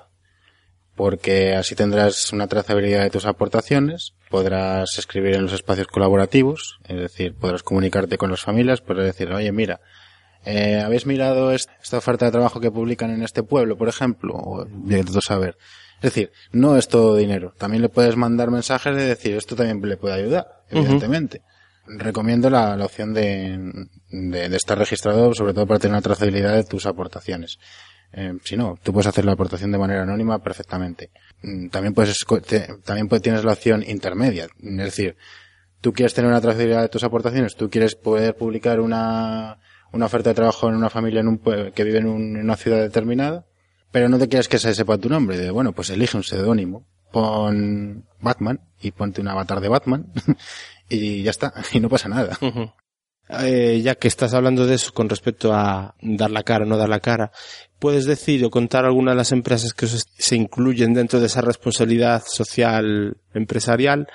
porque 0.96 1.56
así 1.56 1.74
tendrás 1.74 2.32
una 2.32 2.46
trazabilidad 2.46 3.02
de 3.02 3.10
tus 3.10 3.26
aportaciones, 3.26 4.14
podrás 4.32 4.98
escribir 4.98 5.36
en 5.36 5.44
los 5.44 5.54
espacios 5.54 5.88
colaborativos, 5.88 6.80
es 6.88 6.98
decir, 6.98 7.36
podrás 7.36 7.62
comunicarte 7.62 8.18
con 8.18 8.32
las 8.32 8.42
familias, 8.42 8.82
podrás 8.82 9.06
decir, 9.06 9.32
oye, 9.32 9.52
mira, 9.52 9.82
eh, 10.46 10.82
¿habéis 10.84 11.06
mirado 11.06 11.52
esta 11.52 11.98
oferta 11.98 12.26
de 12.26 12.32
trabajo 12.32 12.60
que 12.60 12.72
publican 12.72 13.12
en 13.12 13.22
este 13.22 13.44
pueblo, 13.44 13.78
por 13.78 13.90
ejemplo? 13.90 14.34
O 14.34 14.66
de 14.66 15.04
todo 15.04 15.22
saber. 15.22 15.58
Es 15.98 16.14
decir, 16.14 16.32
no 16.52 16.78
es 16.78 16.88
todo 16.88 17.16
dinero. 17.16 17.54
También 17.60 17.84
le 17.84 17.90
puedes 17.90 18.16
mandar 18.16 18.50
mensajes 18.50 18.96
de 18.96 19.04
decir, 19.04 19.36
esto 19.36 19.56
también 19.56 19.80
le 19.88 19.98
puede 19.98 20.16
ayudar, 20.16 20.64
evidentemente 20.70 21.44
recomiendo 21.98 22.50
la, 22.50 22.76
la 22.78 22.86
opción 22.86 23.14
de, 23.14 23.88
de, 24.10 24.56
estar 24.56 24.78
registrado, 24.78 25.34
sobre 25.34 25.54
todo 25.54 25.66
para 25.66 25.80
tener 25.80 25.94
una 25.94 26.02
trazabilidad 26.02 26.54
de 26.56 26.64
tus 26.64 26.86
aportaciones. 26.86 27.60
Eh, 28.14 28.34
si 28.44 28.58
no, 28.58 28.78
tú 28.82 28.92
puedes 28.92 29.08
hacer 29.08 29.26
la 29.26 29.34
aportación 29.34 29.72
de 29.72 29.78
manera 29.78 30.04
anónima 30.04 30.40
perfectamente. 30.40 31.12
Mm, 31.42 31.70
también 31.70 31.94
puedes, 31.94 32.26
también 32.84 33.08
tienes 33.22 33.44
la 33.44 33.54
opción 33.54 33.84
intermedia. 33.88 34.46
Es 34.46 34.78
decir, 34.78 35.16
tú 35.80 35.94
quieres 35.94 36.14
tener 36.14 36.30
una 36.30 36.42
trazabilidad 36.42 36.82
de 36.82 36.90
tus 36.90 37.04
aportaciones, 37.04 37.56
tú 37.56 37.70
quieres 37.70 37.96
poder 37.96 38.36
publicar 38.36 38.80
una, 38.80 39.60
una 39.92 40.06
oferta 40.06 40.30
de 40.30 40.36
trabajo 40.36 40.68
en 40.70 40.76
una 40.76 40.90
familia 40.90 41.22
en 41.22 41.28
un, 41.28 41.40
que 41.74 41.84
vive 41.84 42.00
en, 42.00 42.08
en 42.08 42.38
una 42.38 42.56
ciudad 42.56 42.80
determinada, 42.80 43.46
pero 43.92 44.10
no 44.10 44.20
te 44.20 44.28
quieres 44.28 44.48
que 44.48 44.60
se 44.60 44.74
sepa 44.74 44.98
tu 44.98 45.10
nombre. 45.10 45.38
De, 45.38 45.52
bueno, 45.52 45.72
pues 45.72 45.90
elige 45.90 46.18
un 46.18 46.24
seudónimo, 46.24 46.86
pon 47.12 48.06
Batman 48.20 48.60
y 48.82 48.92
ponte 48.92 49.22
un 49.22 49.28
avatar 49.28 49.60
de 49.62 49.70
Batman 49.70 50.12
y 50.90 51.24
ya 51.24 51.32
está, 51.32 51.54
y 51.72 51.80
no 51.80 51.90
pasa 51.90 52.10
nada. 52.10 52.38
Eh, 53.40 53.82
ya 53.82 53.96
que 53.96 54.08
estás 54.08 54.34
hablando 54.34 54.66
de 54.66 54.76
eso 54.76 54.94
con 54.94 55.08
respecto 55.10 55.54
a 55.54 55.96
dar 56.02 56.32
la 56.32 56.44
cara 56.44 56.66
o 56.66 56.68
no 56.68 56.78
dar 56.78 56.90
la 56.90 57.00
cara, 57.00 57.32
¿puedes 57.80 58.06
decir 58.06 58.44
o 58.44 58.50
contar 58.50 58.86
alguna 58.86 59.12
de 59.12 59.18
las 59.18 59.32
empresas 59.32 59.74
que 59.74 59.88
se 59.88 60.36
incluyen 60.36 60.94
dentro 60.94 61.20
de 61.20 61.28
esa 61.28 61.42
responsabilidad 61.42 62.24
social 62.26 63.18
empresarial 63.34 64.08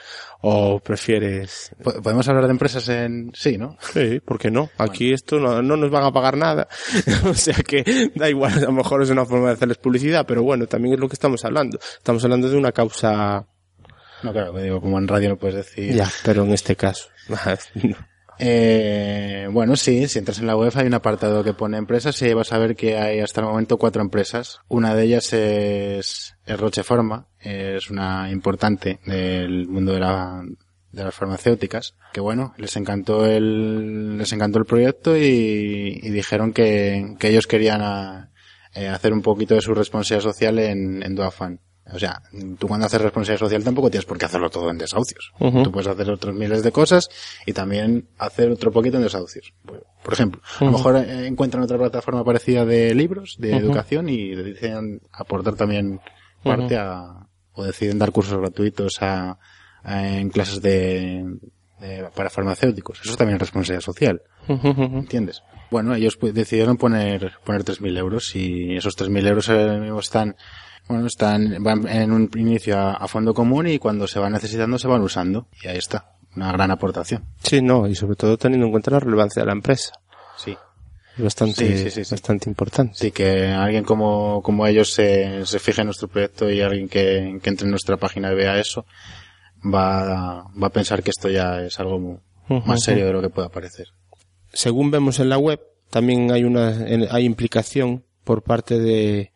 o 0.43 0.81
prefieres? 0.81 1.71
Podemos 1.83 2.29
hablar 2.29 2.45
de 2.45 2.51
empresas 2.51 2.89
en 2.89 3.33
sí, 3.35 3.57
¿no? 3.57 3.77
Sí, 3.93 4.21
¿por 4.21 4.39
qué 4.39 4.51
no? 4.51 4.71
Aquí 4.77 5.13
esto 5.13 5.41
no, 5.41 5.63
no, 5.63 5.77
nos 5.77 5.91
van 5.91 6.05
a 6.05 6.13
pagar 6.13 6.37
nada. 6.37 6.69
o 7.25 7.35
sea 7.35 7.57
que 7.57 8.11
da 8.15 8.29
igual, 8.29 8.59
a 8.59 8.67
lo 8.67 8.73
mejor 8.73 9.03
es 9.03 9.11
una 9.11 9.25
forma 9.25 9.49
de 9.49 9.55
hacerles 9.55 9.79
publicidad, 9.79 10.27
pero 10.27 10.43
bueno, 10.43 10.67
también 10.67 10.95
es 10.95 11.01
lo 11.01 11.09
que 11.09 11.15
estamos 11.15 11.45
hablando. 11.45 11.79
Estamos 11.79 12.23
hablando 12.25 12.51
de 12.51 12.57
una 12.57 12.73
causa... 12.73 13.47
No, 14.23 14.33
claro, 14.33 14.53
digo, 14.59 14.81
como 14.81 14.99
en 14.99 15.09
radio 15.09 15.31
no 15.31 15.37
puedes 15.37 15.57
decir... 15.57 15.95
Ya, 15.95 16.11
pero 16.25 16.45
en 16.45 16.53
este 16.53 16.77
caso... 16.77 17.09
Eh, 18.39 19.49
bueno, 19.51 19.77
sí, 19.77 20.09
si 20.09 20.19
entras 20.19 20.39
en 20.39 20.47
la 20.47 20.57
web 20.57 20.73
hay 20.75 20.87
un 20.87 20.95
apartado 20.95 21.43
que 21.43 21.55
pone 21.55 21.79
empresas 21.79 22.21
y 22.23 22.35
vas 22.35 22.53
a 22.53 22.59
ver 22.59 22.77
que 22.77 22.99
hay 22.99 23.21
hasta 23.21 23.41
el 23.41 23.47
momento 23.47 23.79
cuatro 23.79 24.03
empresas. 24.03 24.61
Una 24.69 24.95
de 24.95 25.05
ellas 25.05 25.33
es, 25.33 26.37
es 26.45 26.61
Rocheforma, 26.61 27.29
es 27.41 27.91
una 27.91 28.31
importante 28.31 29.01
del 29.07 29.67
mundo 29.69 29.93
de 29.93 30.01
la, 30.01 30.43
de 30.93 31.05
las 31.05 31.15
farmacéuticas, 31.15 31.95
que 32.13 32.21
bueno, 32.21 32.55
les 32.57 32.77
encantó 32.77 33.27
el, 33.27 34.19
les 34.19 34.33
encantó 34.33 34.59
el 34.59 34.65
proyecto 34.65 35.17
y, 35.17 36.01
dijeron 36.11 36.53
que, 36.53 37.17
ellos 37.21 37.47
querían 37.47 38.31
eh, 38.75 38.89
hacer 38.89 39.13
un 39.13 39.23
poquito 39.23 39.55
de 39.55 39.61
su 39.61 39.75
responsabilidad 39.75 40.31
social 40.31 40.59
en, 40.59 41.03
en 41.03 41.15
Duafan. 41.15 41.61
O 41.93 41.99
sea, 41.99 42.21
tú 42.59 42.67
cuando 42.67 42.87
haces 42.87 43.01
responsabilidad 43.01 43.47
social 43.47 43.63
tampoco 43.63 43.91
tienes 43.91 44.07
por 44.07 44.19
qué 44.19 44.25
hacerlo 44.25 44.51
todo 44.51 44.71
en 44.71 44.79
desahucios. 44.79 45.33
Tú 45.39 45.71
puedes 45.71 45.87
hacer 45.87 46.11
otros 46.11 46.35
miles 46.35 46.63
de 46.65 46.73
cosas 46.73 47.09
y 47.47 47.53
también 47.53 48.09
hacer 48.19 48.51
otro 48.51 48.73
poquito 48.73 48.97
en 48.97 49.05
desahucios. 49.05 49.55
Por 50.03 50.13
ejemplo, 50.13 50.41
a 50.59 50.65
lo 50.65 50.73
mejor 50.73 50.97
eh, 50.97 51.27
encuentran 51.27 51.63
otra 51.63 51.79
plataforma 51.79 52.25
parecida 52.25 52.65
de 52.65 52.95
libros, 52.95 53.37
de 53.39 53.57
educación 53.57 54.09
y 54.09 54.35
deciden 54.35 55.01
aportar 55.13 55.55
también 55.55 56.01
parte 56.43 56.77
a, 56.77 57.29
o 57.53 57.65
deciden 57.65 57.99
dar 57.99 58.11
cursos 58.11 58.39
gratuitos 58.39 59.01
a, 59.01 59.39
en 59.85 60.31
clases 60.31 60.61
de, 60.61 61.25
para 62.15 62.31
farmacéuticos. 62.31 63.01
Eso 63.05 63.17
también 63.17 63.37
es 63.37 63.41
responsabilidad 63.41 63.85
social. 63.85 64.23
¿Entiendes? 64.49 65.43
Bueno, 65.71 65.95
ellos 65.95 66.17
pues, 66.17 66.35
decidieron 66.35 66.77
poner, 66.77 67.33
poner 67.45 67.65
3.000 67.65 67.99
euros 67.99 68.35
y 68.37 68.77
esos 68.77 68.97
3.000 68.97 69.29
euros 69.29 69.49
ahora 69.49 69.79
mismo 69.79 70.01
están 70.01 70.37
bueno, 70.89 71.07
están, 71.07 71.63
van 71.63 71.89
en 71.89 72.13
un 72.13 72.31
inicio 72.37 72.79
a, 72.79 73.07
fondo 73.09 73.35
común 73.35 73.67
y 73.67 73.79
cuando 73.79 74.07
se 74.07 74.19
van 74.19 74.33
necesitando 74.33 74.79
se 74.79 74.89
van 74.89 75.03
usando. 75.03 75.49
Y 75.63 75.69
ahí 75.69 75.79
está. 75.79 76.13
Una 76.37 76.53
gran 76.53 76.71
aportación. 76.71 77.25
Sí, 77.43 77.63
no, 77.63 77.87
y 77.87 77.95
sobre 77.95 78.17
todo 78.17 78.37
teniendo 78.37 78.67
en 78.67 78.73
cuenta 78.73 78.91
la 78.91 79.01
relevancia 79.01 79.43
de 79.43 79.47
la 79.47 79.53
empresa. 79.53 79.93
Sí. 80.37 80.57
Bastante, 81.17 81.91
bastante 82.11 82.51
importante. 82.51 82.95
Sí, 82.95 83.11
que 83.11 83.47
alguien 83.47 83.85
como, 83.85 84.43
como 84.43 84.67
ellos 84.67 84.93
se, 84.93 85.47
se 85.47 85.59
fije 85.59 85.81
en 85.81 85.87
nuestro 85.87 86.09
proyecto 86.09 86.51
y 86.51 86.61
alguien 86.61 86.89
que, 86.89 87.39
que 87.43 87.49
entre 87.49 87.65
en 87.65 87.71
nuestra 87.71 87.97
página 87.97 88.31
y 88.31 88.35
vea 88.35 88.59
eso, 88.59 88.85
va, 89.65 90.43
va 90.63 90.67
a 90.67 90.71
pensar 90.71 91.03
que 91.03 91.11
esto 91.11 91.31
ya 91.31 91.63
es 91.63 91.81
algo 91.81 92.21
más 92.49 92.83
serio 92.83 93.07
de 93.07 93.13
lo 93.13 93.23
que 93.23 93.31
pueda 93.31 93.49
parecer. 93.49 93.89
Según 94.53 94.91
vemos 94.91 95.19
en 95.21 95.31
la 95.31 95.39
web, 95.39 95.61
también 95.91 96.31
hay 96.33 96.45
una, 96.45 96.69
hay 97.11 97.25
implicación 97.25 98.05
por 98.25 98.43
parte 98.43 98.79
de, 98.79 99.33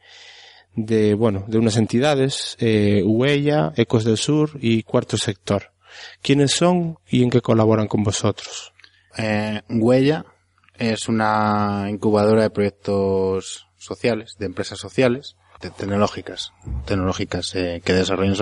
de, 0.74 1.14
bueno, 1.14 1.44
de 1.46 1.58
unas 1.58 1.76
entidades, 1.76 2.56
eh, 2.60 3.02
Huella, 3.04 3.72
Ecos 3.76 4.04
del 4.04 4.16
Sur 4.16 4.52
y 4.60 4.82
Cuarto 4.82 5.16
Sector. 5.16 5.72
¿Quiénes 6.22 6.52
son 6.52 6.98
y 7.08 7.22
en 7.22 7.30
qué 7.30 7.40
colaboran 7.40 7.88
con 7.88 8.04
vosotros? 8.04 8.72
Eh, 9.16 9.62
Huella 9.68 10.24
es 10.76 11.08
una 11.08 11.86
incubadora 11.90 12.42
de 12.42 12.50
proyectos 12.50 13.66
sociales, 13.76 14.36
de 14.38 14.46
empresas 14.46 14.78
sociales, 14.78 15.36
tecnológicas, 15.60 16.52
tecnológicas 16.86 17.54
eh, 17.54 17.82
que 17.84 17.92
desarrollan 17.92 18.34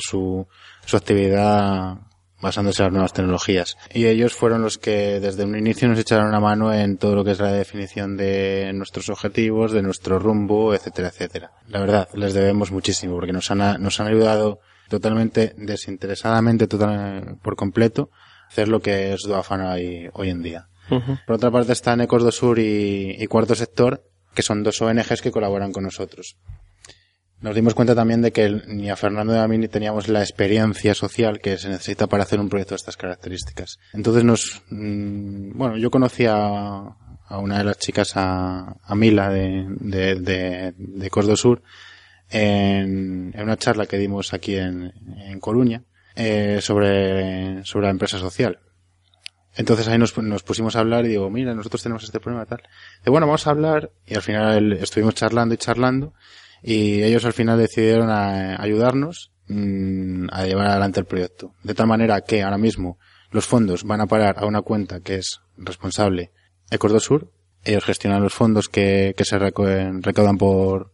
su, 0.00 0.46
su 0.84 0.96
actividad 0.96 1.98
basándose 2.40 2.82
en 2.82 2.86
las 2.86 2.92
nuevas 2.92 3.12
tecnologías. 3.12 3.76
Y 3.92 4.06
ellos 4.06 4.34
fueron 4.34 4.62
los 4.62 4.78
que 4.78 5.20
desde 5.20 5.44
un 5.44 5.56
inicio 5.56 5.88
nos 5.88 5.98
echaron 5.98 6.28
una 6.28 6.40
mano 6.40 6.72
en 6.72 6.96
todo 6.96 7.14
lo 7.14 7.24
que 7.24 7.32
es 7.32 7.40
la 7.40 7.52
definición 7.52 8.16
de 8.16 8.72
nuestros 8.74 9.08
objetivos, 9.08 9.72
de 9.72 9.82
nuestro 9.82 10.18
rumbo, 10.18 10.74
etcétera, 10.74 11.08
etcétera. 11.08 11.52
La 11.68 11.80
verdad, 11.80 12.08
les 12.14 12.34
debemos 12.34 12.70
muchísimo 12.70 13.14
porque 13.14 13.32
nos 13.32 13.50
han, 13.50 13.82
nos 13.82 14.00
han 14.00 14.06
ayudado 14.06 14.60
totalmente, 14.88 15.54
desinteresadamente, 15.56 16.66
total, 16.66 17.38
por 17.42 17.56
completo, 17.56 18.10
a 18.44 18.48
hacer 18.48 18.68
lo 18.68 18.80
que 18.80 19.12
es 19.12 19.22
Duafana 19.22 19.72
hoy, 19.72 20.08
hoy 20.12 20.30
en 20.30 20.42
día. 20.42 20.68
Por 21.26 21.36
otra 21.36 21.50
parte 21.50 21.72
están 21.72 22.00
Ecos 22.00 22.22
do 22.22 22.32
Sur 22.32 22.58
y, 22.58 23.14
y 23.18 23.26
Cuarto 23.26 23.54
Sector, 23.54 24.04
que 24.34 24.40
son 24.40 24.62
dos 24.62 24.80
ONGs 24.80 25.20
que 25.20 25.30
colaboran 25.30 25.70
con 25.70 25.84
nosotros. 25.84 26.38
Nos 27.40 27.54
dimos 27.54 27.74
cuenta 27.74 27.94
también 27.94 28.20
de 28.20 28.32
que 28.32 28.62
ni 28.66 28.90
a 28.90 28.96
Fernando 28.96 29.32
ni 29.32 29.38
a 29.38 29.46
mí 29.46 29.68
teníamos 29.68 30.08
la 30.08 30.20
experiencia 30.20 30.92
social 30.94 31.38
que 31.38 31.56
se 31.56 31.68
necesita 31.68 32.08
para 32.08 32.24
hacer 32.24 32.40
un 32.40 32.48
proyecto 32.48 32.74
de 32.74 32.78
estas 32.78 32.96
características. 32.96 33.78
Entonces 33.92 34.24
nos, 34.24 34.62
mm, 34.70 35.56
bueno, 35.56 35.76
yo 35.76 35.90
conocí 35.90 36.26
a, 36.26 36.96
una 37.30 37.58
de 37.58 37.64
las 37.64 37.78
chicas, 37.78 38.12
a, 38.16 38.74
Mila 38.96 39.30
de, 39.30 39.66
de, 39.78 40.74
de, 40.76 41.36
Sur, 41.36 41.62
en, 42.30 43.32
una 43.38 43.56
charla 43.56 43.86
que 43.86 43.98
dimos 43.98 44.34
aquí 44.34 44.56
en, 44.56 44.92
en 45.18 45.38
Coruña, 45.38 45.84
eh, 46.16 46.58
sobre, 46.60 47.64
sobre 47.64 47.86
la 47.86 47.90
empresa 47.90 48.18
social. 48.18 48.58
Entonces 49.54 49.86
ahí 49.86 49.98
nos, 49.98 50.16
nos, 50.18 50.42
pusimos 50.42 50.74
a 50.74 50.80
hablar 50.80 51.04
y 51.04 51.08
digo, 51.08 51.30
mira, 51.30 51.54
nosotros 51.54 51.82
tenemos 51.82 52.02
este 52.02 52.18
problema 52.18 52.46
tal. 52.46 52.62
De 53.04 53.10
bueno, 53.10 53.28
vamos 53.28 53.46
a 53.46 53.50
hablar 53.50 53.92
y 54.06 54.16
al 54.16 54.22
final 54.22 54.72
estuvimos 54.72 55.14
charlando 55.14 55.54
y 55.54 55.58
charlando 55.58 56.14
y 56.62 57.02
ellos 57.02 57.24
al 57.24 57.32
final 57.32 57.58
decidieron 57.58 58.10
ayudarnos 58.10 59.32
mm, 59.48 60.26
a 60.32 60.44
llevar 60.44 60.66
adelante 60.66 61.00
el 61.00 61.06
proyecto. 61.06 61.54
De 61.62 61.74
tal 61.74 61.86
manera 61.86 62.20
que 62.22 62.42
ahora 62.42 62.58
mismo 62.58 62.98
los 63.30 63.46
fondos 63.46 63.84
van 63.84 64.00
a 64.00 64.06
parar 64.06 64.36
a 64.38 64.46
una 64.46 64.62
cuenta 64.62 65.00
que 65.00 65.16
es 65.16 65.40
responsable 65.56 66.32
Ecos 66.70 67.02
Sur. 67.02 67.30
Ellos 67.64 67.84
gestionan 67.84 68.22
los 68.22 68.34
fondos 68.34 68.68
que, 68.68 69.14
que 69.16 69.24
se 69.24 69.38
recaudan 69.38 70.38
por, 70.38 70.92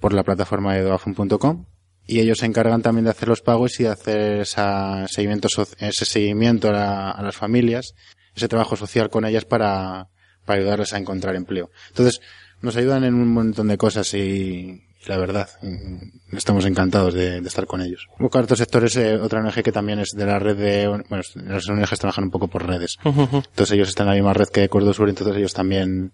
por 0.00 0.12
la 0.12 0.24
plataforma 0.24 0.74
de 0.74 0.82
doafun.com 0.82 1.66
y 2.06 2.20
ellos 2.20 2.38
se 2.38 2.46
encargan 2.46 2.82
también 2.82 3.04
de 3.04 3.10
hacer 3.10 3.28
los 3.28 3.40
pagos 3.40 3.78
y 3.78 3.84
de 3.84 3.90
hacer 3.90 4.40
esa 4.40 5.06
seguimiento, 5.06 5.48
ese 5.78 6.04
seguimiento 6.04 6.70
a, 6.70 7.12
a 7.12 7.22
las 7.22 7.36
familias, 7.36 7.94
ese 8.34 8.48
trabajo 8.48 8.76
social 8.76 9.10
con 9.10 9.24
ellas 9.24 9.44
para, 9.44 10.08
para 10.44 10.58
ayudarles 10.58 10.92
a 10.92 10.98
encontrar 10.98 11.36
empleo. 11.36 11.70
Entonces, 11.88 12.20
nos 12.60 12.76
ayudan 12.76 13.04
en 13.04 13.14
un 13.14 13.28
montón 13.28 13.68
de 13.68 13.78
cosas 13.78 14.12
y, 14.14 14.82
la 15.06 15.16
verdad, 15.16 15.48
mm, 15.62 16.36
estamos 16.36 16.66
encantados 16.66 17.14
de, 17.14 17.38
estar 17.38 17.66
con 17.66 17.80
ellos. 17.80 18.06
Cuarto 18.30 18.54
Sector 18.54 18.84
es 18.84 18.96
eh, 18.96 19.16
otra 19.16 19.40
ONG 19.40 19.62
que 19.62 19.72
también 19.72 20.00
es 20.00 20.10
de 20.10 20.26
la 20.26 20.38
red 20.38 20.56
de, 20.56 20.88
bueno, 20.88 21.04
las 21.08 21.68
ONGs 21.68 21.98
trabajan 21.98 22.24
un 22.24 22.30
poco 22.30 22.48
por 22.48 22.66
redes. 22.66 22.98
Entonces 23.04 23.72
ellos 23.72 23.88
están 23.88 24.06
en 24.06 24.10
la 24.10 24.14
misma 24.16 24.34
red 24.34 24.48
que 24.48 24.68
Cordo 24.68 24.92
Sur, 24.92 25.08
entonces 25.08 25.36
ellos 25.36 25.54
también 25.54 26.12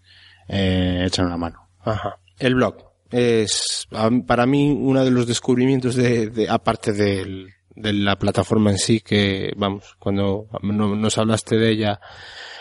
eh, 0.49 1.05
echan 1.07 1.26
una 1.26 1.37
mano. 1.37 1.68
Ajá. 1.80 2.18
El 2.39 2.55
blog 2.55 2.76
es 3.11 3.89
para 4.26 4.47
mí 4.47 4.70
uno 4.70 5.05
de 5.05 5.11
los 5.11 5.26
descubrimientos 5.26 5.95
de, 5.95 6.28
de 6.28 6.49
aparte 6.49 6.93
de 6.93 7.53
la 7.76 8.16
plataforma 8.16 8.70
en 8.70 8.78
sí 8.78 9.01
que 9.01 9.53
vamos 9.57 9.97
cuando 9.99 10.49
nos 10.62 11.18
hablaste 11.18 11.57
de 11.57 11.70
ella 11.70 12.01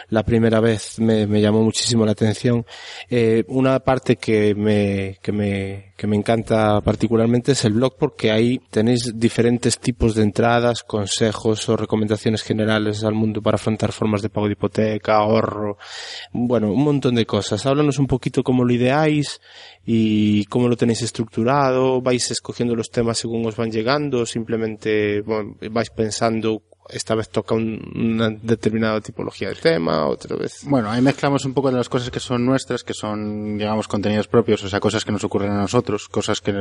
la 0.09 0.23
primera 0.23 0.59
vez 0.59 0.99
me, 0.99 1.27
me 1.27 1.41
llamó 1.41 1.61
muchísimo 1.63 2.05
la 2.05 2.11
atención. 2.11 2.65
Eh, 3.09 3.43
una 3.47 3.79
parte 3.79 4.17
que 4.17 4.53
me, 4.55 5.17
que 5.21 5.31
me, 5.31 5.93
que 5.95 6.07
me 6.07 6.15
encanta 6.15 6.81
particularmente 6.81 7.53
es 7.53 7.65
el 7.65 7.73
blog 7.73 7.95
porque 7.97 8.31
ahí 8.31 8.59
tenéis 8.69 9.13
diferentes 9.15 9.79
tipos 9.79 10.15
de 10.15 10.23
entradas, 10.23 10.83
consejos 10.83 11.67
o 11.69 11.77
recomendaciones 11.77 12.43
generales 12.43 13.03
al 13.03 13.13
mundo 13.13 13.41
para 13.41 13.55
afrontar 13.55 13.91
formas 13.91 14.21
de 14.21 14.29
pago 14.29 14.47
de 14.47 14.53
hipoteca, 14.53 15.15
ahorro, 15.15 15.77
bueno, 16.31 16.71
un 16.71 16.83
montón 16.83 17.15
de 17.15 17.25
cosas. 17.25 17.65
Háblanos 17.65 17.99
un 17.99 18.07
poquito 18.07 18.43
cómo 18.43 18.63
lo 18.63 18.73
ideáis 18.73 19.41
y 19.85 20.45
cómo 20.45 20.67
lo 20.67 20.77
tenéis 20.77 21.01
estructurado, 21.01 22.01
vais 22.01 22.29
escogiendo 22.31 22.75
los 22.75 22.89
temas 22.89 23.17
según 23.17 23.45
os 23.45 23.55
van 23.55 23.71
llegando, 23.71 24.25
simplemente 24.25 25.21
vais 25.21 25.89
pensando 25.89 26.63
esta 26.89 27.15
vez 27.15 27.29
toca 27.29 27.55
una 27.55 28.29
determinada 28.29 29.01
tipología 29.01 29.49
de 29.49 29.55
tema, 29.55 30.05
otra 30.05 30.35
vez. 30.35 30.61
Bueno, 30.63 30.89
ahí 30.89 31.01
mezclamos 31.01 31.45
un 31.45 31.53
poco 31.53 31.71
de 31.71 31.77
las 31.77 31.89
cosas 31.89 32.11
que 32.11 32.19
son 32.19 32.45
nuestras, 32.45 32.83
que 32.83 32.93
son, 32.93 33.57
digamos, 33.57 33.87
contenidos 33.87 34.27
propios, 34.27 34.63
o 34.63 34.69
sea, 34.69 34.79
cosas 34.79 35.03
que 35.03 35.11
nos 35.11 35.23
ocurren 35.23 35.51
a 35.51 35.61
nosotros, 35.61 36.07
cosas 36.09 36.41
que 36.41 36.51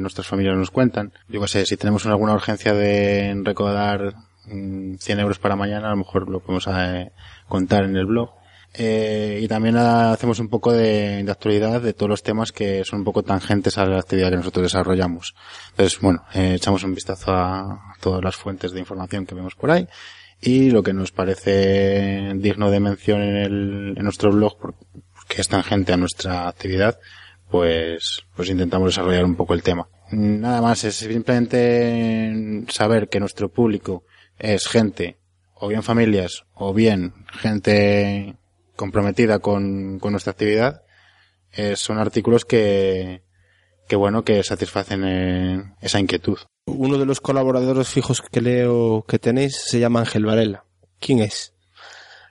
nuestras 0.00 0.26
familias 0.26 0.56
nos 0.56 0.70
cuentan. 0.70 1.12
Yo 1.28 1.40
qué 1.40 1.48
sé, 1.48 1.66
si 1.66 1.76
tenemos 1.76 2.06
alguna 2.06 2.34
urgencia 2.34 2.74
de 2.74 3.40
recaudar 3.44 4.14
100 4.46 4.98
mm, 4.98 5.20
euros 5.20 5.38
para 5.38 5.56
mañana, 5.56 5.88
a 5.88 5.90
lo 5.90 5.98
mejor 5.98 6.28
lo 6.28 6.40
podemos 6.40 6.66
eh, 6.68 7.12
contar 7.48 7.84
en 7.84 7.96
el 7.96 8.06
blog. 8.06 8.30
Eh, 8.74 9.40
y 9.42 9.48
también 9.48 9.76
hacemos 9.76 10.38
un 10.38 10.48
poco 10.48 10.72
de, 10.72 11.24
actualidad 11.28 11.80
de 11.80 11.94
todos 11.94 12.10
los 12.10 12.22
temas 12.22 12.52
que 12.52 12.84
son 12.84 13.00
un 13.00 13.04
poco 13.04 13.22
tangentes 13.22 13.78
a 13.78 13.86
la 13.86 13.98
actividad 13.98 14.30
que 14.30 14.36
nosotros 14.36 14.64
desarrollamos. 14.64 15.34
Entonces, 15.70 15.98
bueno, 16.00 16.24
eh, 16.34 16.54
echamos 16.56 16.84
un 16.84 16.94
vistazo 16.94 17.32
a 17.32 17.94
todas 18.00 18.22
las 18.22 18.36
fuentes 18.36 18.72
de 18.72 18.80
información 18.80 19.26
que 19.26 19.34
vemos 19.34 19.54
por 19.54 19.70
ahí 19.70 19.88
y 20.40 20.70
lo 20.70 20.82
que 20.82 20.92
nos 20.92 21.10
parece 21.10 22.32
digno 22.36 22.70
de 22.70 22.80
mención 22.80 23.22
en, 23.22 23.36
el, 23.36 23.94
en 23.96 24.04
nuestro 24.04 24.30
blog, 24.30 24.56
porque 24.58 25.40
es 25.40 25.48
tangente 25.48 25.92
a 25.92 25.96
nuestra 25.96 26.48
actividad, 26.48 26.98
pues, 27.50 28.22
pues 28.36 28.50
intentamos 28.50 28.90
desarrollar 28.90 29.24
un 29.24 29.34
poco 29.34 29.54
el 29.54 29.62
tema. 29.62 29.88
Nada 30.10 30.62
más, 30.62 30.84
es 30.84 30.96
simplemente 30.96 32.64
saber 32.68 33.08
que 33.08 33.20
nuestro 33.20 33.50
público 33.50 34.04
es 34.38 34.68
gente, 34.68 35.18
o 35.54 35.68
bien 35.68 35.82
familias, 35.82 36.44
o 36.54 36.72
bien 36.72 37.12
gente 37.32 38.36
comprometida 38.78 39.40
con, 39.40 39.98
con 39.98 40.12
nuestra 40.12 40.30
actividad, 40.30 40.82
eh, 41.52 41.74
son 41.74 41.98
artículos 41.98 42.44
que, 42.44 43.24
que 43.88 43.96
bueno, 43.96 44.22
que 44.22 44.44
satisfacen 44.44 45.02
eh, 45.04 45.74
esa 45.80 45.98
inquietud. 45.98 46.38
Uno 46.66 46.96
de 46.96 47.04
los 47.04 47.20
colaboradores 47.20 47.88
fijos 47.88 48.22
que 48.22 48.40
leo 48.40 49.04
que 49.08 49.18
tenéis 49.18 49.60
se 49.66 49.80
llama 49.80 50.00
Ángel 50.00 50.26
Varela. 50.26 50.64
¿Quién 51.00 51.18
es? 51.18 51.54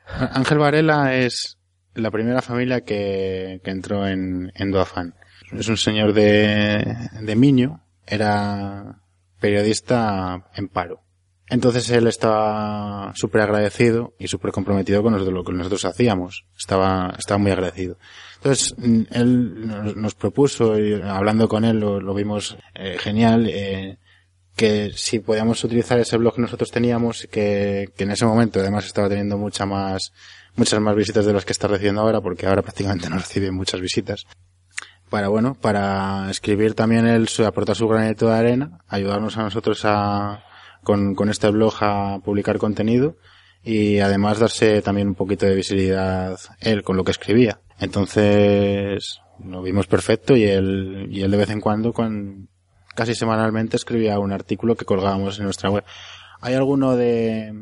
Ángel 0.06 0.60
Varela 0.60 1.16
es 1.16 1.58
la 1.94 2.12
primera 2.12 2.42
familia 2.42 2.80
que, 2.82 3.60
que 3.62 3.72
entró 3.72 4.08
en, 4.08 4.54
en 4.56 4.72
Doafán. 4.72 5.16
Es 5.52 5.68
un 5.68 5.78
señor 5.78 6.14
de, 6.14 6.96
de 7.22 7.36
Miño, 7.36 7.84
era 8.06 9.02
periodista 9.42 10.50
en 10.56 10.70
paro. 10.70 11.02
Entonces 11.50 11.90
él 11.92 12.08
estaba 12.08 13.14
súper 13.16 13.42
agradecido 13.42 14.14
y 14.20 14.28
súper 14.28 14.52
comprometido 14.52 15.02
con 15.02 15.14
lo 15.34 15.44
que 15.44 15.54
nosotros 15.54 15.86
hacíamos. 15.86 16.46
Estaba, 16.58 17.14
estaba 17.18 17.38
muy 17.38 17.52
agradecido. 17.52 17.98
Entonces 18.36 18.76
él 19.12 19.96
nos, 19.96 20.16
propuso, 20.16 20.78
y 20.78 21.02
hablando 21.02 21.48
con 21.48 21.64
él 21.64 21.80
lo, 21.80 22.14
vimos 22.14 22.58
eh, 22.76 22.98
genial, 23.00 23.48
eh, 23.50 23.98
que 24.56 24.92
si 24.94 25.20
podíamos 25.20 25.64
utilizar 25.64 25.98
ese 26.00 26.18
blog 26.18 26.36
que 26.36 26.42
nosotros 26.42 26.70
teníamos, 26.70 27.28
que, 27.32 27.92
que 27.96 28.04
en 28.04 28.12
ese 28.12 28.26
momento 28.26 28.60
además 28.60 28.86
estaba 28.86 29.08
teniendo 29.08 29.38
mucha 29.38 29.66
más, 29.66 30.12
muchas 30.56 30.82
más 30.82 30.96
visitas 30.96 31.26
de 31.26 31.34
las 31.34 31.46
que 31.46 31.54
está 31.54 31.68
recibiendo 31.68 32.02
ahora, 32.02 32.20
porque 32.20 32.46
ahora 32.46 32.62
prácticamente 32.62 33.10
no 33.10 33.18
recibe 33.18 33.52
muchas 33.52 33.80
visitas. 33.80 34.26
Para 35.10 35.30
bueno, 35.30 35.56
para 35.56 36.30
escribir 36.30 36.74
también 36.74 37.08
él, 37.08 37.30
aportar 37.46 37.78
su 37.78 37.88
granito 37.88 38.28
de 38.28 38.36
arena, 38.36 38.80
ayudarnos 38.90 39.38
a 39.38 39.44
nosotros 39.44 39.82
a, 39.86 40.44
con, 40.88 41.16
con 41.16 41.28
este 41.30 41.50
blog 41.50 41.74
a 41.82 42.22
publicar 42.24 42.58
contenido 42.60 43.18
y 43.62 44.00
además 44.00 44.40
darse 44.40 44.82
también 44.82 45.10
un 45.10 45.16
poquito 45.16 45.46
de 45.46 45.54
visibilidad 45.54 46.40
él 46.62 46.82
con 46.82 46.96
lo 46.96 47.04
que 47.04 47.12
escribía. 47.12 47.60
Entonces 47.78 49.20
lo 49.44 49.62
vimos 49.62 49.88
perfecto 49.88 50.38
y 50.38 50.46
él, 50.46 51.10
y 51.12 51.24
él 51.24 51.32
de 51.32 51.36
vez 51.36 51.50
en 51.50 51.60
cuando, 51.60 51.92
con, 51.92 52.48
casi 52.96 53.16
semanalmente 53.16 53.76
escribía 53.76 54.18
un 54.18 54.32
artículo 54.32 54.78
que 54.78 54.86
colgábamos 54.86 55.38
en 55.40 55.44
nuestra 55.44 55.70
web. 55.70 55.84
Hay 56.40 56.54
alguno 56.54 56.96
de, 56.96 57.54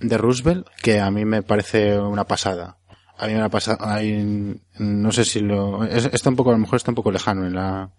de 0.00 0.18
Roosevelt 0.18 0.66
que 0.82 0.98
a 0.98 1.08
mí 1.12 1.24
me 1.24 1.44
parece 1.44 1.96
una 1.96 2.24
pasada. 2.24 2.78
A 3.16 3.28
mí 3.28 3.34
me 3.34 3.48
hay, 3.78 4.60
no 4.80 5.12
sé 5.12 5.24
si 5.24 5.38
lo, 5.38 5.84
está 5.84 6.30
un 6.30 6.34
poco, 6.34 6.50
a 6.50 6.54
lo 6.54 6.58
mejor 6.58 6.78
está 6.78 6.90
un 6.90 6.96
poco 6.96 7.12
lejano 7.12 7.46
en 7.46 7.54
la, 7.54 7.92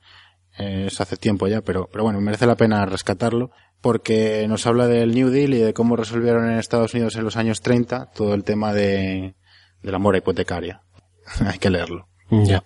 es 0.58 1.00
hace 1.02 1.18
tiempo 1.18 1.48
ya, 1.48 1.62
pero, 1.62 1.90
pero 1.92 2.04
bueno, 2.04 2.22
merece 2.22 2.46
la 2.46 2.56
pena 2.56 2.86
rescatarlo 2.86 3.52
porque 3.82 4.48
nos 4.48 4.66
habla 4.66 4.88
del 4.88 5.14
New 5.14 5.30
Deal 5.30 5.54
y 5.54 5.60
de 5.60 5.74
cómo 5.74 5.96
resolvieron 5.96 6.50
en 6.50 6.58
Estados 6.58 6.94
Unidos 6.94 7.16
en 7.16 7.24
los 7.26 7.36
años 7.36 7.62
30 7.62 8.12
todo 8.16 8.34
el 8.34 8.44
tema 8.44 8.74
de, 8.74 9.36
de 9.82 9.92
la 9.92 10.00
mora 10.00 10.18
hipotecaria. 10.18 10.82
Hay 11.46 11.60
que 11.60 11.70
leerlo. 11.70 12.08
Ya. 12.30 12.64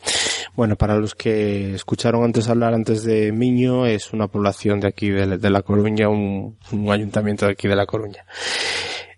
Bueno, 0.56 0.76
para 0.76 0.96
los 0.96 1.14
que 1.14 1.74
escucharon 1.74 2.24
antes 2.24 2.48
hablar 2.48 2.74
antes 2.74 3.04
de 3.04 3.32
Miño, 3.32 3.86
es 3.86 4.14
una 4.14 4.28
población 4.28 4.80
de 4.80 4.88
aquí 4.88 5.10
de, 5.10 5.38
de 5.38 5.50
La 5.50 5.62
Coruña, 5.62 6.08
un, 6.08 6.58
un, 6.72 6.92
ayuntamiento 6.92 7.46
de 7.46 7.52
aquí 7.52 7.68
de 7.68 7.76
La 7.76 7.86
Coruña. 7.86 8.26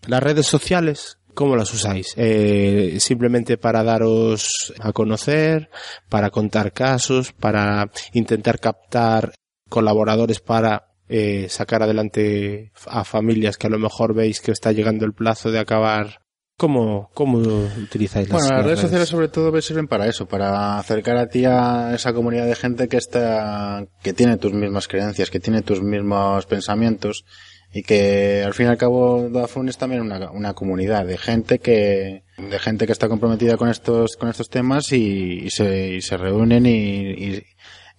Las 0.07 0.23
redes 0.23 0.47
sociales, 0.47 1.18
¿cómo 1.39 1.55
las 1.55 1.73
usáis? 1.73 2.13
Eh, 2.17 2.97
simplemente 2.99 3.57
para 3.57 3.81
daros 3.81 4.73
a 4.77 4.91
conocer, 4.91 5.69
para 6.09 6.31
contar 6.31 6.73
casos, 6.73 7.31
para 7.31 7.89
intentar 8.11 8.59
captar 8.59 9.31
colaboradores 9.69 10.41
para 10.41 10.89
eh, 11.07 11.47
sacar 11.47 11.81
adelante 11.81 12.73
a 12.87 13.05
familias 13.05 13.55
que 13.55 13.67
a 13.67 13.69
lo 13.69 13.79
mejor 13.79 14.13
veis 14.13 14.41
que 14.41 14.51
está 14.51 14.73
llegando 14.73 15.05
el 15.05 15.13
plazo 15.13 15.49
de 15.49 15.59
acabar. 15.59 16.19
¿Cómo, 16.57 17.09
cómo 17.13 17.37
utilizáis 17.37 18.27
las, 18.27 18.41
bueno, 18.41 18.57
las, 18.57 18.65
redes, 18.65 18.81
sociales 18.81 19.07
sobre 19.07 19.29
todo 19.29 19.61
sirven 19.61 19.87
para 19.87 20.07
eso, 20.07 20.27
para 20.27 20.77
acercar 20.77 21.15
a 21.15 21.29
ti 21.29 21.45
a 21.45 21.93
esa 21.95 22.11
comunidad 22.11 22.47
de 22.47 22.55
gente 22.55 22.89
que 22.89 22.97
está, 22.97 23.85
que 24.03 24.11
tiene 24.11 24.35
tus 24.35 24.51
mismas 24.51 24.89
creencias, 24.89 25.29
que 25.29 25.39
tiene 25.39 25.61
tus 25.61 25.81
mismos 25.81 26.45
pensamientos 26.47 27.23
y 27.71 27.83
que 27.83 28.43
al 28.43 28.53
fin 28.53 28.65
y 28.65 28.69
al 28.69 28.77
cabo 28.77 29.29
Dafun 29.29 29.69
es 29.69 29.77
también 29.77 30.01
una, 30.01 30.31
una 30.31 30.53
comunidad 30.53 31.05
de 31.05 31.17
gente 31.17 31.59
que 31.59 32.23
de 32.37 32.59
gente 32.59 32.85
que 32.85 32.93
está 32.93 33.07
comprometida 33.07 33.57
con 33.57 33.69
estos 33.69 34.15
con 34.15 34.29
estos 34.29 34.49
temas 34.49 34.91
y, 34.91 35.49
se, 35.51 35.95
y 35.95 36.01
se 36.01 36.17
reúnen 36.17 36.65
y, 36.65 37.43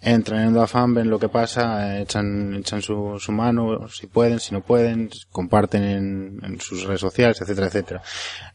entran 0.02 0.48
en 0.48 0.56
afán, 0.56 0.94
ven 0.94 1.10
lo 1.10 1.18
que 1.18 1.28
pasa, 1.28 2.00
echan, 2.00 2.54
echan 2.54 2.80
su, 2.80 3.18
su 3.20 3.32
mano, 3.32 3.86
si 3.88 4.06
pueden, 4.06 4.40
si 4.40 4.54
no 4.54 4.62
pueden, 4.62 5.10
comparten 5.30 5.84
en, 5.84 6.40
en 6.42 6.58
sus 6.58 6.84
redes 6.84 7.02
sociales, 7.02 7.38
etcétera, 7.42 7.66
etcétera. 7.66 8.02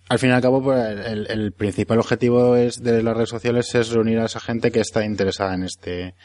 Al 0.09 0.17
fin 0.17 0.31
y 0.31 0.33
al 0.33 0.41
cabo, 0.41 0.63
pues, 0.63 0.79
el, 1.05 1.27
el, 1.29 1.51
principal 1.51 1.99
objetivo 1.99 2.55
es 2.55 2.81
de 2.81 3.03
las 3.03 3.15
redes 3.15 3.29
sociales 3.29 3.75
es 3.75 3.89
reunir 3.89 4.19
a 4.21 4.25
esa 4.25 4.39
gente 4.39 4.71
que 4.71 4.79
está 4.79 5.05
interesada 5.05 5.53
en 5.53 5.65
este, 5.65 6.15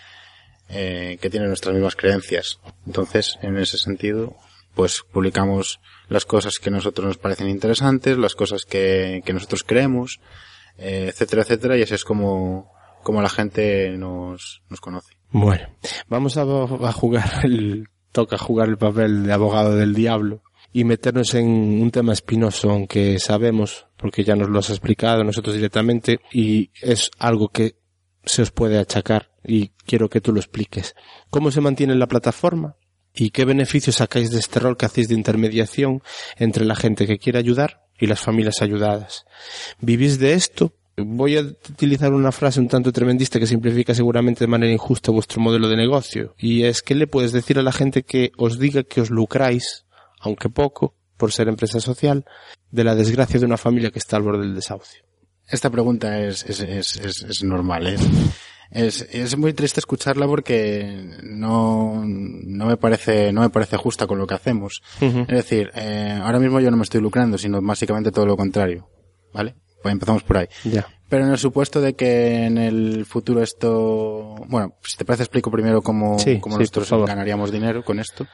eh, 0.70 1.18
que 1.20 1.28
tiene 1.28 1.48
nuestras 1.48 1.74
mismas 1.74 1.96
creencias. 1.96 2.58
Entonces, 2.86 3.38
en 3.42 3.58
ese 3.58 3.76
sentido, 3.76 4.36
pues 4.74 5.02
publicamos 5.10 5.80
las 6.08 6.24
cosas 6.24 6.58
que 6.58 6.70
a 6.70 6.72
nosotros 6.72 7.06
nos 7.06 7.18
parecen 7.18 7.48
interesantes, 7.48 8.18
las 8.18 8.34
cosas 8.34 8.64
que, 8.64 9.22
que 9.24 9.32
nosotros 9.32 9.62
creemos, 9.64 10.20
eh, 10.78 11.06
etcétera, 11.08 11.42
etcétera, 11.42 11.76
y 11.76 11.82
así 11.82 11.94
es 11.94 12.04
como, 12.04 12.72
como 13.02 13.22
la 13.22 13.28
gente 13.28 13.90
nos, 13.96 14.62
nos 14.68 14.80
conoce. 14.80 15.14
Bueno, 15.30 15.68
vamos 16.08 16.36
a, 16.36 16.42
a 16.42 16.92
jugar 16.92 17.44
el, 17.44 17.88
toca 18.12 18.38
jugar 18.38 18.68
el 18.68 18.78
papel 18.78 19.26
de 19.26 19.32
abogado 19.32 19.76
del 19.76 19.94
diablo 19.94 20.42
y 20.72 20.84
meternos 20.84 21.34
en 21.34 21.46
un 21.46 21.90
tema 21.90 22.12
espinoso, 22.12 22.70
aunque 22.70 23.18
sabemos, 23.18 23.86
porque 23.96 24.24
ya 24.24 24.36
nos 24.36 24.48
lo 24.48 24.60
has 24.60 24.70
explicado 24.70 25.24
nosotros 25.24 25.56
directamente, 25.56 26.20
y 26.32 26.70
es 26.80 27.10
algo 27.18 27.48
que 27.48 27.76
se 28.24 28.42
os 28.42 28.50
puede 28.50 28.78
achacar 28.78 29.30
y 29.42 29.68
quiero 29.86 30.08
que 30.08 30.20
tú 30.20 30.32
lo 30.32 30.40
expliques. 30.40 30.94
¿Cómo 31.30 31.50
se 31.50 31.60
mantiene 31.60 31.94
la 31.94 32.06
plataforma? 32.06 32.76
¿Y 33.14 33.30
qué 33.30 33.44
beneficios 33.44 33.96
sacáis 33.96 34.30
de 34.30 34.38
este 34.38 34.60
rol 34.60 34.76
que 34.76 34.86
hacéis 34.86 35.08
de 35.08 35.14
intermediación 35.14 36.02
entre 36.36 36.64
la 36.64 36.76
gente 36.76 37.06
que 37.06 37.18
quiere 37.18 37.38
ayudar 37.38 37.86
y 37.98 38.06
las 38.06 38.20
familias 38.20 38.62
ayudadas? 38.62 39.24
¿Vivís 39.80 40.18
de 40.18 40.34
esto 40.34 40.74
Voy 41.04 41.36
a 41.36 41.40
utilizar 41.40 42.12
una 42.12 42.32
frase 42.32 42.60
un 42.60 42.68
tanto 42.68 42.92
tremendista 42.92 43.38
que 43.38 43.46
simplifica 43.46 43.94
seguramente 43.94 44.44
de 44.44 44.48
manera 44.48 44.72
injusta 44.72 45.12
vuestro 45.12 45.40
modelo 45.40 45.68
de 45.68 45.76
negocio. 45.76 46.34
Y 46.38 46.64
es 46.64 46.82
que 46.82 46.94
le 46.94 47.06
puedes 47.06 47.32
decir 47.32 47.58
a 47.58 47.62
la 47.62 47.72
gente 47.72 48.02
que 48.02 48.32
os 48.36 48.58
diga 48.58 48.82
que 48.82 49.00
os 49.00 49.10
lucráis, 49.10 49.86
aunque 50.20 50.48
poco, 50.48 50.94
por 51.16 51.32
ser 51.32 51.48
empresa 51.48 51.80
social, 51.80 52.24
de 52.70 52.84
la 52.84 52.94
desgracia 52.94 53.40
de 53.40 53.46
una 53.46 53.56
familia 53.56 53.90
que 53.90 53.98
está 53.98 54.16
al 54.16 54.22
borde 54.22 54.42
del 54.42 54.54
desahucio. 54.54 55.02
Esta 55.48 55.70
pregunta 55.70 56.20
es, 56.20 56.44
es, 56.44 56.60
es, 56.60 56.96
es 56.96 57.42
normal, 57.42 57.86
¿eh? 57.86 57.96
Es, 58.70 59.02
es 59.10 59.36
muy 59.36 59.52
triste 59.52 59.80
escucharla 59.80 60.26
porque 60.26 61.18
no, 61.22 62.02
no 62.04 62.66
me 62.66 62.76
parece, 62.76 63.32
no 63.32 63.40
me 63.40 63.50
parece 63.50 63.76
justa 63.76 64.06
con 64.06 64.18
lo 64.18 64.26
que 64.26 64.34
hacemos. 64.34 64.82
Uh 65.00 65.04
-huh. 65.06 65.22
Es 65.22 65.36
decir, 65.36 65.70
eh, 65.74 66.18
ahora 66.22 66.38
mismo 66.38 66.60
yo 66.60 66.70
no 66.70 66.76
me 66.76 66.84
estoy 66.84 67.00
lucrando, 67.00 67.36
sino 67.36 67.60
básicamente 67.60 68.12
todo 68.12 68.26
lo 68.26 68.36
contrario. 68.36 68.88
¿Vale? 69.32 69.54
Pues 69.82 69.92
empezamos 69.92 70.22
por 70.22 70.38
ahí. 70.38 70.46
Ya. 70.64 70.86
Pero 71.08 71.24
en 71.24 71.32
el 71.32 71.38
supuesto 71.38 71.80
de 71.80 71.94
que 71.94 72.44
en 72.44 72.58
el 72.58 73.04
futuro 73.06 73.42
esto, 73.42 74.36
bueno, 74.48 74.74
si 74.82 74.96
te 74.96 75.04
parece 75.04 75.24
explico 75.24 75.50
primero 75.50 75.82
cómo, 75.82 76.18
sí, 76.18 76.38
cómo 76.38 76.56
sí, 76.56 76.60
nosotros 76.60 77.06
ganaríamos 77.06 77.50
dinero 77.50 77.84
con 77.84 77.98
esto. 77.98 78.26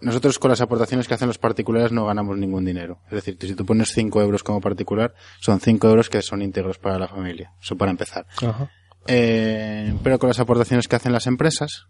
Nosotros 0.00 0.38
con 0.38 0.50
las 0.50 0.60
aportaciones 0.60 1.08
que 1.08 1.14
hacen 1.14 1.28
los 1.28 1.38
particulares 1.38 1.90
no 1.92 2.04
ganamos 2.04 2.36
ningún 2.36 2.64
dinero. 2.64 2.98
Es 3.06 3.12
decir, 3.12 3.36
si 3.40 3.54
tú 3.54 3.64
pones 3.64 3.92
5 3.92 4.20
euros 4.20 4.42
como 4.42 4.60
particular, 4.60 5.14
son 5.40 5.60
5 5.60 5.88
euros 5.88 6.10
que 6.10 6.20
son 6.20 6.42
íntegros 6.42 6.78
para 6.78 6.98
la 6.98 7.08
familia. 7.08 7.52
Eso 7.62 7.76
para 7.76 7.92
empezar. 7.92 8.26
Ajá. 8.42 8.70
Eh, 9.06 9.94
pero 10.02 10.18
con 10.18 10.28
las 10.28 10.40
aportaciones 10.40 10.88
que 10.88 10.96
hacen 10.96 11.12
las 11.12 11.26
empresas, 11.26 11.86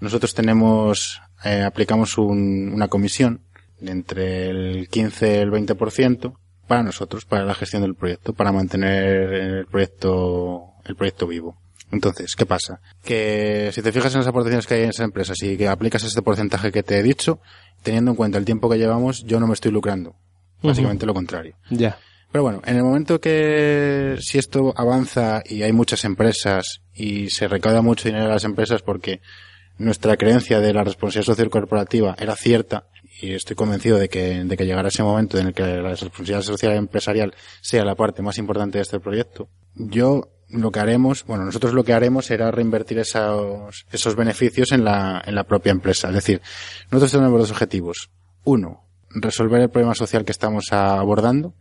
nosotros 0.00 0.34
tenemos, 0.34 1.20
eh, 1.44 1.62
aplicamos 1.62 2.18
un, 2.18 2.72
una 2.74 2.88
comisión 2.88 3.42
de 3.80 3.92
entre 3.92 4.48
el 4.50 4.88
15 4.88 5.36
y 5.36 5.38
el 5.38 5.50
20% 5.50 6.34
para 6.66 6.82
nosotros, 6.82 7.24
para 7.24 7.44
la 7.44 7.54
gestión 7.54 7.82
del 7.82 7.94
proyecto, 7.94 8.32
para 8.32 8.52
mantener 8.52 9.32
el 9.32 9.66
proyecto, 9.66 10.72
el 10.84 10.96
proyecto 10.96 11.26
vivo. 11.26 11.58
Entonces, 11.90 12.34
¿qué 12.36 12.46
pasa? 12.46 12.80
Que 13.04 13.70
si 13.72 13.82
te 13.82 13.92
fijas 13.92 14.14
en 14.14 14.20
las 14.20 14.26
aportaciones 14.26 14.66
que 14.66 14.74
hay 14.74 14.82
en 14.84 14.90
esa 14.90 15.04
empresa, 15.04 15.34
si 15.34 15.58
que 15.58 15.68
aplicas 15.68 16.02
este 16.04 16.22
porcentaje 16.22 16.72
que 16.72 16.82
te 16.82 16.98
he 16.98 17.02
dicho, 17.02 17.40
teniendo 17.82 18.12
en 18.12 18.16
cuenta 18.16 18.38
el 18.38 18.46
tiempo 18.46 18.70
que 18.70 18.78
llevamos, 18.78 19.24
yo 19.24 19.38
no 19.38 19.46
me 19.46 19.52
estoy 19.52 19.72
lucrando. 19.72 20.16
Básicamente 20.62 21.04
uh 21.04 21.06
-huh. 21.06 21.08
lo 21.08 21.14
contrario. 21.14 21.54
Ya. 21.70 21.98
Pero 22.32 22.44
bueno, 22.44 22.62
en 22.64 22.76
el 22.76 22.82
momento 22.82 23.20
que 23.20 24.16
si 24.20 24.38
esto 24.38 24.72
avanza 24.74 25.42
y 25.44 25.62
hay 25.62 25.72
muchas 25.72 26.04
empresas 26.04 26.80
y 26.94 27.28
se 27.28 27.46
recauda 27.46 27.82
mucho 27.82 28.08
dinero 28.08 28.24
a 28.24 28.28
las 28.30 28.44
empresas 28.44 28.80
porque 28.80 29.20
nuestra 29.76 30.16
creencia 30.16 30.58
de 30.58 30.72
la 30.72 30.82
responsabilidad 30.82 31.26
social 31.26 31.50
corporativa 31.50 32.16
era 32.18 32.34
cierta 32.34 32.86
y 33.20 33.34
estoy 33.34 33.54
convencido 33.54 33.98
de 33.98 34.08
que, 34.08 34.44
de 34.44 34.56
que 34.56 34.64
llegará 34.64 34.88
ese 34.88 35.02
momento 35.02 35.38
en 35.38 35.48
el 35.48 35.54
que 35.54 35.62
la 35.62 35.90
responsabilidad 35.90 36.42
social 36.42 36.72
empresarial 36.72 37.34
sea 37.60 37.84
la 37.84 37.94
parte 37.94 38.22
más 38.22 38.38
importante 38.38 38.78
de 38.78 38.82
este 38.82 38.98
proyecto. 38.98 39.48
Yo 39.74 40.30
lo 40.48 40.70
que 40.70 40.80
haremos, 40.80 41.24
bueno, 41.24 41.44
nosotros 41.44 41.74
lo 41.74 41.84
que 41.84 41.92
haremos 41.92 42.26
será 42.26 42.50
reinvertir 42.50 42.98
esos, 42.98 43.86
esos 43.92 44.16
beneficios 44.16 44.72
en 44.72 44.84
la, 44.84 45.22
en 45.24 45.34
la 45.34 45.44
propia 45.44 45.70
empresa. 45.70 46.08
Es 46.08 46.14
decir, 46.14 46.40
nosotros 46.90 47.12
tenemos 47.12 47.40
dos 47.40 47.50
objetivos. 47.50 48.10
Uno, 48.44 48.84
resolver 49.10 49.60
el 49.60 49.70
problema 49.70 49.94
social 49.94 50.24
que 50.24 50.32
estamos 50.32 50.72
abordando. 50.72 51.54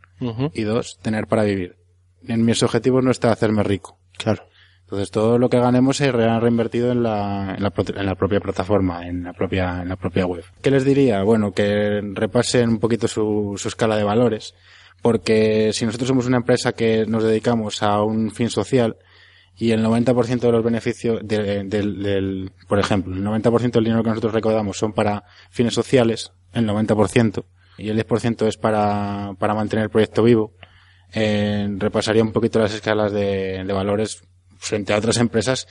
Y 0.53 0.61
dos, 0.63 0.99
tener 1.01 1.27
para 1.27 1.43
vivir. 1.43 1.75
En 2.27 2.45
mis 2.45 2.61
objetivos 2.63 3.03
no 3.03 3.11
está 3.11 3.31
hacerme 3.31 3.63
rico. 3.63 3.97
Claro. 4.17 4.43
Entonces 4.83 5.09
todo 5.09 5.37
lo 5.37 5.49
que 5.49 5.57
ganemos 5.59 5.97
se 5.97 6.11
re- 6.11 6.39
reinvertido 6.39 6.91
en 6.91 7.01
la, 7.01 7.55
en 7.57 7.63
la, 7.63 7.73
en 7.95 8.05
la 8.05 8.15
propia 8.15 8.39
plataforma, 8.41 9.07
en 9.07 9.23
la 9.23 9.33
propia, 9.33 9.81
en 9.81 9.89
la 9.89 9.95
propia 9.95 10.25
web. 10.25 10.43
¿Qué 10.61 10.69
les 10.69 10.83
diría? 10.85 11.23
Bueno, 11.23 11.53
que 11.53 12.01
repasen 12.13 12.69
un 12.69 12.79
poquito 12.79 13.07
su, 13.07 13.55
su 13.57 13.69
escala 13.69 13.95
de 13.95 14.03
valores, 14.03 14.53
porque 15.01 15.71
si 15.73 15.85
nosotros 15.85 16.09
somos 16.09 16.27
una 16.27 16.37
empresa 16.37 16.73
que 16.73 17.05
nos 17.07 17.23
dedicamos 17.23 17.81
a 17.83 18.03
un 18.03 18.31
fin 18.31 18.49
social 18.49 18.97
y 19.57 19.71
el 19.71 19.83
90% 19.83 20.39
de 20.39 20.51
los 20.51 20.63
beneficios 20.63 21.21
de- 21.23 21.63
del, 21.63 22.03
del, 22.03 22.51
por 22.67 22.77
ejemplo, 22.79 23.15
el 23.15 23.23
90% 23.23 23.71
del 23.71 23.83
dinero 23.85 24.03
que 24.03 24.09
nosotros 24.09 24.33
recaudamos 24.33 24.77
son 24.77 24.91
para 24.93 25.23
fines 25.49 25.73
sociales, 25.73 26.33
el 26.53 26.67
90%, 26.67 27.45
y 27.77 27.89
el 27.89 27.97
10% 27.97 28.47
es 28.47 28.57
para, 28.57 29.33
para 29.39 29.53
mantener 29.53 29.85
el 29.85 29.89
proyecto 29.89 30.23
vivo, 30.23 30.53
eh, 31.13 31.67
repasaría 31.77 32.23
un 32.23 32.31
poquito 32.31 32.59
las 32.59 32.73
escalas 32.73 33.11
de, 33.11 33.63
valores 33.73 34.23
frente 34.57 34.93
a 34.93 34.97
otras 34.97 35.17
empresas 35.17 35.67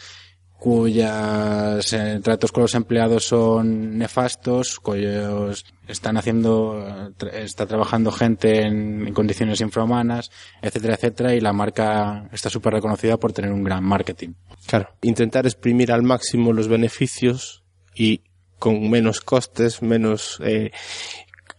cuyos 0.59 1.93
eh, 1.95 2.21
tratos 2.23 2.53
con 2.53 2.65
los 2.65 2.75
empleados 2.75 3.25
son 3.25 3.97
nefastos, 3.97 4.79
cuyos 4.79 5.65
están 5.89 6.19
haciendo, 6.19 7.15
está 7.33 7.65
trabajando 7.65 8.13
gente 8.13 8.67
en, 8.67 9.07
en 9.07 9.15
condiciones 9.15 9.63
infrahumanas, 9.63 10.31
etcétera, 10.61 10.97
etcétera, 10.97 11.35
y 11.35 11.41
la 11.41 11.55
marca 11.55 12.29
está 12.31 12.51
súper 12.51 12.75
reconocida 12.75 13.17
por 13.17 13.33
tener 13.33 13.53
un 13.53 13.65
gran 13.65 13.83
marketing. 13.83 14.35
Claro. 14.67 14.91
Intentar 15.01 15.47
exprimir 15.47 15.93
al 15.93 16.03
máximo 16.03 16.53
los 16.53 16.69
beneficios 16.69 17.65
y 17.95 18.25
con 18.59 18.91
menos 18.91 19.23
costes, 19.23 19.81
menos 19.81 20.39
eh, 20.45 20.71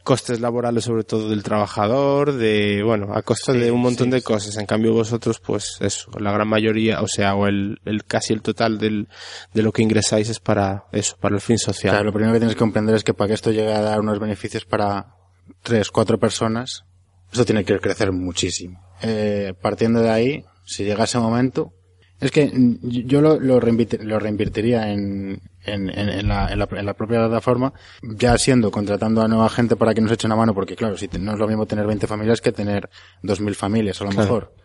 costes 0.03 0.39
laborales 0.39 0.83
sobre 0.83 1.03
todo 1.03 1.29
del 1.29 1.43
trabajador, 1.43 2.33
de, 2.33 2.81
bueno, 2.83 3.13
a 3.13 3.21
costa 3.21 3.53
Sí, 3.53 3.59
de 3.59 3.71
un 3.71 3.81
montón 3.81 4.07
sí, 4.07 4.11
de 4.11 4.19
sí. 4.19 4.23
cosas. 4.25 4.57
En 4.57 4.65
cambio 4.65 4.93
vosotros, 4.93 5.39
pues 5.39 5.77
eso, 5.79 6.11
la 6.19 6.31
gran 6.31 6.47
mayoría, 6.47 7.01
o 7.01 7.07
sea, 7.07 7.35
o 7.35 7.47
el, 7.47 7.79
el 7.85 8.03
casi 8.05 8.33
el 8.33 8.41
total 8.41 8.77
del, 8.77 9.07
de 9.53 9.61
lo 9.61 9.71
que 9.71 9.81
ingresáis 9.81 10.29
es 10.29 10.39
para 10.39 10.85
eso, 10.91 11.15
para 11.19 11.35
el 11.35 11.41
fin 11.41 11.57
social. 11.57 11.91
Claro, 11.93 12.05
lo 12.05 12.13
primero 12.13 12.33
que 12.33 12.39
tienes 12.39 12.55
que 12.55 12.59
comprender 12.59 12.95
es 12.95 13.03
que 13.03 13.13
para 13.13 13.29
que 13.29 13.33
esto 13.35 13.51
llegue 13.51 13.73
a 13.73 13.81
dar 13.81 13.99
unos 13.99 14.19
beneficios 14.19 14.65
para 14.65 15.15
tres, 15.63 15.89
cuatro 15.91 16.19
personas, 16.19 16.83
esto 17.31 17.45
tiene 17.45 17.63
que 17.63 17.79
crecer 17.79 18.11
muchísimo. 18.11 18.81
Eh, 19.01 19.53
partiendo 19.61 20.01
de 20.01 20.09
ahí, 20.09 20.45
si 20.65 20.83
llega 20.83 21.03
ese 21.05 21.17
momento, 21.19 21.73
es 22.21 22.31
que 22.31 22.45
mm, 22.45 22.77
yo 22.87 23.19
lo, 23.21 23.39
lo, 23.39 23.59
lo 23.59 24.19
reinvertiría 24.19 24.89
en, 24.91 25.41
en, 25.65 25.89
en, 25.89 26.09
en 26.09 26.27
la, 26.27 26.47
en, 26.49 26.59
la, 26.59 26.67
en 26.71 26.85
la 26.85 26.93
propia 26.93 27.19
plataforma, 27.19 27.73
ya 28.01 28.37
siendo 28.37 28.71
contratando 28.71 29.21
a 29.21 29.27
nueva 29.27 29.49
gente 29.49 29.75
para 29.75 29.93
que 29.93 30.01
nos 30.01 30.11
eche 30.11 30.27
una 30.27 30.35
mano, 30.37 30.53
porque 30.53 30.75
claro, 30.75 30.97
si 30.97 31.09
no 31.19 31.33
es 31.33 31.39
lo 31.39 31.47
mismo 31.47 31.65
tener 31.65 31.85
20 31.85 32.07
familias 32.07 32.39
que 32.39 32.51
tener 32.51 32.89
2.000 33.23 33.53
familias, 33.55 33.99
a 34.01 34.05
lo 34.05 34.11
Claro. 34.11 34.23
mejor. 34.23 34.55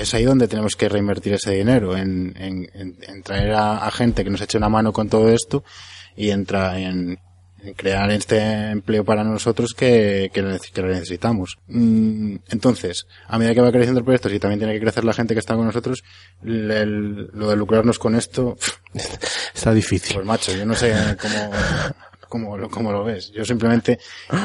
Es 0.00 0.14
ahí 0.14 0.24
donde 0.24 0.48
tenemos 0.48 0.74
que 0.74 0.88
reinvertir 0.88 1.34
ese 1.34 1.52
dinero, 1.52 1.96
en, 1.96 2.34
en, 2.36 2.68
en, 2.74 2.96
en 3.06 3.22
traer 3.22 3.52
a, 3.52 3.86
a 3.86 3.90
gente 3.92 4.24
que 4.24 4.30
nos 4.30 4.40
eche 4.40 4.58
una 4.58 4.68
mano 4.68 4.92
con 4.92 5.08
todo 5.08 5.28
esto 5.28 5.62
y 6.16 6.30
entra 6.30 6.78
en, 6.80 7.10
en 7.10 7.18
crear 7.76 8.10
este 8.10 8.70
empleo 8.70 9.04
para 9.04 9.22
nosotros 9.24 9.74
que, 9.76 10.30
que, 10.32 10.42
lo 10.42 10.50
necesitamos. 10.88 11.58
Mm, 11.68 12.36
Entonces, 12.50 13.06
a 13.26 13.38
medida 13.38 13.54
que 13.54 13.60
va 13.60 13.72
creciendo 13.72 13.98
el 14.00 14.04
proyecto, 14.04 14.28
si 14.28 14.38
también 14.38 14.58
tiene 14.60 14.74
que 14.74 14.80
crecer 14.80 15.04
la 15.04 15.12
gente 15.12 15.34
que 15.34 15.40
está 15.40 15.54
con 15.56 15.66
nosotros, 15.66 16.02
el- 16.44 16.70
el- 16.70 17.30
lo 17.32 17.50
de 17.50 17.56
lucrarnos 17.56 17.98
con 17.98 18.14
esto, 18.14 18.56
Está 19.54 19.72
difícil. 19.74 20.14
pues 20.14 20.26
macho, 20.26 20.52
yo 20.52 20.64
no 20.66 20.74
sé 20.74 20.94
cómo, 21.20 21.50
cómo, 22.30 22.56
lo, 22.56 22.70
cómo 22.70 22.90
lo 22.92 23.04
ves. 23.04 23.30
Yo 23.32 23.44
simplemente 23.44 23.98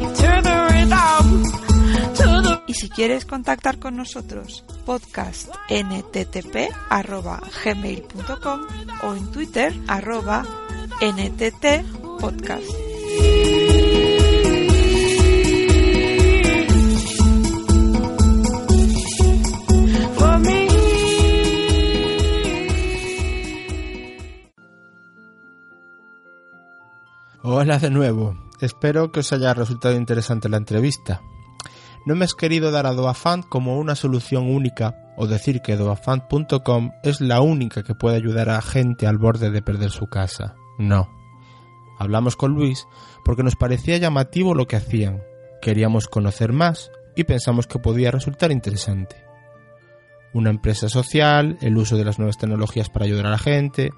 Y 2.65 2.73
si 2.73 2.89
quieres 2.89 3.25
contactar 3.25 3.77
con 3.77 3.97
nosotros, 3.97 4.63
podcast 4.85 5.49
nttp@gmail.com 5.69 8.61
o 9.03 9.13
en 9.13 9.31
Twitter 9.33 9.73
arroba 9.89 10.45
nttpodcast. 11.01 12.90
Hola 27.53 27.79
de 27.79 27.89
nuevo. 27.89 28.37
Espero 28.61 29.11
que 29.11 29.19
os 29.19 29.33
haya 29.33 29.53
resultado 29.53 29.97
interesante 29.97 30.47
la 30.47 30.55
entrevista. 30.55 31.21
No 32.05 32.15
me 32.15 32.23
has 32.23 32.33
querido 32.33 32.71
dar 32.71 32.85
a 32.85 32.93
Doafund 32.93 33.43
como 33.49 33.77
una 33.77 33.95
solución 33.95 34.49
única 34.49 34.95
o 35.17 35.27
decir 35.27 35.59
que 35.61 35.75
doafund.com 35.75 36.91
es 37.03 37.19
la 37.19 37.41
única 37.41 37.83
que 37.83 37.93
puede 37.93 38.15
ayudar 38.15 38.49
a 38.49 38.61
gente 38.61 39.05
al 39.05 39.17
borde 39.17 39.51
de 39.51 39.61
perder 39.61 39.91
su 39.91 40.07
casa. 40.07 40.55
No. 40.79 41.09
Hablamos 41.99 42.37
con 42.37 42.53
Luis 42.53 42.87
porque 43.25 43.43
nos 43.43 43.57
parecía 43.57 43.97
llamativo 43.97 44.55
lo 44.55 44.65
que 44.65 44.77
hacían. 44.77 45.21
Queríamos 45.61 46.07
conocer 46.07 46.53
más 46.53 46.89
y 47.17 47.25
pensamos 47.25 47.67
que 47.67 47.79
podía 47.79 48.11
resultar 48.11 48.53
interesante. 48.53 49.25
Una 50.33 50.51
empresa 50.51 50.87
social, 50.87 51.57
el 51.59 51.75
uso 51.75 51.97
de 51.97 52.05
las 52.05 52.17
nuevas 52.17 52.37
tecnologías 52.37 52.89
para 52.89 53.03
ayudar 53.03 53.25
a 53.25 53.31
la 53.31 53.37
gente, 53.37 53.91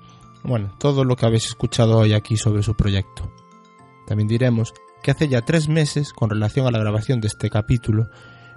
bueno, 0.43 0.73
todo 0.79 1.05
lo 1.05 1.15
que 1.15 1.27
habéis 1.27 1.45
escuchado 1.45 1.99
hoy 1.99 2.13
aquí 2.13 2.35
sobre 2.35 2.63
su 2.63 2.75
proyecto. 2.75 3.31
También 4.07 4.27
diremos 4.27 4.73
que 5.01 5.11
hace 5.11 5.27
ya 5.27 5.41
tres 5.41 5.67
meses, 5.67 6.13
con 6.13 6.29
relación 6.29 6.67
a 6.67 6.71
la 6.71 6.79
grabación 6.79 7.21
de 7.21 7.27
este 7.27 7.49
capítulo, 7.49 8.09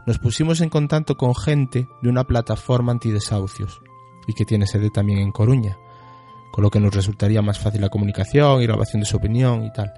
nos 0.06 0.18
pusimos 0.18 0.60
en 0.60 0.70
contacto 0.70 1.16
con 1.16 1.34
gente 1.34 1.88
de 2.00 2.08
una 2.08 2.24
plataforma 2.24 2.92
antidesahucios 2.92 3.82
y 4.26 4.34
que 4.34 4.44
tiene 4.44 4.66
sede 4.66 4.90
también 4.90 5.18
en 5.18 5.32
Coruña, 5.32 5.76
con 6.52 6.62
lo 6.62 6.70
que 6.70 6.80
nos 6.80 6.94
resultaría 6.94 7.42
más 7.42 7.58
fácil 7.58 7.80
la 7.80 7.88
comunicación 7.88 8.62
y 8.62 8.66
grabación 8.66 9.00
de 9.00 9.06
su 9.06 9.16
opinión 9.16 9.64
y 9.64 9.72
tal. 9.72 9.92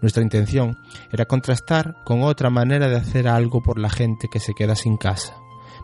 Nuestra 0.00 0.22
intención 0.22 0.78
era 1.12 1.26
contrastar 1.26 1.96
con 2.04 2.22
otra 2.22 2.50
manera 2.50 2.88
de 2.88 2.96
hacer 2.96 3.28
algo 3.28 3.62
por 3.62 3.78
la 3.78 3.90
gente 3.90 4.28
que 4.32 4.40
se 4.40 4.54
queda 4.54 4.74
sin 4.76 4.96
casa, 4.96 5.36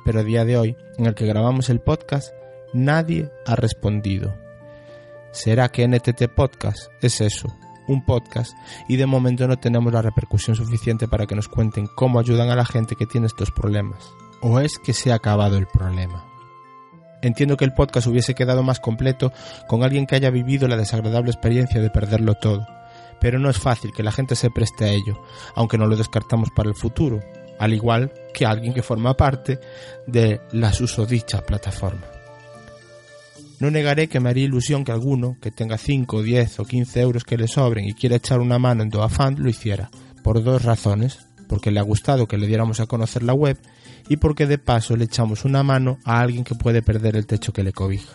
pero 0.05 0.21
a 0.21 0.25
día 0.25 0.45
de 0.45 0.57
hoy, 0.57 0.77
en 0.97 1.07
el 1.07 1.15
que 1.15 1.27
grabamos 1.27 1.69
el 1.69 1.81
podcast, 1.81 2.33
nadie 2.73 3.31
ha 3.47 3.57
respondido. 3.57 4.35
¿Será 5.33 5.69
que 5.69 5.87
NTT 5.87 6.35
Podcast 6.35 6.91
es 7.01 7.21
eso? 7.21 7.49
Un 7.89 8.05
podcast 8.05 8.53
y 8.87 8.97
de 8.97 9.07
momento 9.07 9.49
no 9.49 9.57
tenemos 9.57 9.93
la 9.93 10.03
repercusión 10.03 10.55
suficiente 10.55 11.09
para 11.09 11.27
que 11.27 11.35
nos 11.35 11.49
cuenten 11.49 11.87
cómo 11.87 12.21
ayudan 12.21 12.51
a 12.51 12.57
la 12.57 12.67
gente 12.67 12.95
que 12.95 13.07
tiene 13.07 13.27
estos 13.27 13.51
problemas. 13.51 14.13
¿O 14.41 14.61
es 14.61 14.79
que 14.79 14.93
se 14.93 15.11
ha 15.11 15.17
acabado 15.17 15.57
el 15.57 15.67
problema? 15.67 16.25
Entiendo 17.23 17.57
que 17.57 17.65
el 17.65 17.73
podcast 17.73 18.07
hubiese 18.07 18.35
quedado 18.35 18.63
más 18.63 18.79
completo 18.79 19.33
con 19.67 19.83
alguien 19.83 20.07
que 20.07 20.15
haya 20.15 20.31
vivido 20.31 20.69
la 20.69 20.77
desagradable 20.77 21.31
experiencia 21.31 21.81
de 21.81 21.91
perderlo 21.91 22.35
todo, 22.35 22.67
pero 23.21 23.39
no 23.39 23.51
es 23.51 23.59
fácil 23.59 23.93
que 23.93 24.05
la 24.05 24.13
gente 24.13 24.37
se 24.37 24.51
preste 24.51 24.85
a 24.85 24.93
ello, 24.93 25.21
aunque 25.57 25.79
no 25.79 25.87
lo 25.87 25.97
descartamos 25.97 26.51
para 26.55 26.69
el 26.69 26.77
futuro, 26.77 27.21
al 27.59 27.73
igual 27.73 28.13
que 28.33 28.47
alguien 28.47 28.73
que 28.73 28.83
forma 28.83 29.17
parte 29.17 29.59
de 30.07 30.41
la 30.53 30.73
susodicha 30.73 31.41
plataforma. 31.41 32.18
No 33.61 33.71
negaré 33.71 34.09
que 34.09 34.21
me 34.21 34.31
haría 34.31 34.45
ilusión 34.45 34.85
que 34.85 34.93
alguno 34.93 35.37
que 35.41 35.51
tenga 35.51 35.79
5, 35.79 36.23
10 36.23 36.61
o 36.61 36.65
15 36.65 37.01
euros 37.01 37.25
que 37.25 37.37
le 37.37 37.49
sobren 37.49 37.87
y 37.87 37.95
quiera 37.95 38.17
echar 38.17 38.41
una 38.41 38.59
mano 38.59 38.83
en 38.83 38.89
DoaFund 38.89 39.41
lo 39.41 39.51
hiciera, 39.51 39.91
por 40.23 40.43
dos 40.45 40.65
razones, 40.65 41.27
porque 41.49 41.71
le 41.71 41.81
ha 41.81 41.83
gustado 41.83 42.29
que 42.29 42.39
le 42.39 42.47
diéramos 42.47 42.79
a 42.79 42.87
conocer 42.87 43.23
la 43.23 43.35
web 43.35 43.59
y 44.09 44.19
porque 44.19 44.47
de 44.47 44.59
paso 44.59 44.97
le 44.97 45.05
echamos 45.05 45.45
una 45.45 45.63
mano 45.63 45.99
a 46.05 46.21
alguien 46.21 46.45
que 46.45 46.55
puede 46.55 46.83
perder 46.83 47.17
el 47.17 47.27
techo 47.27 47.53
que 47.53 47.65
le 47.65 47.73
cobija. 47.73 48.15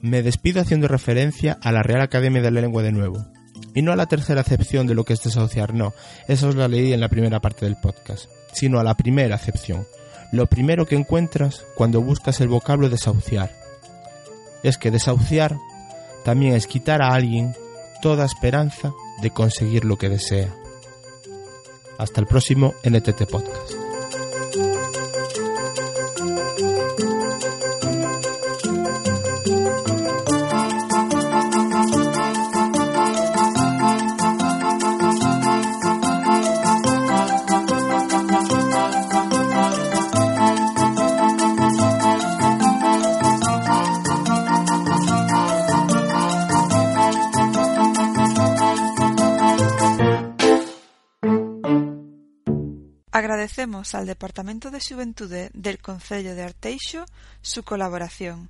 Me 0.00 0.22
despido 0.22 0.60
haciendo 0.60 0.86
referencia 0.86 1.58
a 1.62 1.72
la 1.72 1.82
Real 1.82 2.02
Academia 2.02 2.42
de 2.42 2.50
la 2.50 2.60
Lengua 2.60 2.82
de 2.82 2.92
nuevo, 2.92 3.26
y 3.74 3.82
no 3.82 3.92
a 3.92 3.96
la 3.96 4.06
tercera 4.06 4.42
acepción 4.42 4.86
de 4.86 4.94
lo 4.94 5.04
que 5.04 5.14
es 5.14 5.22
desahuciar, 5.22 5.74
no, 5.74 5.92
eso 6.28 6.48
os 6.48 6.54
la 6.54 6.68
leí 6.68 6.92
en 6.92 7.00
la 7.00 7.08
primera 7.08 7.40
parte 7.40 7.66
del 7.66 7.76
podcast, 7.76 8.26
sino 8.52 8.78
a 8.78 8.84
la 8.84 8.96
primera 8.96 9.34
acepción, 9.34 9.86
lo 10.32 10.46
primero 10.46 10.86
que 10.86 10.96
encuentras 10.96 11.64
cuando 11.76 12.00
buscas 12.00 12.40
el 12.40 12.48
vocablo 12.48 12.88
desahuciar. 12.88 13.65
Es 14.66 14.78
que 14.78 14.90
desahuciar 14.90 15.60
también 16.24 16.54
es 16.54 16.66
quitar 16.66 17.00
a 17.00 17.14
alguien 17.14 17.54
toda 18.02 18.24
esperanza 18.24 18.92
de 19.22 19.30
conseguir 19.30 19.84
lo 19.84 19.96
que 19.96 20.08
desea. 20.08 20.52
Hasta 21.98 22.20
el 22.20 22.26
próximo 22.26 22.74
NTT 22.82 23.30
Podcast. 23.30 23.85
Agradecemos 53.36 53.94
al 53.94 54.06
Departamento 54.06 54.70
de 54.70 54.80
Xuventude 54.80 55.50
del 55.52 55.76
Concello 55.76 56.34
de 56.34 56.42
Arteixo 56.42 57.04
su 57.42 57.64
colaboración. 57.64 58.48